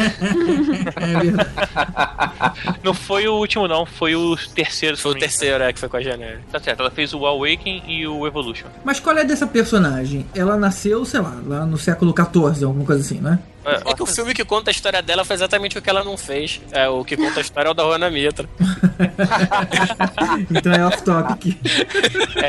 [1.00, 1.50] É verdade.
[2.82, 3.86] Não foi o último, não.
[3.86, 4.96] Foi o terceiro.
[4.96, 6.42] Foi o terceiro, é, que foi com a genérica.
[6.50, 8.66] Tá certo, ela fez o Awaken e o Evolution.
[8.84, 10.26] Mas qual é dessa personagem?
[10.34, 13.38] Ela nasceu, sei lá, lá no século XIV, alguma coisa assim, né?
[13.64, 16.16] É que o filme que conta a história dela foi exatamente o que ela não
[16.16, 16.60] fez.
[16.72, 18.48] É, o que conta a história é o da Juana Mitra.
[20.50, 21.56] Então é off-topic.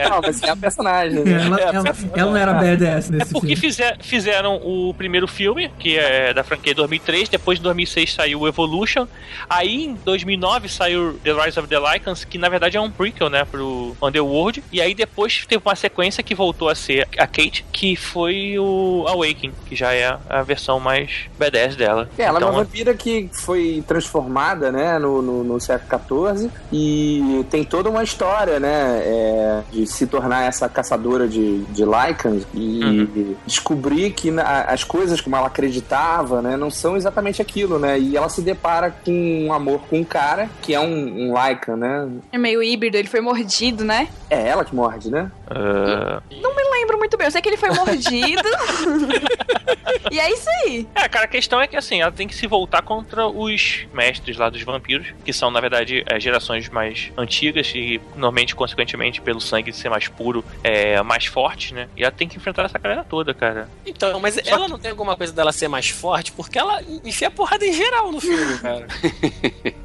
[0.09, 1.43] Não, mas é a personagem, né?
[1.45, 3.61] Ela, ela, ela não era badass nesse Porque filme.
[3.61, 8.47] fizer- fizeram o primeiro filme, que é da franquia 2003, depois em 2006 saiu o
[8.47, 9.07] Evolution,
[9.49, 13.29] aí em 2009 saiu The Rise of the Lycans, que na verdade é um prequel,
[13.29, 17.65] né, pro Underworld, e aí depois teve uma sequência que voltou a ser a Kate,
[17.71, 21.04] que foi o Awaken, que já é a versão mais
[21.37, 22.09] badass dela.
[22.17, 26.49] É, ela então, é uma vampira que foi transformada, né, no, no, no século XIV
[26.71, 32.45] e tem toda uma história, né, é, de se tornar essa caçadora de, de lycans
[32.53, 33.35] e Uhum.
[33.45, 38.15] descobrir que na- as coisas como ela acreditava, né, não são exatamente aquilo, né, e
[38.17, 42.07] ela se depara com um amor com um cara que é um, um lycan, né,
[42.31, 44.07] É meio híbrido, ele foi mordido, né?
[44.29, 45.31] é ela que morde, né?
[45.49, 48.41] ah, Não lembro muito bem, eu sei que ele foi mordido.
[50.11, 50.87] e é isso aí.
[50.95, 54.37] É, cara, a questão é que assim, ela tem que se voltar contra os mestres
[54.37, 59.41] lá dos vampiros, que são, na verdade, é, gerações mais antigas e, normalmente, consequentemente, pelo
[59.41, 61.87] sangue ser mais puro, é mais forte, né?
[61.97, 63.69] E ela tem que enfrentar essa galera toda, cara.
[63.85, 67.65] Então, mas ela não tem alguma coisa dela ser mais forte, porque ela enfia porrada
[67.65, 68.87] em geral no filme, cara.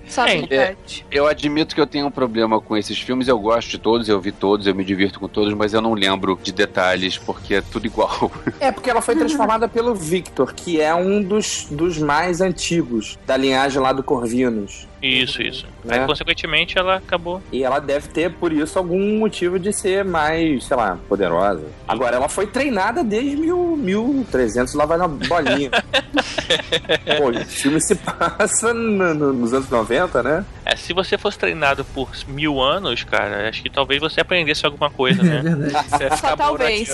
[0.06, 1.06] Só É, parte.
[1.10, 3.26] Eu admito que eu tenho um problema com esses filmes.
[3.26, 5.94] Eu gosto de todos, eu vi todos, eu me divirto com todos, mas eu não
[5.94, 8.30] lembro de detalhes porque é tudo igual.
[8.60, 13.36] É, porque ela foi transformada pelo Victor, que é um dos, dos mais antigos da
[13.36, 14.88] linhagem lá do Corvinos.
[15.02, 15.66] Isso, isso.
[15.84, 16.00] Né?
[16.00, 17.42] Aí, consequentemente, ela acabou.
[17.50, 21.64] E ela deve ter, por isso, algum motivo de ser mais, sei lá, poderosa.
[21.88, 25.70] Agora, ela foi treinada desde mil, 1300, lá vai na bolinha.
[27.18, 30.44] Pô, o filme se passa no- no- nos anos 90, né?
[30.64, 34.90] É, se você fosse treinado por mil anos, cara, acho que talvez você aprendesse alguma
[34.90, 35.40] coisa, É né?
[35.42, 35.72] verdade.
[35.74, 36.90] Ia ficar Só talvez.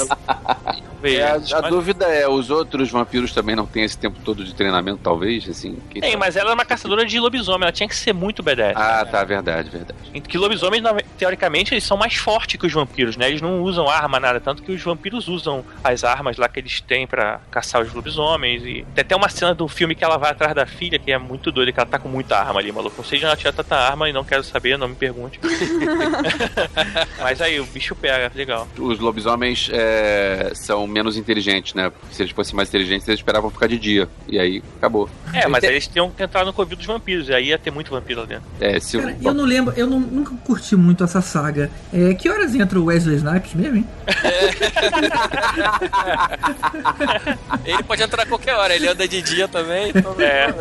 [1.03, 4.45] É, a, a Mas- dúvida é, os outros vampiros também não têm esse tempo todo
[4.45, 5.77] de treinamento, talvez, assim?
[5.93, 6.17] Tem, sabe?
[6.17, 8.75] mas ela é uma caçadora de lobisomem, ela tinha que ser muito badass.
[8.77, 10.21] Ah, tá, verdade, verdade.
[10.21, 10.83] Que lobisomens,
[11.19, 13.29] teoricamente, eles são mais fortes que os vampiros, né?
[13.29, 14.41] Eles não usam arma, nada.
[14.41, 18.63] Tanto que os vampiros usam as armas lá que eles têm pra caçar os lobisomens.
[18.63, 21.19] E tem até uma cena do filme que ela vai atrás da filha, que é
[21.19, 22.97] muito doida, que ela tá com muita arma ali, maluco.
[22.99, 25.41] Não sei de onde ela tinha tanta arma e não quero saber, não me pergunte.
[27.21, 28.69] Mas aí, o bicho pega, legal.
[28.79, 31.91] Os lobisomens é, são menos inteligentes, né?
[31.91, 34.09] Porque se eles fossem mais inteligentes, eles esperavam ficar de dia.
[34.29, 35.09] E aí, acabou.
[35.33, 37.71] É, mas aí eles tinham que entrar no covil dos vampiros, e aí ia ter
[37.71, 38.45] muito vampiro lá dentro.
[38.61, 41.71] É, se Cara, eu não lembro, eu não- nunca curti muito essa saga.
[41.93, 43.89] É, que horas entra o Wesley Snipes mesmo, hein?
[47.65, 49.91] Ele pode entrar a qualquer hora, ele anda de dia também.
[49.95, 50.55] Então É.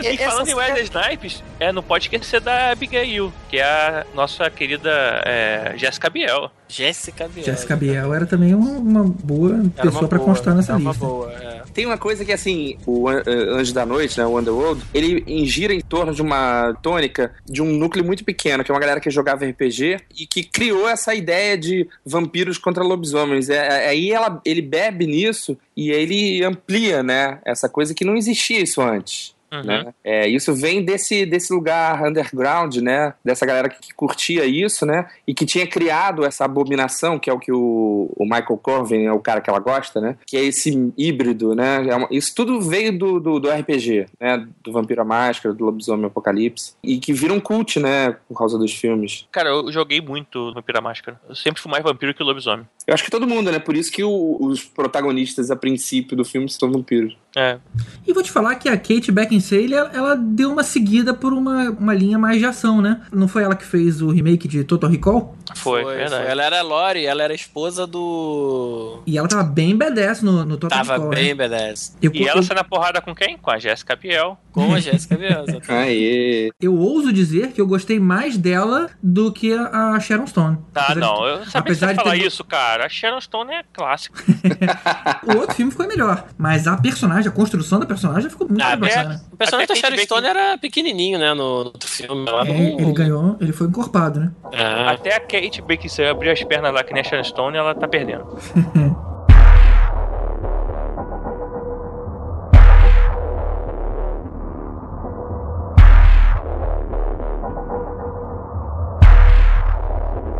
[0.00, 4.06] E Essas falando em Wesley Snipes, é, não pode esquecer da Abigail, que é a
[4.14, 4.90] nossa querida
[5.24, 6.50] é, Jessica Biel.
[6.68, 7.44] Jéssica Biel.
[7.46, 10.78] Jessica Biel era também uma, uma boa Era uma pessoa pra boa, constar nessa era
[10.80, 11.06] uma lista.
[11.06, 11.62] boa, é.
[11.72, 15.72] Tem uma coisa que, assim, o eh, Anjo da Noite, né, o Underworld, ele gira
[15.72, 19.10] em torno de uma tônica de um núcleo muito pequeno, que é uma galera que
[19.10, 23.48] jogava RPG e que criou essa ideia de vampiros contra lobisomens.
[23.48, 28.16] É, é- aí ela, ele bebe nisso e ele amplia, né, essa coisa que não
[28.16, 29.34] existia isso antes.
[29.52, 29.62] Uhum.
[29.62, 29.94] Né?
[30.04, 33.14] É, isso vem desse, desse lugar underground, né?
[33.24, 35.06] Dessa galera que, que curtia isso, né?
[35.26, 39.12] E que tinha criado essa abominação, que é o que o, o Michael Corvin é
[39.12, 40.16] o cara que ela gosta, né?
[40.26, 41.86] Que é esse híbrido, né?
[41.88, 44.46] É uma- isso tudo veio do, do, do RPG, né?
[44.62, 46.74] Do Vampiro à Máscara, do Lobisomem Apocalipse.
[46.82, 48.16] E que vira um cult, né?
[48.28, 49.26] Por causa dos filmes.
[49.32, 51.18] Cara, eu joguei muito Vampiro à Máscara.
[51.28, 52.66] Eu sempre fui mais vampiro que lobisomem.
[52.86, 53.58] Eu acho que todo mundo, né?
[53.58, 57.16] Por isso que o- os protagonistas, a princípio do filme, são vampiros.
[57.36, 57.58] É.
[58.06, 61.70] E vou te falar que a Kate Beckinsale, ela, ela deu uma seguida por uma,
[61.70, 63.02] uma linha mais de ação, né?
[63.12, 65.36] Não foi ela que fez o remake de Total Recall?
[65.54, 66.26] Foi, verdade.
[66.26, 69.02] Ela era a Lori, ela era esposa do.
[69.06, 71.34] E ela tava bem badass no, no Total Tava Recall, bem né?
[71.34, 71.96] badass.
[72.02, 73.36] Eu, E eu- ela sai na porrada com quem?
[73.38, 74.38] Com a Jéssica Biel.
[74.52, 75.44] Com a Jéssica Biel.
[75.68, 76.50] Aê!
[76.60, 80.58] eu ouso dizer que eu gostei mais dela do que a, Sharon Stone.
[80.72, 81.26] Tá, Apesar de- não.
[81.26, 82.86] Eu sabia que apesar você ia de falar ter- isso, cara.
[82.86, 84.16] A Sharon Stone é clássico.
[85.28, 88.76] O outro filme foi melhor, mas a personagem, a construção da personagem ficou muito Ah,
[88.76, 88.96] mais é.
[88.96, 89.22] bacana.
[89.32, 91.34] O personagem Até da Sharon Stone era pequenininho, né?
[91.34, 92.28] No, no filme.
[92.28, 92.80] Ela É, não...
[92.80, 94.30] ele ganhou, ele foi encorpado, né?
[94.54, 97.74] Ah, Até a Kate Beckinsale abrir as pernas lá que nem a Sharon Stone, ela
[97.74, 98.26] tá perdendo.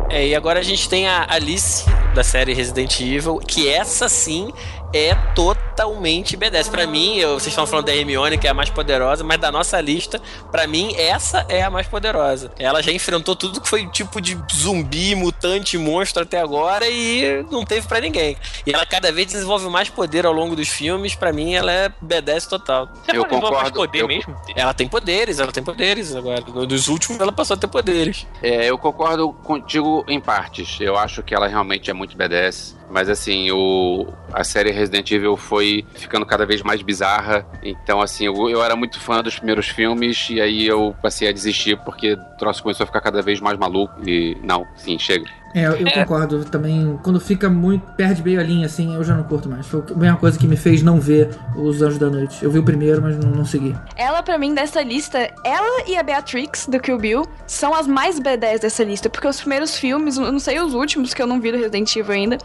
[0.09, 1.85] É, e agora a gente tem a Alice
[2.15, 4.51] da série Resident Evil, que essa sim
[4.93, 6.69] é totalmente B10.
[6.69, 9.51] Pra mim, eu- vocês estão falando da Hermione, que é a mais poderosa, mas da
[9.51, 10.21] nossa lista,
[10.51, 12.51] pra mim, essa é a mais poderosa.
[12.59, 17.63] Ela já enfrentou tudo que foi tipo de zumbi, mutante, monstro até agora e não
[17.63, 18.35] teve pra ninguém.
[18.65, 21.89] E ela cada vez desenvolve mais poder ao longo dos filmes, pra mim ela é
[22.03, 22.87] B10 total.
[23.05, 24.35] Você Eu levar mais concordo, poder eu- mesmo?
[24.55, 26.41] Ela tem poderes, ela tem poderes agora.
[26.47, 28.25] Nos últimos ela passou a ter poderes.
[28.41, 30.77] É, eu concordo contigo em partes.
[30.79, 32.75] Eu acho que ela realmente é muito badass.
[32.89, 37.45] Mas assim, o, a série Resident Evil foi ficando cada vez mais bizarra.
[37.63, 41.31] Então, assim, eu, eu era muito fã dos primeiros filmes e aí eu passei a
[41.31, 43.93] desistir porque o troço começou a ficar cada vez mais maluco.
[44.07, 45.38] E não, sim, chega.
[45.53, 46.99] É, eu, eu concordo também.
[47.03, 47.85] Quando fica muito.
[47.93, 49.65] perde meio a linha, assim, eu já não curto mais.
[49.65, 52.43] Foi a mesma coisa que me fez não ver Os Anjos da Noite.
[52.43, 53.75] Eu vi o primeiro, mas não, não segui.
[53.95, 58.19] Ela, pra mim, dessa lista, ela e a Beatrix, do Kill Bill, são as mais
[58.19, 59.09] B10 dessa lista.
[59.09, 61.95] Porque os primeiros filmes, eu não sei os últimos, que eu não vi do Resident
[61.95, 62.37] Evil ainda,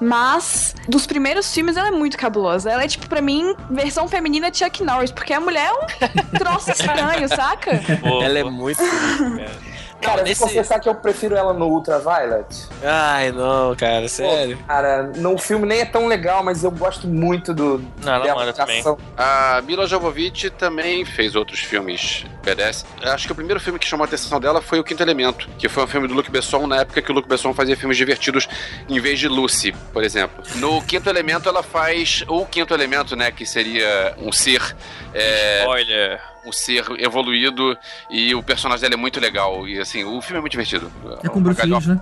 [0.00, 2.70] mas dos primeiros filmes ela é muito cabulosa.
[2.70, 6.22] Ela é, tipo, pra mim, versão feminina de Chuck Norris, porque a mulher é um
[6.38, 7.80] troço estranho, saca?
[8.22, 8.80] Ela é muito.
[10.00, 10.22] Cara.
[10.22, 12.46] Nesse- vou confessar que eu prefiro ela no Ultraviolet.
[12.84, 14.58] Ai, não, cara, sério.
[14.66, 17.84] Cara, no filme nem é tão legal, mas eu gosto muito do.
[18.04, 18.82] Não, ela manda também.
[19.16, 22.84] A Mila Jovovich também fez outros filmes badass.
[23.02, 25.68] Acho que o primeiro filme que chamou a atenção dela foi O Quinto Elemento, que
[25.68, 28.48] foi um filme do Luc Besson na época que o Luc Besson fazia filmes divertidos
[28.88, 30.44] em vez de Lucy, por exemplo.
[30.56, 34.62] No Quinto Elemento ela faz o Quinto Elemento, né, que seria um ser
[35.14, 37.76] é, Olha, um ser evoluído
[38.10, 40.90] e o personagem dela é muito legal e assim, o filme é muito divertido.
[41.22, 42.00] É com Bruce Willis, né?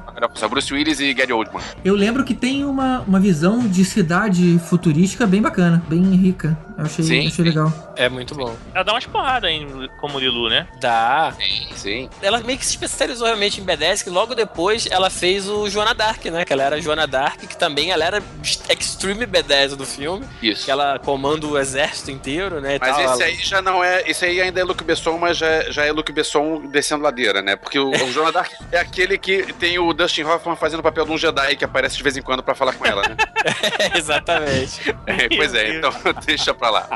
[0.50, 1.62] Bruce Willis e Gary Oldman.
[1.84, 6.56] Eu lembro que tem uma, uma visão de cidade futurística bem bacana, bem rica.
[6.76, 7.42] Eu achei, Sim, achei sim.
[7.42, 7.93] legal.
[7.96, 8.56] É muito bom.
[8.74, 10.66] ela dá umas porradas em, como Lilu, né?
[10.80, 11.34] Dá.
[11.76, 12.08] Sim.
[12.22, 15.94] Ela meio que se especializou realmente em B10, que logo depois ela fez o Joana
[15.94, 16.44] Dark, né?
[16.44, 18.22] Que ela era a Joana Dark, que também ela era
[18.68, 20.26] Extreme B10 do filme.
[20.42, 20.64] Isso.
[20.64, 22.76] Que ela comanda o exército inteiro, né?
[22.76, 23.00] e Mas tal.
[23.04, 24.02] esse Ela- aí já não é.
[24.08, 27.56] Esse aí ainda é Luke Besson, mas já, já é Luke Besson descendo ladeira, né?
[27.56, 31.04] Porque o, o Joana Dark é aquele que tem o Dustin Hoffman fazendo o papel
[31.04, 33.16] de um Jedi que aparece de vez em quando pra falar com ela, né?
[33.94, 34.94] Exatamente.
[35.06, 35.90] É, pois é, então
[36.24, 36.88] deixa pra lá.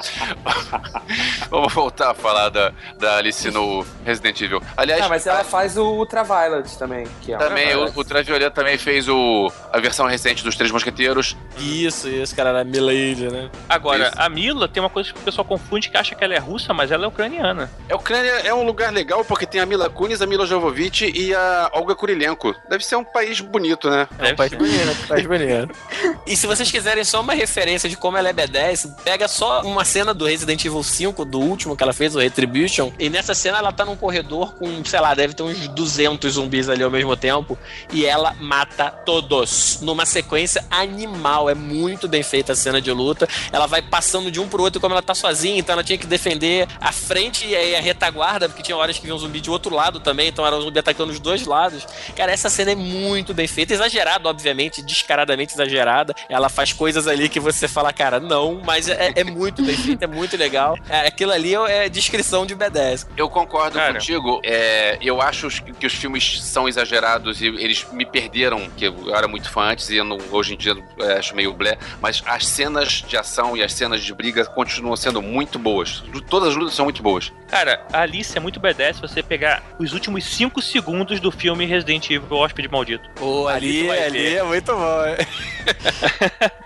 [1.50, 4.62] Vamos voltar a falar da, da Alice no Resident Evil.
[4.76, 7.06] Aliás, Ah, mas ela faz o Ultraviolet também.
[7.22, 11.36] Que é também, o, o Ultraviolet também fez o, a versão recente dos Três Mosqueteiros.
[11.58, 13.50] Isso, isso, cara, era Milady, né?
[13.68, 14.14] Agora, Isso.
[14.16, 16.72] a Mila tem uma coisa que o pessoal confunde que acha que ela é russa,
[16.74, 17.70] mas ela é ucraniana.
[17.88, 21.10] É, a Ucrânia é um lugar legal porque tem a Mila Kunis, a Mila Jovovich
[21.14, 22.54] e a Olga Kurilenko.
[22.68, 24.06] Deve ser um país bonito, né?
[24.18, 24.56] Deve Faz ser.
[24.56, 25.74] bonito, faz bonito.
[26.26, 29.82] E se vocês quiserem só uma referência de como ela é B10, pega só uma
[29.82, 33.58] cena do Resident Evil 5, do último que ela fez, o Retribution, e nessa cena
[33.58, 37.16] ela tá num corredor com, sei lá, deve ter uns 200 zumbis ali ao mesmo
[37.16, 37.58] tempo,
[37.92, 43.28] e ela mata todos, numa sequência animal, é muito bem feita a cena de luta,
[43.52, 46.06] ela vai passando de um pro outro como ela tá sozinha, então ela tinha que
[46.06, 49.74] defender a frente e a retaguarda, porque tinha horas que vinha um zumbi de outro
[49.74, 51.86] lado também, então era um zumbi atacando os dois lados.
[52.16, 56.14] Cara, essa cena é muito bem feita, exagerada, obviamente, descaradamente exagerada.
[56.28, 60.04] Ela faz coisas ali que você fala, cara, não, mas é, é muito bem feita,
[60.04, 60.67] é muito legal.
[60.88, 63.06] É, aquilo ali é descrição de B10.
[63.16, 63.92] Eu concordo Cara.
[63.94, 64.40] contigo.
[64.44, 69.26] É, eu acho que os filmes são exagerados e eles me perderam, que eu era
[69.28, 72.46] muito fã antes e eu não- hoje em dia é, acho meio blé, mas as
[72.46, 76.02] cenas de ação e as cenas de briga continuam sendo muito boas.
[76.28, 77.32] Todas as lutas são muito boas.
[77.48, 81.64] Cara, a Alice é muito B10 se você pegar os últimos 5 segundos do filme
[81.64, 83.08] Resident Evil, o Hóspede Maldito.
[83.14, 84.36] Pô, ali, ali ver.
[84.36, 85.02] é muito bom.
[85.04, 85.18] é.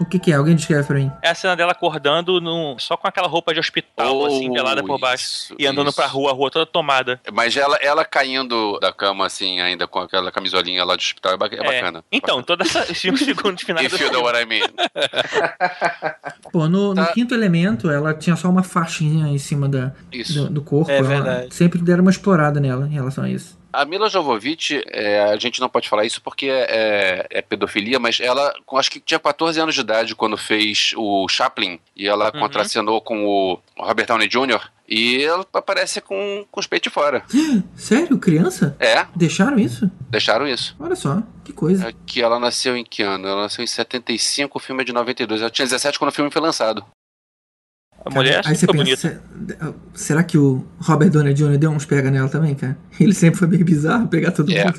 [0.00, 0.34] O que, que é?
[0.34, 1.10] Alguém descreve pra mim.
[1.22, 4.98] É a cena dela acordando num- só com aquela roupa de hospital, assim, pelada por
[4.98, 5.24] baixo.
[5.24, 5.96] Isso, E andando isso.
[5.96, 7.20] pra rua, a rua toda tomada.
[7.32, 11.36] Mas ela, ela caindo da cama, assim, ainda com aquela camisolinha lá de hospital, é,
[11.36, 12.04] ba- é bacana.
[12.10, 14.26] Então, todos esses 5 segundos finais If do you know filme.
[14.26, 14.66] what I mean.
[16.52, 17.12] Pô, no, no Tá.
[17.12, 20.44] quinto elemento, ela tinha só uma faixinha em cima da, Isso.
[20.44, 20.90] do, do corpo.
[20.90, 21.54] É ela verdade.
[21.54, 23.58] Sempre deram uma explorada nela em relação a isso.
[23.72, 28.20] A Mila Jovovich, é, a gente não pode falar isso porque é, é pedofilia, mas
[28.20, 32.32] ela com- acho que tinha 14 anos de idade quando fez o Chaplin e ela
[32.34, 32.40] Uhum.
[32.40, 34.70] contracenou com o Robert Downey Jr.
[34.88, 37.22] e ela aparece com, com os peitos fora.
[37.76, 38.18] Sério?
[38.18, 38.76] Criança?
[38.80, 39.90] É, Deixaram isso?
[40.08, 40.74] deixaram isso.
[40.80, 41.88] Olha só, que coisa.
[41.88, 43.26] É que ela nasceu em que ano?
[43.28, 45.40] Ela nasceu em 75, o filme é de 92.
[45.42, 46.84] Ela tinha 17 quando o filme foi lançado.
[48.06, 49.22] A mulher é Aí você super pensa, bonita.
[49.94, 51.58] se- será que o Robert Downey Jr.
[51.58, 52.78] deu uns pega nela também, cara?
[53.00, 54.64] Ele sempre foi meio bizarro pegar todo É.
[54.64, 54.78] mundo.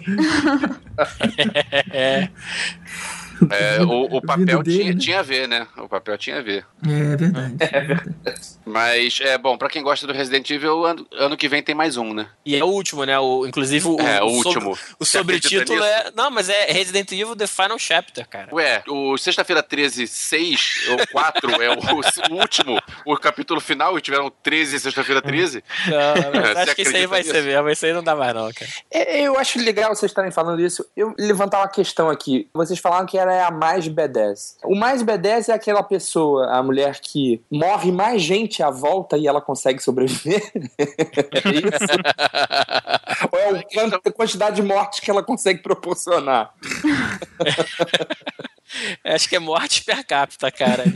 [1.91, 2.29] É.
[3.51, 4.99] É, o, o papel dele, tinha, né?
[4.99, 5.67] tinha a ver, né?
[5.77, 6.65] O papel tinha a ver.
[6.85, 7.55] É verdade.
[7.71, 8.57] É verdade.
[8.65, 11.95] Mas, é bom, pra quem gosta do Resident Evil, ano, ano que vem tem mais
[11.95, 12.27] um, né?
[12.45, 13.17] E é o último, né?
[13.17, 14.71] O, inclusive o, É, o sobre- último.
[14.99, 15.89] o Você acredita sobretítulo nisso?
[16.07, 16.11] é.
[16.15, 18.53] Não, mas é Resident Evil The Final Chapter, cara.
[18.53, 21.79] Ué, o Sexta-feira 13, 6 ou 4 é o,
[22.35, 25.63] o último, o capítulo final, e tiveram 13 Sexta-feira 13.
[25.87, 27.31] Não, mas Você acho que isso aí vai nisso?
[27.31, 27.69] ser mesmo.
[27.69, 28.71] Isso aí não dá mais, não, cara.
[28.91, 30.85] É, Eu acho legal vocês estarem falando isso.
[30.95, 32.49] Eu levantar uma questão aqui.
[32.53, 34.55] Vocês falaram que ela é a mais B10.
[34.63, 39.27] O mais B10 é aquela pessoa, a mulher que morre mais gente à volta e
[39.27, 40.41] ela consegue sobreviver?
[40.77, 41.87] é isso?
[43.31, 46.53] Ou é o quanto- a quantidade de mortes que ela consegue proporcionar?
[49.03, 50.83] Acho que é morte per capita, cara.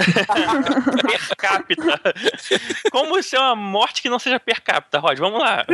[1.02, 2.00] Per capita.
[2.92, 5.18] Como ser uma morte que não seja per capita, Rod?
[5.20, 5.66] Vamos lá.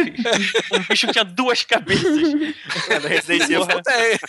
[0.74, 2.06] Um bicho que tinha duas cabeças.
[2.34, 3.82] No Resident Evil Porra.
[3.84, 4.20] tem.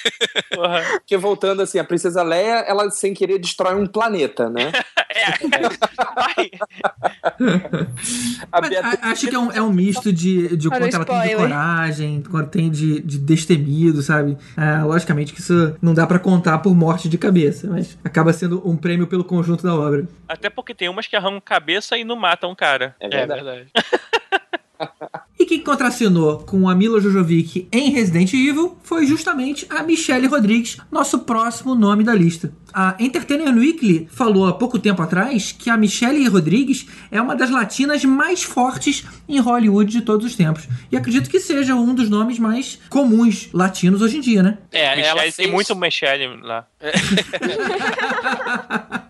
[0.57, 0.83] Porra.
[0.93, 4.73] Porque voltando assim, a princesa Leia, ela sem querer destrói um planeta, né?
[6.15, 6.51] Vai.
[8.53, 10.95] A Mas Beatriz- a- acho que é um, é um misto de, de Olha quanto
[10.97, 11.49] ela tem de spoiler.
[11.49, 14.37] coragem, quanto tem de, de destemido, sabe?
[14.57, 18.67] Ah, logicamente que isso não dá pra contar por morte de cabeça, mas acaba sendo
[18.69, 20.09] um prêmio pelo conjunto da obra.
[20.29, 22.95] Até porque tem umas que arrancam cabeça e não matam o cara.
[23.01, 23.45] É É verdade.
[23.45, 23.73] verdade.
[25.39, 30.79] E quem contracenou com a Mila Jojovic em Resident Evil foi justamente a Michelle Rodrigues,
[30.91, 32.53] nosso próximo nome da lista.
[32.73, 37.51] A Entertainment Weekly falou há pouco tempo atrás que a Michelle Rodrigues é uma das
[37.51, 40.69] latinas mais fortes em Hollywood de todos os tempos.
[40.93, 44.59] E acredito que seja um dos nomes mais comuns latinos hoje em dia, né?
[44.71, 45.37] É, ela fez...
[45.37, 46.67] Tem muito Michelle lá.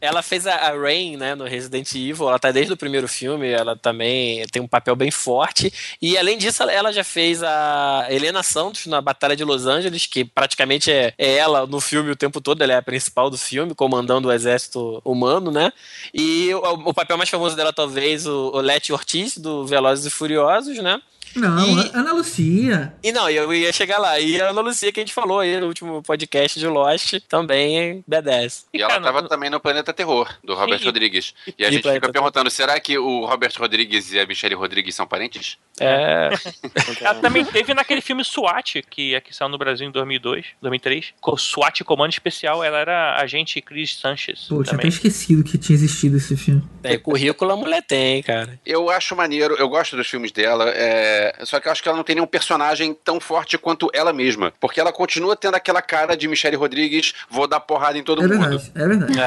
[0.00, 2.28] Ela fez a, a Rain, né, no Resident Evil.
[2.28, 3.48] Ela tá desde o primeiro filme.
[3.48, 5.72] Ela também tem um papel bem forte.
[6.02, 10.06] E além disso, ela- ela já fez a Helena Santos na Batalha de Los Angeles,
[10.06, 12.62] que praticamente é, é ela no filme o tempo todo.
[12.62, 15.72] Ela é a principal do filme, comandando o exército humano, né?
[16.12, 20.10] E o, o papel mais famoso dela, talvez, o, o Leti Ortiz, do Velozes e
[20.10, 21.00] Furiosos, né?
[21.36, 22.94] Não, E- Ana Lucia.
[23.02, 24.18] E não, eu ia chegar lá.
[24.18, 27.78] E a Ana Lucia que a gente falou aí no último podcast de Lost também
[27.78, 28.64] é B10.
[28.72, 30.84] E ela cara, tava não- também no Planeta Terror, do Robert Sim.
[30.86, 31.34] Rodrigues.
[31.58, 34.94] E a E gente fica perguntando, será que o Robert Rodrigues e a Michelle Rodrigues
[34.94, 35.56] são parentes?
[35.80, 36.30] É.
[37.00, 41.14] Ela também teve naquele filme SWAT, que aqui saiu no Brasil em 2002, 2003.
[41.20, 44.46] Co- SWAT Comando Especial, ela era agente Chris Sanchez.
[44.48, 44.88] Pô, eu tinha até também.
[44.88, 46.62] esquecido que tinha existido esse filme.
[46.82, 48.58] Tem currículo a mulher tem, cara.
[48.64, 51.96] Eu acho maneiro, eu gosto dos filmes dela, é, só que eu acho que ela
[51.96, 54.52] não tem nenhum personagem tão forte quanto ela mesma.
[54.60, 58.26] Porque ela continua tendo aquela cara de Michelle Rodrigues, vou dar porrada em todo É
[58.28, 58.58] mundo.
[58.58, 59.20] verdade, é verdade.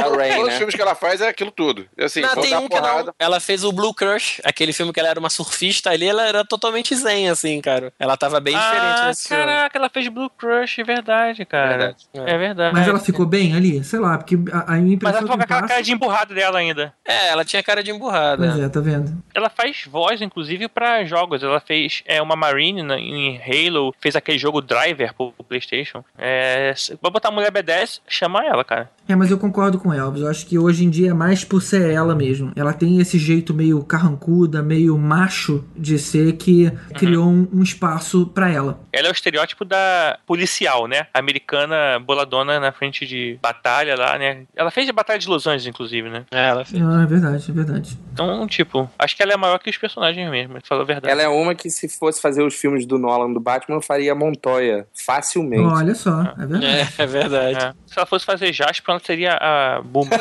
[0.00, 0.56] A Ray, Todos os né?
[0.58, 1.86] filmes que ela faz é aquilo tudo.
[1.98, 3.04] Assim, não, vou tem dar um que porrada.
[3.06, 3.14] não.
[3.18, 6.44] Ela fez o Blue Crush, aquele filme que ela era uma surfista ali, ela era
[6.44, 7.92] totalmente zen, assim, cara.
[7.98, 9.44] Ela tava bem diferente Ah, nesse filme.
[9.44, 11.68] caraca, ela fez Blue Crush, é verdade, cara.
[11.68, 12.06] Verdade.
[12.14, 12.74] É verdade.
[12.74, 13.82] Mas ela ficou bem ali?
[13.84, 15.72] Sei lá, porque a, a Mas impressão ela ficou com que aquela passa...
[15.74, 16.92] cara de emburrado dela ainda.
[17.06, 18.46] É, ela tinha cara de emburrada.
[18.48, 19.22] Pois é, tá vendo?
[19.34, 21.42] Ela faz voz, inclusive, pra jogos.
[21.42, 26.04] Ela fez é, uma Marine na- em Halo, fez aquele jogo Driver pro, pro PlayStation.
[26.16, 28.90] É, vai botar a mulher B10, chama ela, cara.
[29.08, 30.20] É, mas eu concordo com Elvis.
[30.22, 32.52] Eu acho que hoje em dia é mais por ser ela mesmo.
[32.54, 38.26] Ela tem esse jeito meio carrancuda, meio macho de ser que criou um, um espaço
[38.26, 38.80] pra ela.
[38.92, 41.06] Ela é o estereótipo da policial, né?
[41.14, 44.42] Americana boladona na frente de batalha lá, né?
[44.54, 46.24] Ela fez a Batalha de Ilusões, inclusive, né?
[46.30, 46.82] É, ela fez.
[46.82, 47.98] Ah, é verdade, é verdade.
[48.12, 50.97] Então, tipo, acho que ela é maior que os personagens mesmo, pra falar a verdade.
[51.02, 54.14] Ela é uma que, se fosse fazer os filmes do Nolan do Batman, eu faria
[54.14, 55.62] Montoya facilmente.
[55.62, 56.66] Olha só, é verdade.
[56.66, 57.58] É, é verdade.
[57.58, 57.72] É.
[57.86, 60.10] Se ela fosse fazer Jasper, ela seria a Buma.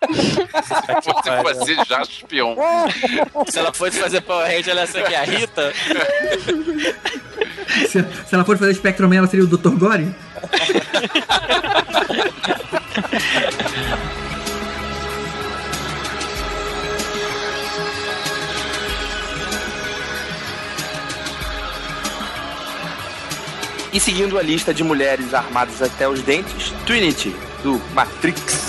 [0.00, 1.12] Você
[1.42, 2.56] fazer já espião.
[3.46, 5.72] Se ela fosse fazer Power Ranger, ela ia ser aqui, a Rita.
[7.86, 9.76] Se, se ela for fazer Spectrum Man, ela seria o Dr.
[9.76, 10.14] Gore?
[23.92, 28.66] E seguindo a lista de mulheres armadas até os dentes, Trinity, do Matrix.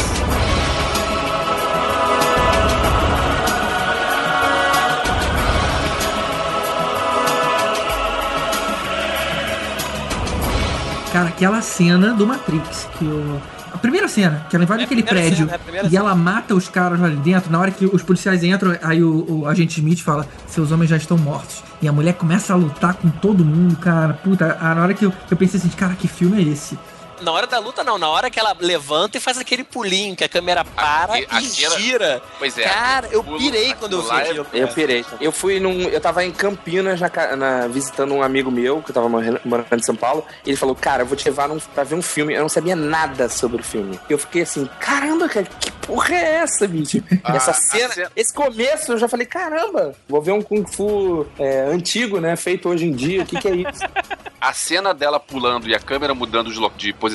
[11.12, 13.61] Cara, aquela cena do Matrix, que o.
[13.82, 17.00] Primeira cena, que ela invade É aquele prédio cena, é e ela mata os caras
[17.00, 17.52] lá dentro.
[17.52, 20.98] Na hora que os policiais entram, aí o, o agente Smith fala: Seus homens já
[20.98, 21.64] estão mortos.
[21.82, 24.14] E a mulher começa a lutar com todo mundo, cara.
[24.14, 26.78] Puta, na hora que eu, eu pensei assim: Cara, que filme é esse?
[27.22, 27.98] Na hora da luta, não.
[27.98, 31.42] Na hora que ela levanta e faz aquele pulinho, que a câmera para A- a
[31.42, 32.22] e cena- gira.
[32.40, 32.64] Pois é.
[32.64, 34.60] Cara, eu Pulo- pirei quando eu vi aquilo é-.
[34.64, 35.06] Eu pirei.
[35.20, 35.82] Eu fui num.
[35.84, 39.40] Eu tava em Campinas na, na- visitando um amigo meu, que eu tava morando,
[39.72, 40.26] em São Paulo.
[40.46, 42.34] E ele falou, cara, eu vou te levar num, pra ver um filme.
[42.34, 44.00] Eu não sabia nada sobre o filme.
[44.10, 47.04] Eu fiquei assim, caramba, cara, que porra é essa, bicho?
[47.24, 50.66] Ah, essa a cena, cena- esse começo, eu já falei, caramba, vou ver um Kung
[50.66, 52.36] Fu é, antigo, né?
[52.36, 53.24] Feito hoje em dia.
[53.24, 53.82] O que, que é isso?
[54.42, 57.11] A cena dela pulando e a câmera mudando de posição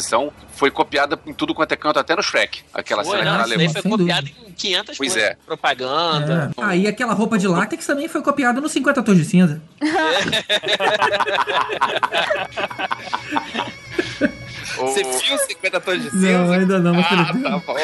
[0.55, 2.63] foi copiada em tudo quanto é canto, até no Shrek.
[2.75, 3.83] Aquela Foi, cena não, que ela isso daí levanta.
[3.83, 5.31] foi Sem copiado em 500 Pois coisas.
[5.31, 5.37] é.
[5.47, 6.53] Propaganda.
[6.57, 6.63] É.
[6.63, 9.61] Ah, e aquela roupa de látex também foi copiada no 50 Tons de Cinza.
[14.79, 16.55] O- Você viu 50 tons de Não, cinza?
[16.55, 17.77] ainda não, mas Ah, tá bom.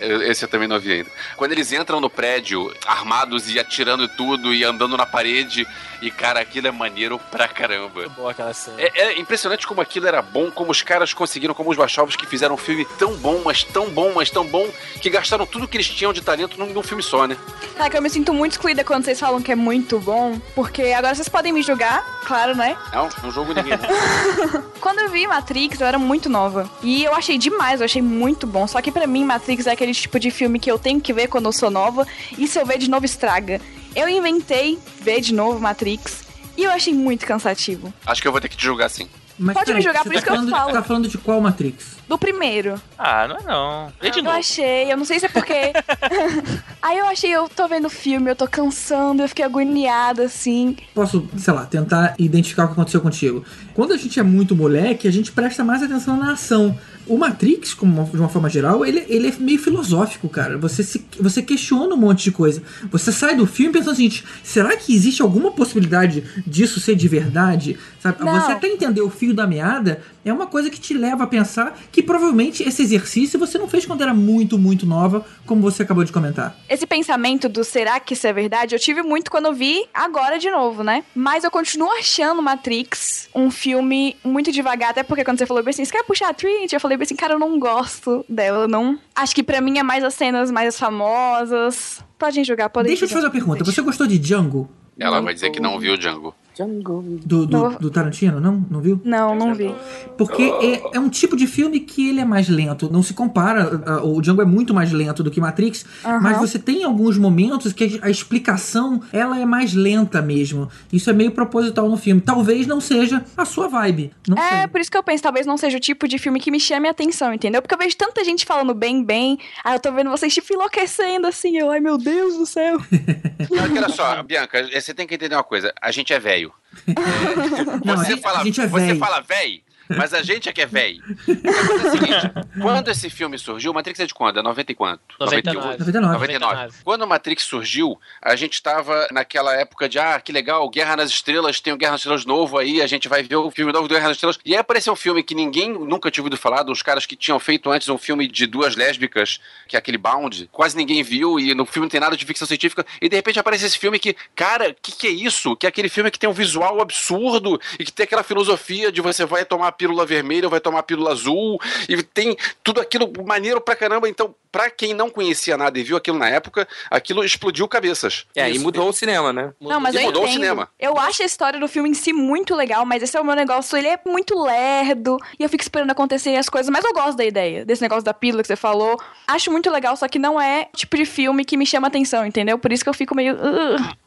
[0.00, 1.10] Esse eu também não vi ainda.
[1.36, 5.66] Quando eles entram no prédio, armados e atirando tudo e andando na parede,
[6.00, 8.00] e cara, aquilo é maneiro pra caramba.
[8.00, 8.76] Muito boa aquela cena.
[8.80, 12.30] É, é impressionante como aquilo era bom, como os caras conseguiram, como os Wachowski que
[12.30, 14.68] fizeram um filme tão bom, mas tão bom, mas tão bom,
[15.00, 17.36] que gastaram tudo que eles tinham de talento num, num filme só, né?
[17.76, 20.82] Cara, que eu me sinto muito excluída quando vocês falam que é muito bom, porque
[20.92, 22.76] agora vocês podem me julgar, claro, né?
[22.92, 23.78] Não, não jogo ninguém.
[24.80, 26.70] Quando eu vi Matrix, eu era muito nova.
[26.82, 28.66] E eu achei demais, eu achei muito bom.
[28.66, 31.26] Só que pra mim, Matrix é aquele tipo de filme que eu tenho que ver
[31.28, 32.06] quando eu sou nova.
[32.38, 33.60] E se eu ver de novo, estraga.
[33.96, 36.22] Eu inventei ver de novo Matrix.
[36.56, 37.92] E eu achei muito cansativo.
[38.06, 39.08] Acho que eu vou ter que te julgar sim.
[39.38, 40.72] Mas, Pode me peraí, jogar, você por tá isso que eu falo.
[40.72, 41.96] Tá falando de qual Matrix?
[42.08, 42.80] Do primeiro.
[42.98, 43.92] Ah, não é não.
[44.00, 44.36] Vê de Eu novo.
[44.36, 45.52] achei, eu não sei se é porque.
[46.80, 50.76] Aí eu achei, eu tô vendo o filme, eu tô cansando, eu fiquei agoniada, assim.
[50.94, 53.44] Posso, sei lá, tentar identificar o que aconteceu contigo.
[53.74, 56.78] Quando a gente é muito moleque, a gente presta mais atenção na ação.
[57.06, 60.58] O Matrix, como uma- de uma forma geral, ele, ele é meio filosófico, cara.
[60.58, 62.62] Você, se, você questiona um monte de coisa.
[62.90, 67.06] Você sai do filme pensando o seguinte: será que existe alguma possibilidade disso ser de
[67.06, 67.78] verdade?
[68.00, 68.24] Sabe?
[68.24, 68.40] Não.
[68.40, 71.78] Você até entender o fio da meada é uma coisa que te leva a pensar
[71.92, 76.02] que provavelmente esse exercício você não fez quando era muito, muito nova, como você acabou
[76.02, 76.58] de comentar.
[76.68, 80.38] Esse pensamento do será que isso é verdade, eu tive muito quando eu vi agora
[80.38, 81.04] de novo, né?
[81.14, 85.84] Mas eu continuo achando Matrix um filme muito devagar, até porque quando você falou assim,
[85.84, 86.74] você quer puxar a Trinity?
[86.74, 88.98] Eu falei assim, cara, eu não gosto dela, eu não.
[89.14, 92.02] Acho que pra mim é mais as cenas mais famosas.
[92.18, 94.68] Podem julgar, podem Deixa eu te fazer uma pergunta: você gostou de Django?
[94.98, 96.34] Ela vai dizer que não viu o Django.
[96.56, 97.02] Django.
[97.24, 98.64] Do, do, do Tarantino, não?
[98.70, 99.00] Não viu?
[99.04, 99.74] Não, não vi.
[100.16, 102.90] Porque é, é um tipo de filme que ele é mais lento.
[102.90, 103.82] Não se compara.
[103.86, 105.84] a- O Django é muito mais lento do que Matrix.
[106.22, 110.68] Mas você tem alguns momentos que a, a explicação ela é mais lenta mesmo.
[110.92, 112.20] Isso é meio proposital no filme.
[112.20, 114.12] Talvez não seja a sua vibe.
[114.26, 114.68] Não É, sei.
[114.68, 116.88] por isso que eu penso, talvez não seja o tipo de filme que me chame
[116.88, 117.60] a atenção, entendeu?
[117.60, 119.38] Porque eu vejo tanta gente falando bem, bem.
[119.64, 121.56] Aí eu tô vendo vocês, tipo, enlouquecendo assim.
[121.58, 122.78] Eu, ai meu Deus do céu.
[123.50, 125.72] Olha só, Bianca, você tem que entender uma coisa.
[125.80, 126.45] A gente é velho.
[127.84, 130.52] Não, a Você gente- fala, a gente é você fala véi, mas a gente é
[130.52, 131.00] que é véi.
[131.26, 132.30] O seguinte,
[132.60, 134.38] quando esse filme surgiu, Matrix é de quando?
[134.38, 135.00] É 90 e quanto?
[135.20, 135.78] 99.
[135.78, 136.12] 99.
[136.14, 136.74] 99.
[136.84, 141.10] Quando o Matrix surgiu, a gente estava naquela época de, ah, que legal, Guerra nas
[141.10, 143.88] Estrelas, tem o Guerra nas Estrelas novo aí, a gente vai ver o filme novo
[143.88, 144.38] do Guerra nas Estrelas.
[144.44, 147.38] E aí apareceu um filme que ninguém nunca tinha ouvido falar, dos caras que tinham
[147.38, 151.54] feito antes um filme de duas lésbicas, que é aquele Bound, quase ninguém viu, e
[151.54, 154.16] no filme não tem nada de ficção científica, e de repente aparece esse filme que,
[154.34, 155.56] cara, que que é isso?
[155.56, 159.00] Que é aquele filme que tem um visual absurdo, e que tem aquela filosofia de
[159.00, 161.58] você vai tomar pílula vermelha ou vai tomar a pílula azul,
[161.88, 165.96] e tem tudo aquilo maneiro pra caramba, então, pra quem não conhecia nada e viu
[165.96, 168.26] aquilo na época, aquilo explodiu cabeças.
[168.34, 168.62] É, e Isso.
[168.64, 169.52] mudou o cinema, né?
[169.60, 170.40] Não, mas E eu mudou o entendo.
[170.40, 170.68] cinema.
[170.78, 173.34] Eu acho a história do filme em si muito legal, mas esse é o meu
[173.34, 173.76] negócio.
[173.76, 176.70] Ele é muito lerdo e eu fico esperando acontecerem as coisas.
[176.70, 178.98] Mas eu gosto da ideia, desse negócio da pílula que você falou.
[179.26, 182.24] Acho muito legal, só que não é o tipo de filme que me chama atenção,
[182.24, 182.58] entendeu?
[182.58, 183.36] Por isso que eu fico meio.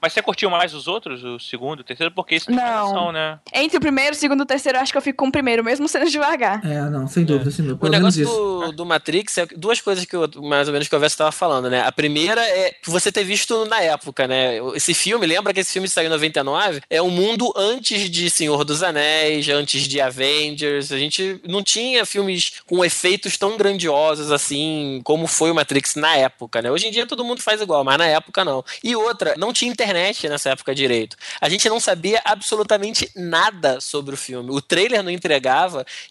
[0.02, 2.12] Mas você curtiu mais os outros, o segundo, o terceiro?
[2.14, 2.64] Porque isso tem Não.
[2.64, 3.40] relação, né?
[3.54, 5.32] Entre o primeiro, o segundo e o terceiro, eu acho que eu fico com o
[5.32, 6.66] primeiro, mesmo sendo devagar.
[6.66, 7.86] É, não, sem dúvida, sem dúvida.
[7.86, 11.00] O negócio do, do Matrix é duas coisas que eu, mais ou menos que o
[11.00, 11.82] Verso estava falando, né?
[11.82, 14.58] A primeira é você ter visto na época, né?
[14.76, 16.82] Esse filme, lembra que esse filme saiu em 99?
[16.90, 20.92] É um mundo antes de Senhor dos Anéis, antes de Avengers.
[20.92, 26.16] A gente não tinha filmes com efeitos tão grandiosos assim como foi o Matrix na
[26.16, 26.72] época, né?
[26.72, 28.64] Hoje em dia todo mundo faz igual, mas na época não.
[28.84, 31.16] E outra, não tinha internet nessa época direito.
[31.40, 34.52] A gente não sabia absolutamente nada sobre o filme.
[34.52, 35.49] O trailer não entregava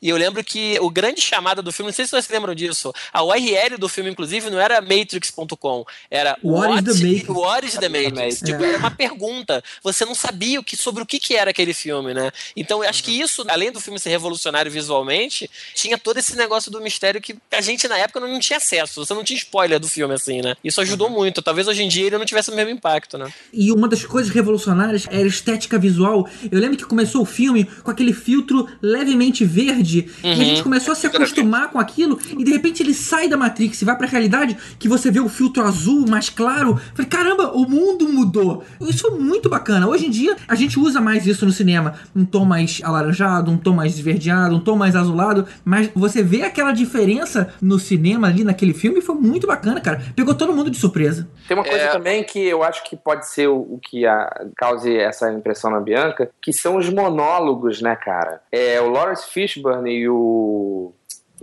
[0.03, 2.93] e eu lembro que o grande chamada do filme, não sei se vocês lembram disso,
[3.13, 7.29] a URL do filme, inclusive, não era matrix.com, era What is the Matrix?
[7.29, 8.41] What is the Matrix?
[8.41, 8.69] Tipo, É.
[8.71, 9.63] era uma pergunta.
[9.83, 12.31] Você não sabia o que, sobre o que, que era aquele filme, né?
[12.57, 16.71] Então, eu acho que isso, além do filme ser revolucionário visualmente, tinha todo esse negócio
[16.71, 19.05] do mistério que a gente, na época, não tinha acesso.
[19.05, 20.57] Você não tinha spoiler do filme, assim, né?
[20.63, 21.43] Isso ajudou muito.
[21.43, 23.33] Talvez hoje em dia ele não tivesse o mesmo impacto, né?
[23.53, 26.29] E uma das coisas revolucionárias era a estética visual.
[26.51, 30.09] Eu lembro que começou o filme com aquele filtro levemente verde.
[30.23, 32.19] E a gente começou a se acostumar com aquilo.
[32.37, 35.29] E de repente ele sai da Matrix e vai pra realidade que você vê o
[35.29, 36.81] filtro azul mais claro.
[36.95, 38.65] Falei, caramba, o mundo mudou.
[38.81, 39.87] Isso foi muito bacana.
[39.89, 41.95] Hoje em dia a gente usa mais isso no cinema.
[42.15, 45.47] Um tom mais alaranjado, um tom mais esverdeado, um tom mais azulado.
[45.65, 50.03] Mas você vê aquela diferença no cinema ali naquele filme foi muito bacana, cara.
[50.15, 51.29] Pegou todo mundo de surpresa.
[51.47, 51.89] Tem uma coisa É.
[51.93, 55.81] também que eu acho que pode ser o, o que a, cause essa impressão na
[55.81, 58.41] Bianca, que são os monólogos, né, cara?
[58.53, 60.93] É, o Lawrence Fishburne e o...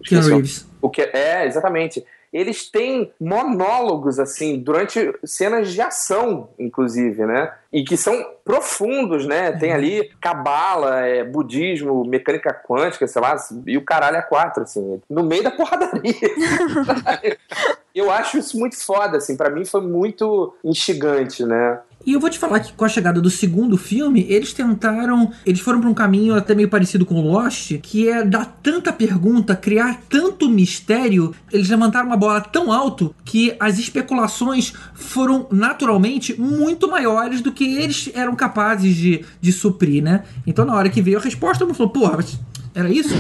[0.03, 0.68] Keanu Reeves.
[0.81, 2.06] O que é, exatamente.
[2.34, 7.53] Eles têm monólogos, assim, durante cenas de ação, inclusive, né?
[7.72, 9.53] E que são profundos, né?
[9.53, 15.02] Tem ali cabala, é, budismo, mecânica quântica, sei lá, e o caralho é quatro, assim,
[15.10, 16.14] no meio da porradaria.
[17.95, 21.80] Eu acho isso muito foda, assim, pra mim foi muito instigante, né?
[22.05, 25.31] E eu vou te falar que com a chegada do segundo filme, eles tentaram.
[25.45, 28.93] Eles foram pra um caminho até meio parecido com o Lost, que é dar tanta
[28.93, 31.34] pergunta, criar tanto mistério.
[31.51, 37.77] Eles levantaram uma bola tão alto que as especulações foram naturalmente muito maiores do que
[37.77, 40.26] eles eram capazes de, de suprir, né?
[40.45, 42.38] Então na hora que veio a resposta, mundo falou, porra, mas
[42.76, 43.10] era isso?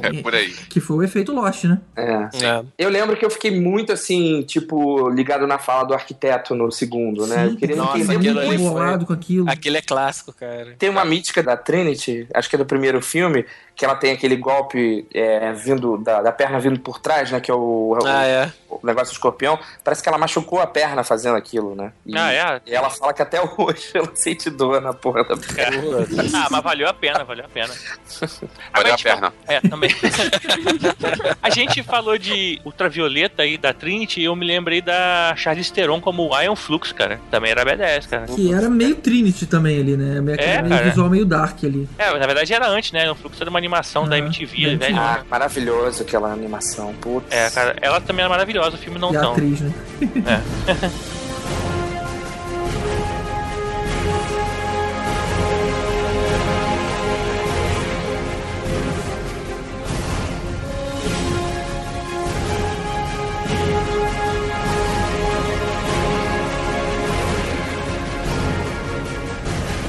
[0.00, 0.50] É por aí.
[0.68, 1.78] que foi o efeito Lost, né?
[1.96, 2.28] É.
[2.44, 2.64] É.
[2.76, 7.24] Eu lembro que eu fiquei muito assim, tipo, ligado na fala do arquiteto no segundo,
[7.26, 7.46] né?
[7.46, 8.48] eu queria Nossa, entender aquilo muito.
[8.78, 9.48] ali foi- com aquilo.
[9.48, 10.74] Aquele é clássico, cara.
[10.76, 13.44] Tem uma mítica da Trinity, acho que é do primeiro filme,
[13.78, 17.38] que ela tem aquele golpe é, vindo da, da perna vindo por trás, né?
[17.40, 18.52] Que é o, o- Ah, é.
[18.68, 19.56] o negócio do escorpião.
[19.84, 21.92] Parece que ela machucou a perna fazendo aquilo, né?
[22.04, 22.60] E, Ah, é?
[22.66, 25.78] e ela fala que até hoje ela sente dor na porra da perna.
[26.34, 27.68] Ah, mas valeu a pena, valeu a pena.
[27.68, 28.30] Valeu
[28.72, 29.32] Agora a gente perna.
[29.46, 29.90] É, também.
[31.42, 36.00] a gente falou de ultravioleta aí da Trinity e eu me lembrei da Charlize Theron
[36.00, 37.20] como Ion Flux, cara.
[37.30, 38.26] Também era B10, cara.
[38.26, 40.20] Que era meio Trinity também ali, né?
[40.20, 40.88] Meio, É, meio cara.
[40.90, 41.88] visual meio dark ali.
[41.96, 43.06] É, na verdade era antes, né?
[43.06, 44.98] Ion Flux era uma animação da Ah, MTV, da velho.
[44.98, 47.26] Ah, maravilhoso aquela animação, putz.
[47.30, 49.32] É, cara, ela também era maravilhosa, o filme não e a tão.
[49.32, 49.72] atriz, né?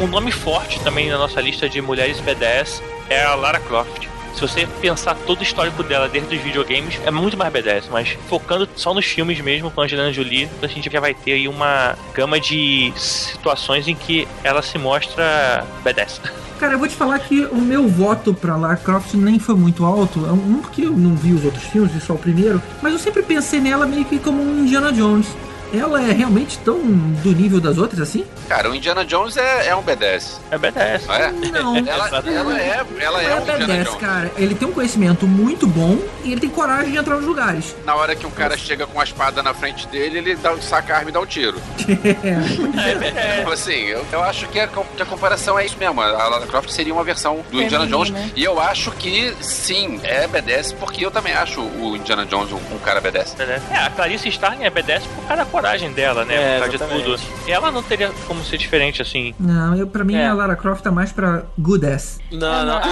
[0.01, 4.07] um nome forte também na nossa lista de mulheres B10 é a Lara Croft.
[4.33, 8.17] Se você pensar todo o histórico dela dentro dos videogames, é muito mais B10, mas
[8.29, 11.47] focando só nos filmes mesmo com a Angelina Jolie, a gente já vai ter aí
[11.47, 16.21] uma gama de situações em que ela se mostra B10.
[16.59, 19.85] Cara, eu vou te falar que o meu voto pra Lara Croft nem foi muito
[19.85, 20.25] alto.
[20.25, 22.61] É Um, porque eu não vi os outros filmes, vi só o primeiro.
[22.81, 25.27] Mas eu sempre pensei nela meio que como um Indiana Jones.
[25.73, 28.25] Ela é realmente tão do nível das outras assim?
[28.47, 31.05] Cara, o Indiana Jones é, é um B10, É B10.
[31.07, 31.31] não é?
[31.51, 31.77] Não.
[31.89, 33.95] Ela, ela é, ela é é um Indiana B10, Jones.
[33.99, 34.31] cara.
[34.37, 37.75] Ele tem um conhecimento muito bom e ele tem coragem de entrar nos lugares.
[37.85, 40.93] Na hora que um cara chega com a espada na frente dele, ele dá, saca
[40.93, 41.59] a arma e dá um tiro.
[41.99, 43.37] É.
[43.39, 45.99] Tipo assim, eu, eu acho que a, que a comparação é isso mesmo.
[46.01, 48.19] A Lara Croft seria uma versão do Indiana Feminina.
[48.19, 48.33] Jones.
[48.35, 52.57] E eu acho que sim, é B10, porque eu também acho o Indiana Jones um,
[52.75, 53.35] um cara B10.
[53.35, 53.61] B10.
[53.71, 56.35] É, a Clarice Starling é B10 por causa da coragem dela, né?
[56.35, 57.19] É, por causa de tudo.
[57.47, 59.33] Ela não teria como ser diferente assim.
[59.39, 60.27] Não, eu, pra mim É.
[60.27, 62.19] a Lara Croft tá mais pra good ass.
[62.31, 62.79] Não, não.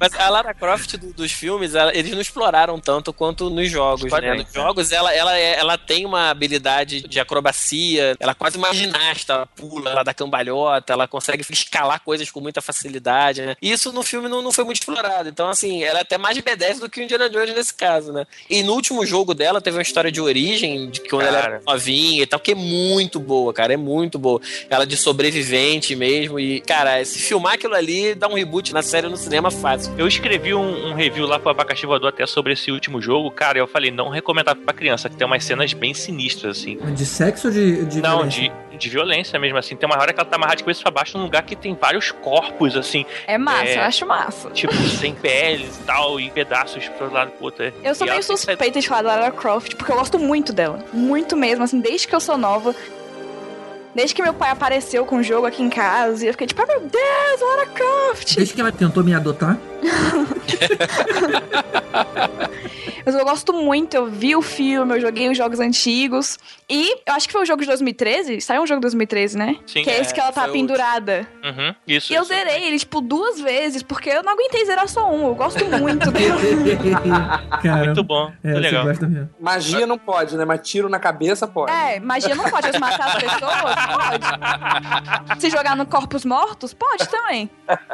[0.00, 4.10] Mas a Lara Croft do- dos filmes, ela- eles não exploraram tanto quanto nos jogos,
[4.12, 4.34] né?
[4.34, 8.72] Nos jogos, ela, ela, é- ela tem uma habilidade de acrobacia, ela é quase uma
[8.72, 13.56] ginasta, ela pula, ela dá cambalhota, ela consegue escalar coisas com muita facilidade, né?
[13.62, 15.28] E isso no filme não, não foi muito explorado.
[15.28, 18.26] Então, assim, ela é até mais B10 do que o Indiana Jones nesse caso, né?
[18.48, 21.46] E no último jogo dela teve uma história de origem, de que quando ela era
[21.52, 21.62] Cara.
[21.66, 24.40] novinha e tal, que é muito boa, cara, é muito boa.
[24.68, 26.38] Ela de sobrevivente mesmo.
[26.38, 29.92] E, cara, se filmar aquilo ali, dá um reboot na série no cinema fácil.
[29.96, 33.58] Eu escrevi um, um review lá pro Abacaxi Voador até sobre esse último jogo, cara,
[33.58, 36.76] eu falei, não recomendar pra criança, que tem umas cenas bem sinistras, assim.
[36.94, 38.52] De sexo ou de, de Não, violência?
[38.70, 39.76] de, de violência mesmo, assim.
[39.76, 41.74] Tem uma hora que ela tá amarrada de cabeça pra baixo num lugar que tem
[41.74, 43.76] vários corpos, assim, É massa, É.
[43.78, 44.50] eu acho massa.
[44.50, 47.72] tipo, sem peles e tal, e pedaços pro lado e pro outro.
[47.82, 50.52] Eu sou E meio sair- suspeita de falar da Lara Croft, porque eu gosto muito
[50.52, 50.84] dela.
[50.92, 52.74] Muito mesmo, assim, desde que eu sou nova.
[53.94, 56.60] Desde que meu pai apareceu com o jogo aqui em casa, e eu fiquei tipo,
[56.60, 58.36] ai meu Deus, Lara Croft!
[58.36, 59.56] Desde que ela tentou me adotar.
[63.04, 66.38] Mas eu gosto muito, eu vi o filme, eu joguei os jogos antigos.
[66.68, 69.56] E eu acho que foi o jogo de 2013, saiu um jogo de 2013, né?
[69.66, 69.82] Sim.
[69.82, 71.28] que é esse que ela tá pendurada.
[71.44, 72.10] Uhum, isso.
[72.10, 72.32] E eu isso.
[72.32, 75.26] zerei ele, tipo, duas vezes, porque eu não aguentei zerar só um.
[75.28, 76.32] Eu gosto muito dele.
[77.62, 78.86] Cara, Muito bom, É, muito legal.
[79.38, 80.44] Magia não pode, né?
[80.46, 81.70] Mas tiro na cabeça pode.
[81.72, 83.52] É, magia não pode mas matar as pessoas?
[85.26, 85.40] Pode.
[85.40, 86.72] Se jogar no corpos mortos?
[86.72, 87.50] Pode também.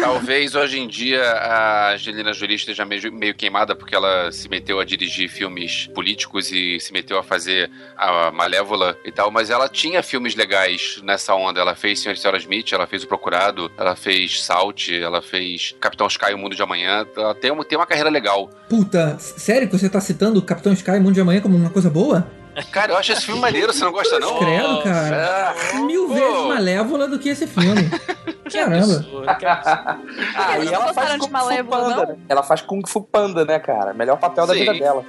[0.00, 4.80] Talvez hoje em dia a Angelina Jolie esteja meio, meio queimada porque ela se meteu
[4.80, 9.68] a dirigir filmes políticos e se meteu a fazer a Malévola e tal, mas ela
[9.68, 11.60] tinha filmes legais nessa onda.
[11.60, 15.74] Ela fez Senhor e Senhora Smith, ela fez O Procurado, ela fez Salt, ela fez
[15.80, 17.06] Capitão Sky, O Mundo de Amanhã.
[17.16, 18.48] Ela tem uma, tem uma carreira legal.
[18.68, 21.90] Puta, sério que você tá citando o Capitão Sky Mundo de Amanhã como uma coisa
[21.90, 22.37] boa?
[22.70, 24.38] Cara, eu acho esse filme maneiro, você não gosta não?
[24.38, 25.54] Credo, cara.
[25.74, 26.14] Ah, Mil pô.
[26.14, 27.88] vezes malévola do que esse filme.
[28.50, 28.76] Caramba.
[28.78, 30.08] Absurdo, que absurdo.
[30.34, 31.30] Ah, e ela faz Kung Fu
[31.64, 32.06] Panda, não?
[32.06, 32.16] né?
[32.30, 33.92] Ela faz Kung Fu Panda, né, cara?
[33.92, 34.60] Melhor papel da Sim.
[34.60, 35.04] vida dela.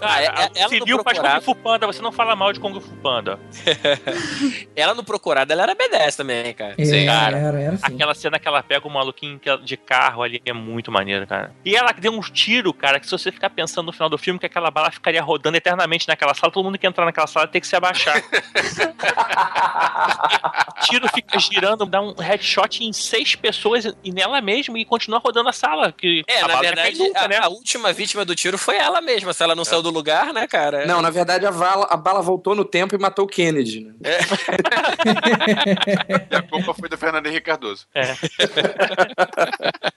[0.00, 2.52] Ah, é- é- Ah, ela se viu faz Kung Fu Panda, você não fala mal
[2.52, 3.38] de Kung Fu Panda.
[4.76, 6.74] ela no procurado, ela era B10 também, cara.
[6.76, 7.38] É, Sim, cara.
[7.38, 7.82] era, era sim.
[7.84, 11.52] Aquela cena que ela pega o maluquinho de carro ali é muito maneiro, cara.
[11.64, 14.38] E ela deu uns tiros, cara, que se você ficar pensando no final do filme,
[14.40, 17.60] que aquela bala ficaria rodando eternamente naquela sala, todo mundo que entrar naquela sala tem
[17.60, 18.22] que se abaixar.
[20.68, 25.18] o tiro fica girando, dá um headshot em seis pessoas e nela mesmo e continua
[25.18, 25.92] rodando a sala.
[25.92, 27.38] Que É, a na verdade, nunca, a, né?
[27.38, 29.32] a última vítima do tiro foi ela mesma.
[29.32, 30.86] Se ela não saiu do lugar, né, cara?
[30.86, 33.80] Não, na verdade, a bala, a bala voltou no tempo e matou o Kennedy.
[33.80, 33.94] Né?
[36.30, 37.86] E a culpa foi do Fernando Henrique Cardoso.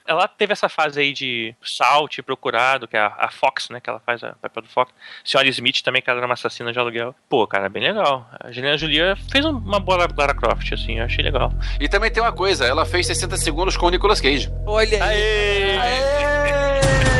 [0.05, 3.79] Ela teve essa fase aí de Salt, Procurado, que é a, a Fox, né?
[3.79, 4.91] Que ela faz a papel do Fox.
[5.23, 7.15] Senhora Smith também, que ela era uma assassina de aluguel.
[7.29, 8.29] Pô, cara, bem legal.
[8.39, 11.51] A Angelina Jolie fez uma boa Lara Croft, assim, eu achei legal.
[11.79, 14.51] E também tem uma coisa, ela fez 60 segundos com o Nicolas Cage.
[14.65, 15.75] Olha aí.
[17.13, 17.16] E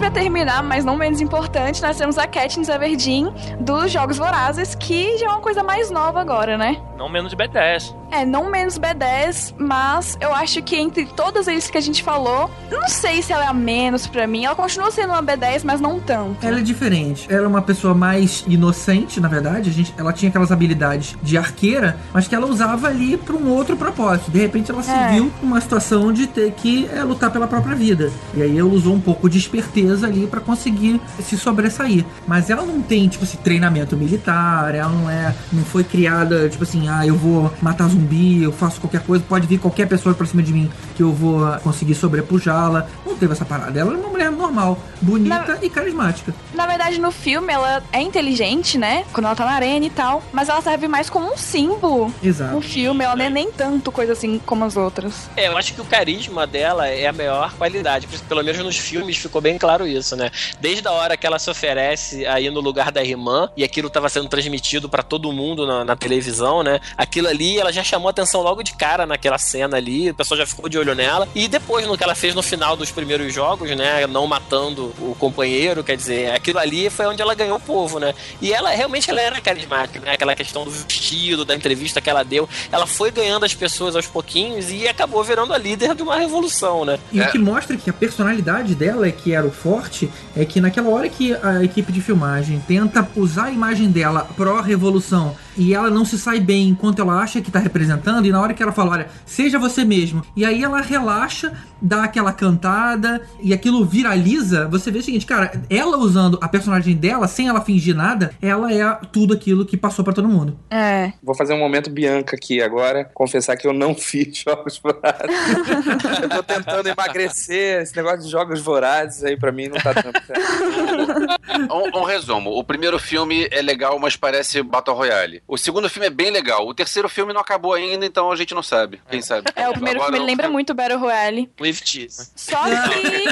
[0.00, 5.18] pra terminar, mas não menos importante, nós temos a Katniss Everdeen dos Jogos Vorazes, que
[5.18, 6.80] já é uma coisa mais nova agora, né?
[6.96, 7.94] Não menos B10.
[8.10, 12.50] É, não menos B10, mas eu acho que entre todas eles que a gente falou,
[12.70, 14.44] não sei se ela é a menos pra mim.
[14.44, 16.44] Ela continua sendo uma B10, mas não tanto.
[16.44, 17.26] Ela é diferente.
[17.32, 19.70] Ela é uma pessoa mais inocente, na verdade.
[19.70, 23.48] A gente, ela tinha aquelas habilidades de arqueira, mas que ela usava ali pra um
[23.50, 24.30] outro propósito.
[24.30, 25.12] De repente ela se É.
[25.12, 28.10] viu numa situação de ter que é, lutar pela própria vida.
[28.34, 32.04] E aí ela usou um pouco de esperteza ali pra conseguir se sobressair.
[32.26, 35.34] Mas ela não tem, tipo, esse treinamento militar, ela não é.
[35.52, 39.46] não foi criada, tipo assim, ah, eu vou matar zumbi, eu faço qualquer coisa, pode
[39.46, 42.86] vir qualquer pessoa pra cima de mim que eu vou conseguir sobrepujá-la.
[43.04, 43.78] Não teve essa parada.
[43.78, 46.34] Ela é uma mulher normal, bonita e carismática.
[46.54, 49.04] Na verdade, no filme, ela é inteligente, né?
[49.12, 50.22] Quando ela tá na arena e tal.
[50.32, 52.12] Mas ela serve mais como um símbolo.
[52.22, 52.54] Exato.
[52.54, 55.30] No filme, ela não é nem tanto coisa assim como as outras.
[55.36, 58.08] É, eu acho que o carisma dela é a maior qualidade.
[58.28, 60.30] Pelo menos nos filmes ficou bem claro isso, né?
[60.60, 64.08] Desde a hora que ela se oferece aí no lugar da irmã, e aquilo estava
[64.08, 66.80] sendo transmitido para todo mundo na, na televisão, né?
[66.96, 70.46] Aquilo ali, ela já chamou atenção logo de cara naquela cena ali, o pessoal já
[70.46, 71.28] ficou de olho nela.
[71.34, 74.06] E depois, no que ela fez no final dos primeiros jogos, né?
[74.06, 78.14] Não matando o companheiro, quer dizer, aquilo ali foi onde ela ganhou o povo, né?
[78.40, 80.12] E ela, realmente, ela era carismática, né?
[80.14, 82.48] Aquela questão do vestido, da entrevista que ela deu.
[82.72, 86.84] Ela foi ganhando as pessoas aos pouquinhos e acabou virando a líder de uma revolução,
[86.84, 86.98] né?
[87.12, 87.26] E É.
[87.26, 90.88] o que mostra que a personalidade dela é que era o forte é que naquela
[90.88, 96.04] hora que a equipe de filmagem tenta usar a imagem dela pró-revolução e ela não
[96.04, 98.92] se sai bem enquanto ela acha que tá representando, e na hora que ela fala,
[98.92, 101.52] olha, seja você mesmo, e aí ela relaxa,
[101.82, 106.96] dá aquela cantada e aquilo viraliza, você vê o seguinte, cara, ela usando a personagem
[106.96, 110.58] dela, sem ela fingir nada, ela é tudo aquilo que passou pra todo mundo.
[110.70, 111.12] É.
[111.22, 116.22] Vou fazer um momento Bianca aqui agora, confessar que eu não fiz jogos vorazes.
[116.22, 120.20] eu tô tentando emagrecer, esse negócio de jogos vorazes aí pra mim não tá tanto
[120.26, 120.40] certo.
[121.70, 122.50] Um, um resumo.
[122.50, 125.42] O primeiro filme é legal, mas parece Battle Royale.
[125.46, 126.66] O segundo filme é bem legal.
[126.66, 129.00] O terceiro filme não acabou ainda, então a gente não sabe.
[129.10, 129.50] Quem sabe?
[129.56, 131.50] É, o primeiro Agora, filme ele lembra o- muito Battle Royale.
[131.60, 132.30] With cheese.
[132.36, 133.24] Só que.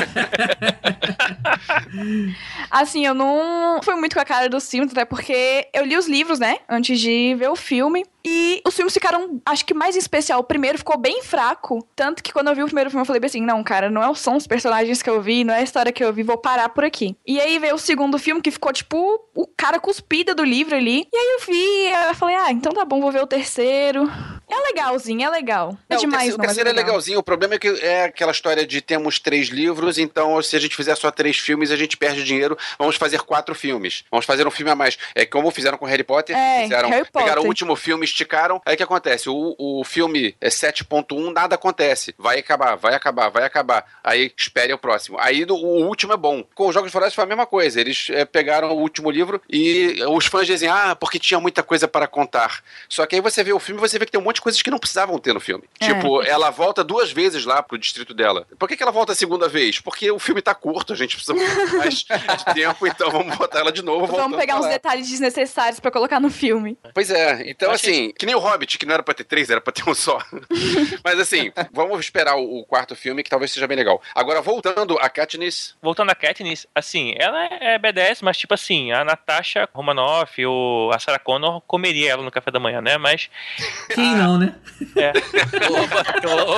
[2.70, 6.06] assim, eu não fui muito com a cara dos filmes, até porque eu li os
[6.09, 6.59] livros, né?
[6.68, 8.05] Antes de ver o filme.
[8.30, 11.86] E os filmes ficaram, acho que mais em especial, o primeiro ficou bem fraco.
[11.96, 14.36] Tanto que quando eu vi o primeiro filme, eu falei assim: não, cara, não são
[14.36, 16.84] os personagens que eu vi, não é a história que eu vi, vou parar por
[16.84, 17.16] aqui.
[17.26, 18.98] E aí veio o segundo filme, que ficou tipo
[19.34, 21.09] o cara cuspida do livro ali.
[21.10, 24.10] E aí eu vi, eu falei: ah, então tá bom, vou ver o terceiro.
[24.50, 25.76] É legalzinho, é legal.
[25.90, 26.86] É Não, demais, o terceiro, não, o mas terceiro é legal.
[26.86, 27.18] legalzinho.
[27.18, 30.74] O problema é que é aquela história de temos três livros, então se a gente
[30.74, 32.56] fizer só três filmes, a gente perde dinheiro.
[32.78, 34.05] Vamos fazer quatro filmes.
[34.10, 34.96] Vamos fazer um filme a mais.
[35.14, 36.34] É como fizeram com Harry Potter.
[36.36, 37.44] É, fizeram, Harry Pegaram Potter.
[37.44, 38.61] o último filme, esticaram.
[38.66, 39.28] Aí o que acontece?
[39.31, 42.15] O, o filme é 7.1, nada acontece.
[42.19, 43.85] Vai acabar, vai acabar, vai acabar.
[44.03, 45.16] Aí espere o próximo.
[45.20, 46.45] Aí do- o último é bom.
[46.55, 47.81] Com os Jogos Vorazes foi a mesma coisa.
[47.81, 51.86] Eles é, pegaram o último livro e os fãs dizem, ah, porque tinha muita coisa
[51.86, 52.62] para contar.
[52.89, 54.43] Só que aí você vê o filme e você vê que tem um monte de
[54.43, 55.65] coisas que não precisavam ter no filme.
[55.81, 55.86] É.
[55.86, 58.47] Tipo, ela volta duas vezes lá pro distrito dela.
[58.59, 59.81] Por que, que ela volta a segunda vez?
[59.81, 61.35] Porque o filme tá curto, a gente precisa
[61.78, 64.07] mais de tempo, então vamos botar ela de novo.
[64.07, 64.69] Vamos pegar uns lá.
[64.70, 66.77] detalhes desnecessários pra colocar no filme.
[66.95, 69.51] Pois é, então achei- assim, que nem o Hobbit, que não era pra ter três,
[69.51, 70.18] era pra ter um só.
[71.05, 74.01] Mas assim, vamos esperar o, o quarto filme, que talvez seja bem legal.
[74.14, 79.05] Agora, voltando a Katniss, Voltando a Katniss, assim, ela é B10, mas tipo assim, a
[79.05, 82.98] Natasha Romanoff ou a Sarah Connor comeria ela no café da manhã, né?
[82.98, 83.28] Mas
[83.94, 84.55] Quem não, né?
[84.97, 85.12] é,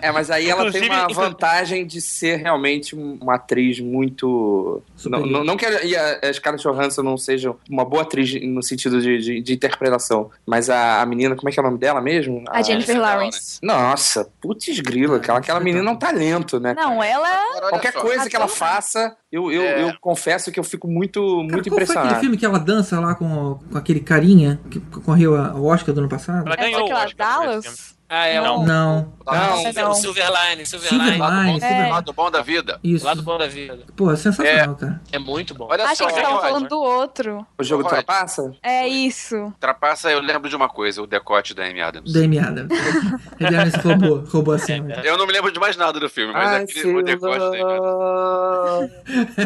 [0.01, 4.81] É, mas aí ela tem Inclusive- uma inclu- vantagem de ser realmente uma atriz muito.
[5.05, 8.33] Não, não, não que a, e a a Scarlett Johansson não seja uma boa atriz
[8.41, 9.98] no sentido de, de, de interpretação,
[10.45, 12.43] mas a, a menina, como é que é o nome dela mesmo?
[12.49, 13.59] A Jennifer Jennifer Lawrence.
[13.61, 16.73] Nossa, putz grila, aquela, aquela menina é um talento, né?
[16.75, 17.27] Não, ela.
[17.57, 18.01] Agora, Qualquer só.
[18.01, 19.83] coisa que ela faça, eu, eu, É.
[19.83, 22.19] eu confesso que eu fico muito, Cara, muito qual foi aquele impressionado.
[22.19, 26.09] filme que ela dança lá com, com aquele carinha que concorreu ao Oscar do ano
[26.09, 26.45] passado?
[26.45, 27.75] ela É ganhou o aquela Oscar por esse filme.
[27.75, 27.98] Dallas?
[28.09, 28.61] Ah, é Não.
[28.61, 29.91] o Não, Lado- Não, não.
[29.91, 30.65] o Silverline, Silverline.
[30.65, 31.91] Silverline, Lado bom, Silverline.
[31.91, 32.79] lado bom da vida.
[32.83, 33.05] Isso.
[33.05, 33.79] Lado bom da vida.
[33.95, 34.99] Pô, sensacional, cara.
[35.11, 35.67] É muito bom.
[35.69, 37.45] Olha Achei só, que você tava Rod, falando do outro.
[37.57, 37.91] O jogo Rod.
[37.91, 38.51] ultrapassa?
[38.63, 39.53] É isso.
[39.59, 42.11] Trapaça, eu lembro de uma coisa, o decote da Amy Adams.
[42.11, 42.69] Dame Adams.
[43.39, 45.01] Ele Adams roubou, roubou a cena.
[45.03, 47.37] Eu não me lembro de mais nada do filme, mas é Ai, aquele, o decote
[47.37, 48.91] da Amy Adams.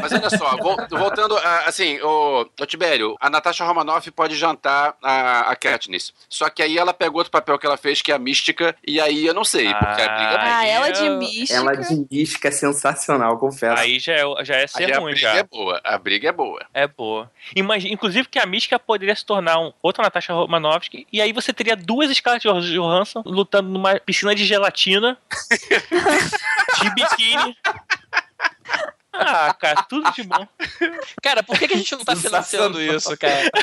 [0.02, 4.96] Mas olha só, vol- voltando, a- assim, o, o Tibério, a Natasha Romanoff pode jantar
[5.04, 6.14] a, a Katniss.
[6.30, 8.20] Só que aí ela pegou outro papel que ela fez, que é a
[8.54, 11.54] mística, e aí eu não sei, porque a briga Ah, Ah, ela de mística.
[11.60, 13.82] Ela de mística é sensacional, confesso.
[13.82, 15.38] Aí já é, já é ser aí a ruim, briga já.
[15.38, 16.66] é boa, a briga é boa.
[16.74, 17.32] É boa.
[17.56, 21.52] Imagina, inclusive que a Mística poderia se tornar um, outra Natasha Romanoff, e aí você
[21.52, 25.18] teria duas Scarlett Johansson lutando numa piscina de gelatina,
[26.82, 27.58] de biquíni.
[29.14, 30.48] Ah, cara, tudo de bom.
[31.22, 33.50] Cara, por que, que a gente não tá financiando isso, cara?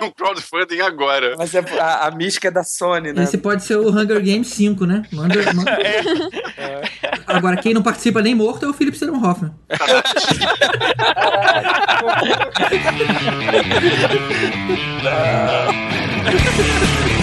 [0.00, 1.34] Um crowdfunding agora.
[1.36, 3.24] Mas é a, a mística é da Sony, né?
[3.24, 5.02] Esse pode ser o Hunger Games 5, né?
[5.12, 5.76] Manda, manda-
[7.26, 9.52] Agora, quem não participa nem morto é o Philip Seymour Hoffman.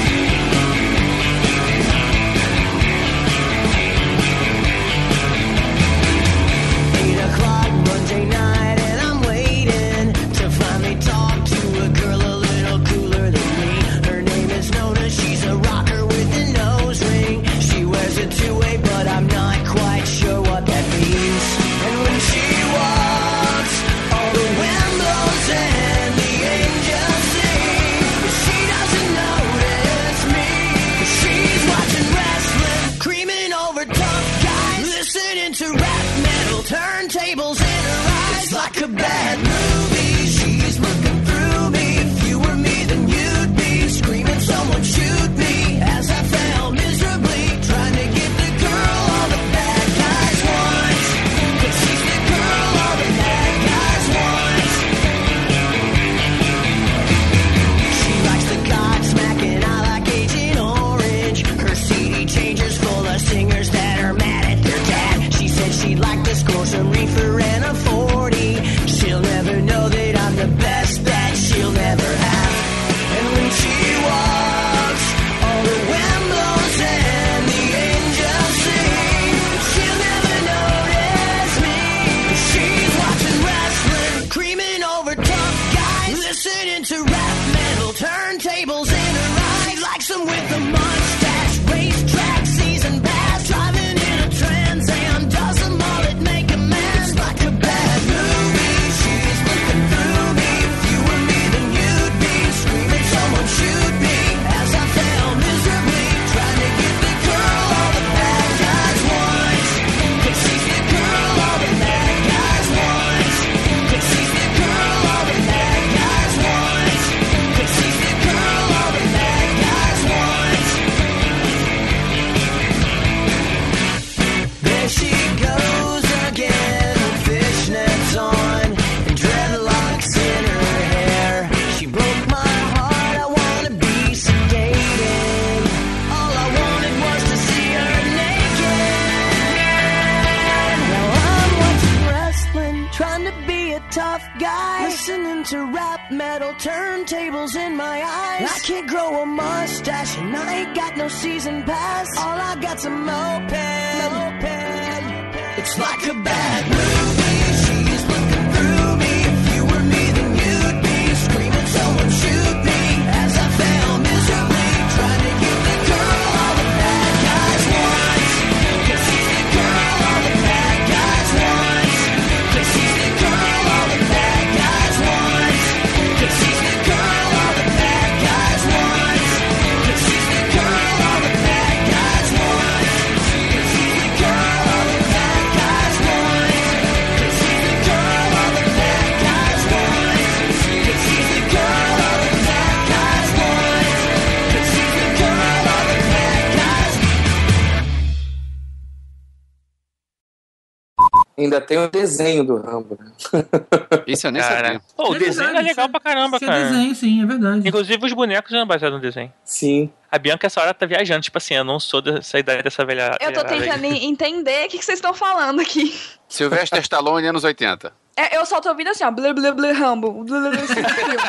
[201.65, 202.97] tem o desenho do Rambo.
[202.99, 203.11] né?
[204.07, 204.81] Isso eu nem Cara, sabia.
[204.95, 206.63] pô, o É desenho verdade, é legal isso pra caramba, Isso é cara.
[206.69, 207.67] desenho, sim, é verdade.
[207.67, 209.33] Inclusive os bonecos são baseados no desenho.
[209.43, 209.89] Sim.
[210.11, 213.17] A Bianca essa hora tá viajando, tipo assim, eu não sou dessa idade dessa velha.
[213.19, 215.93] Eu tô tentando entender o que que vocês estão falando aqui.
[216.29, 217.91] Sylvester Stallone, anos 80.
[218.17, 220.23] É, eu só tô ouvindo assim, ó, blá blá blá Rambo.
[220.23, 221.19] Blá, blá, blá, cinco filmes.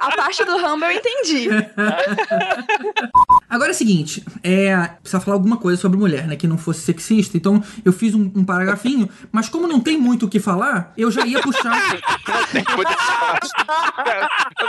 [0.00, 1.48] A parte do Rambo eu entendi.
[3.48, 6.80] Agora é o seguinte, é, precisa falar alguma coisa sobre mulher, né, que não fosse
[6.80, 7.36] sexista.
[7.36, 11.10] Então eu fiz um, um paragrafinho, mas como não tem muito o que falar, eu
[11.10, 11.76] já ia puxar.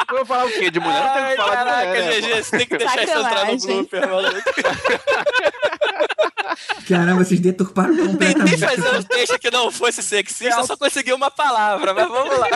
[0.09, 0.71] Eu vou falar o quê?
[0.71, 1.03] De mulher?
[1.03, 2.21] Não tem que falar mulher, né?
[2.21, 4.41] GG, você tem que deixar isso entrar no blooper, maluco.
[6.87, 8.59] Caramba, vocês deturparam Tentei completamente.
[8.59, 12.47] fazer um texto que não fosse sexista, só consegui uma palavra, mas vamos lá.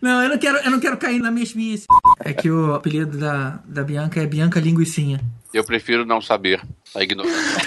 [0.00, 1.86] Não, eu não quero, eu não quero cair na mesmice.
[2.20, 5.20] É que o apelido da, da Bianca é Bianca Linguicinha.
[5.52, 6.60] Eu prefiro não saber.
[6.94, 7.62] A ignorância.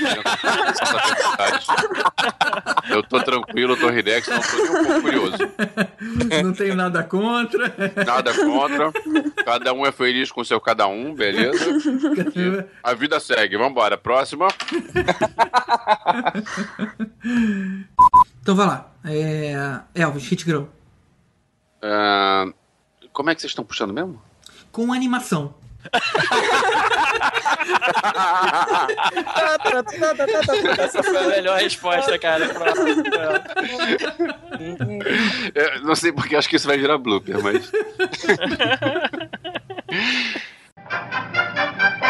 [2.90, 2.94] é.
[2.94, 5.38] Eu tô tranquilo, eu tô relax, não tô nem um pouco curioso.
[6.44, 7.74] Não tenho nada contra.
[8.06, 8.92] Nada contra.
[9.46, 11.66] Cada um é feliz com o seu cada um, beleza?
[12.84, 13.58] A vida segue.
[13.58, 13.98] Vambora.
[13.98, 14.48] Próxima.
[18.42, 18.92] Então vai lá.
[19.06, 19.54] É...
[19.94, 20.64] Elvis, Hit Girl.
[21.82, 22.48] Ah,
[23.14, 24.20] como é que vocês estão puxando mesmo?
[24.72, 25.54] Com animação.
[30.78, 32.50] Essa foi a melhor resposta, cara.
[32.50, 32.74] Pra...
[35.84, 37.72] Não sei porque acho que isso vai virar blooper, mas.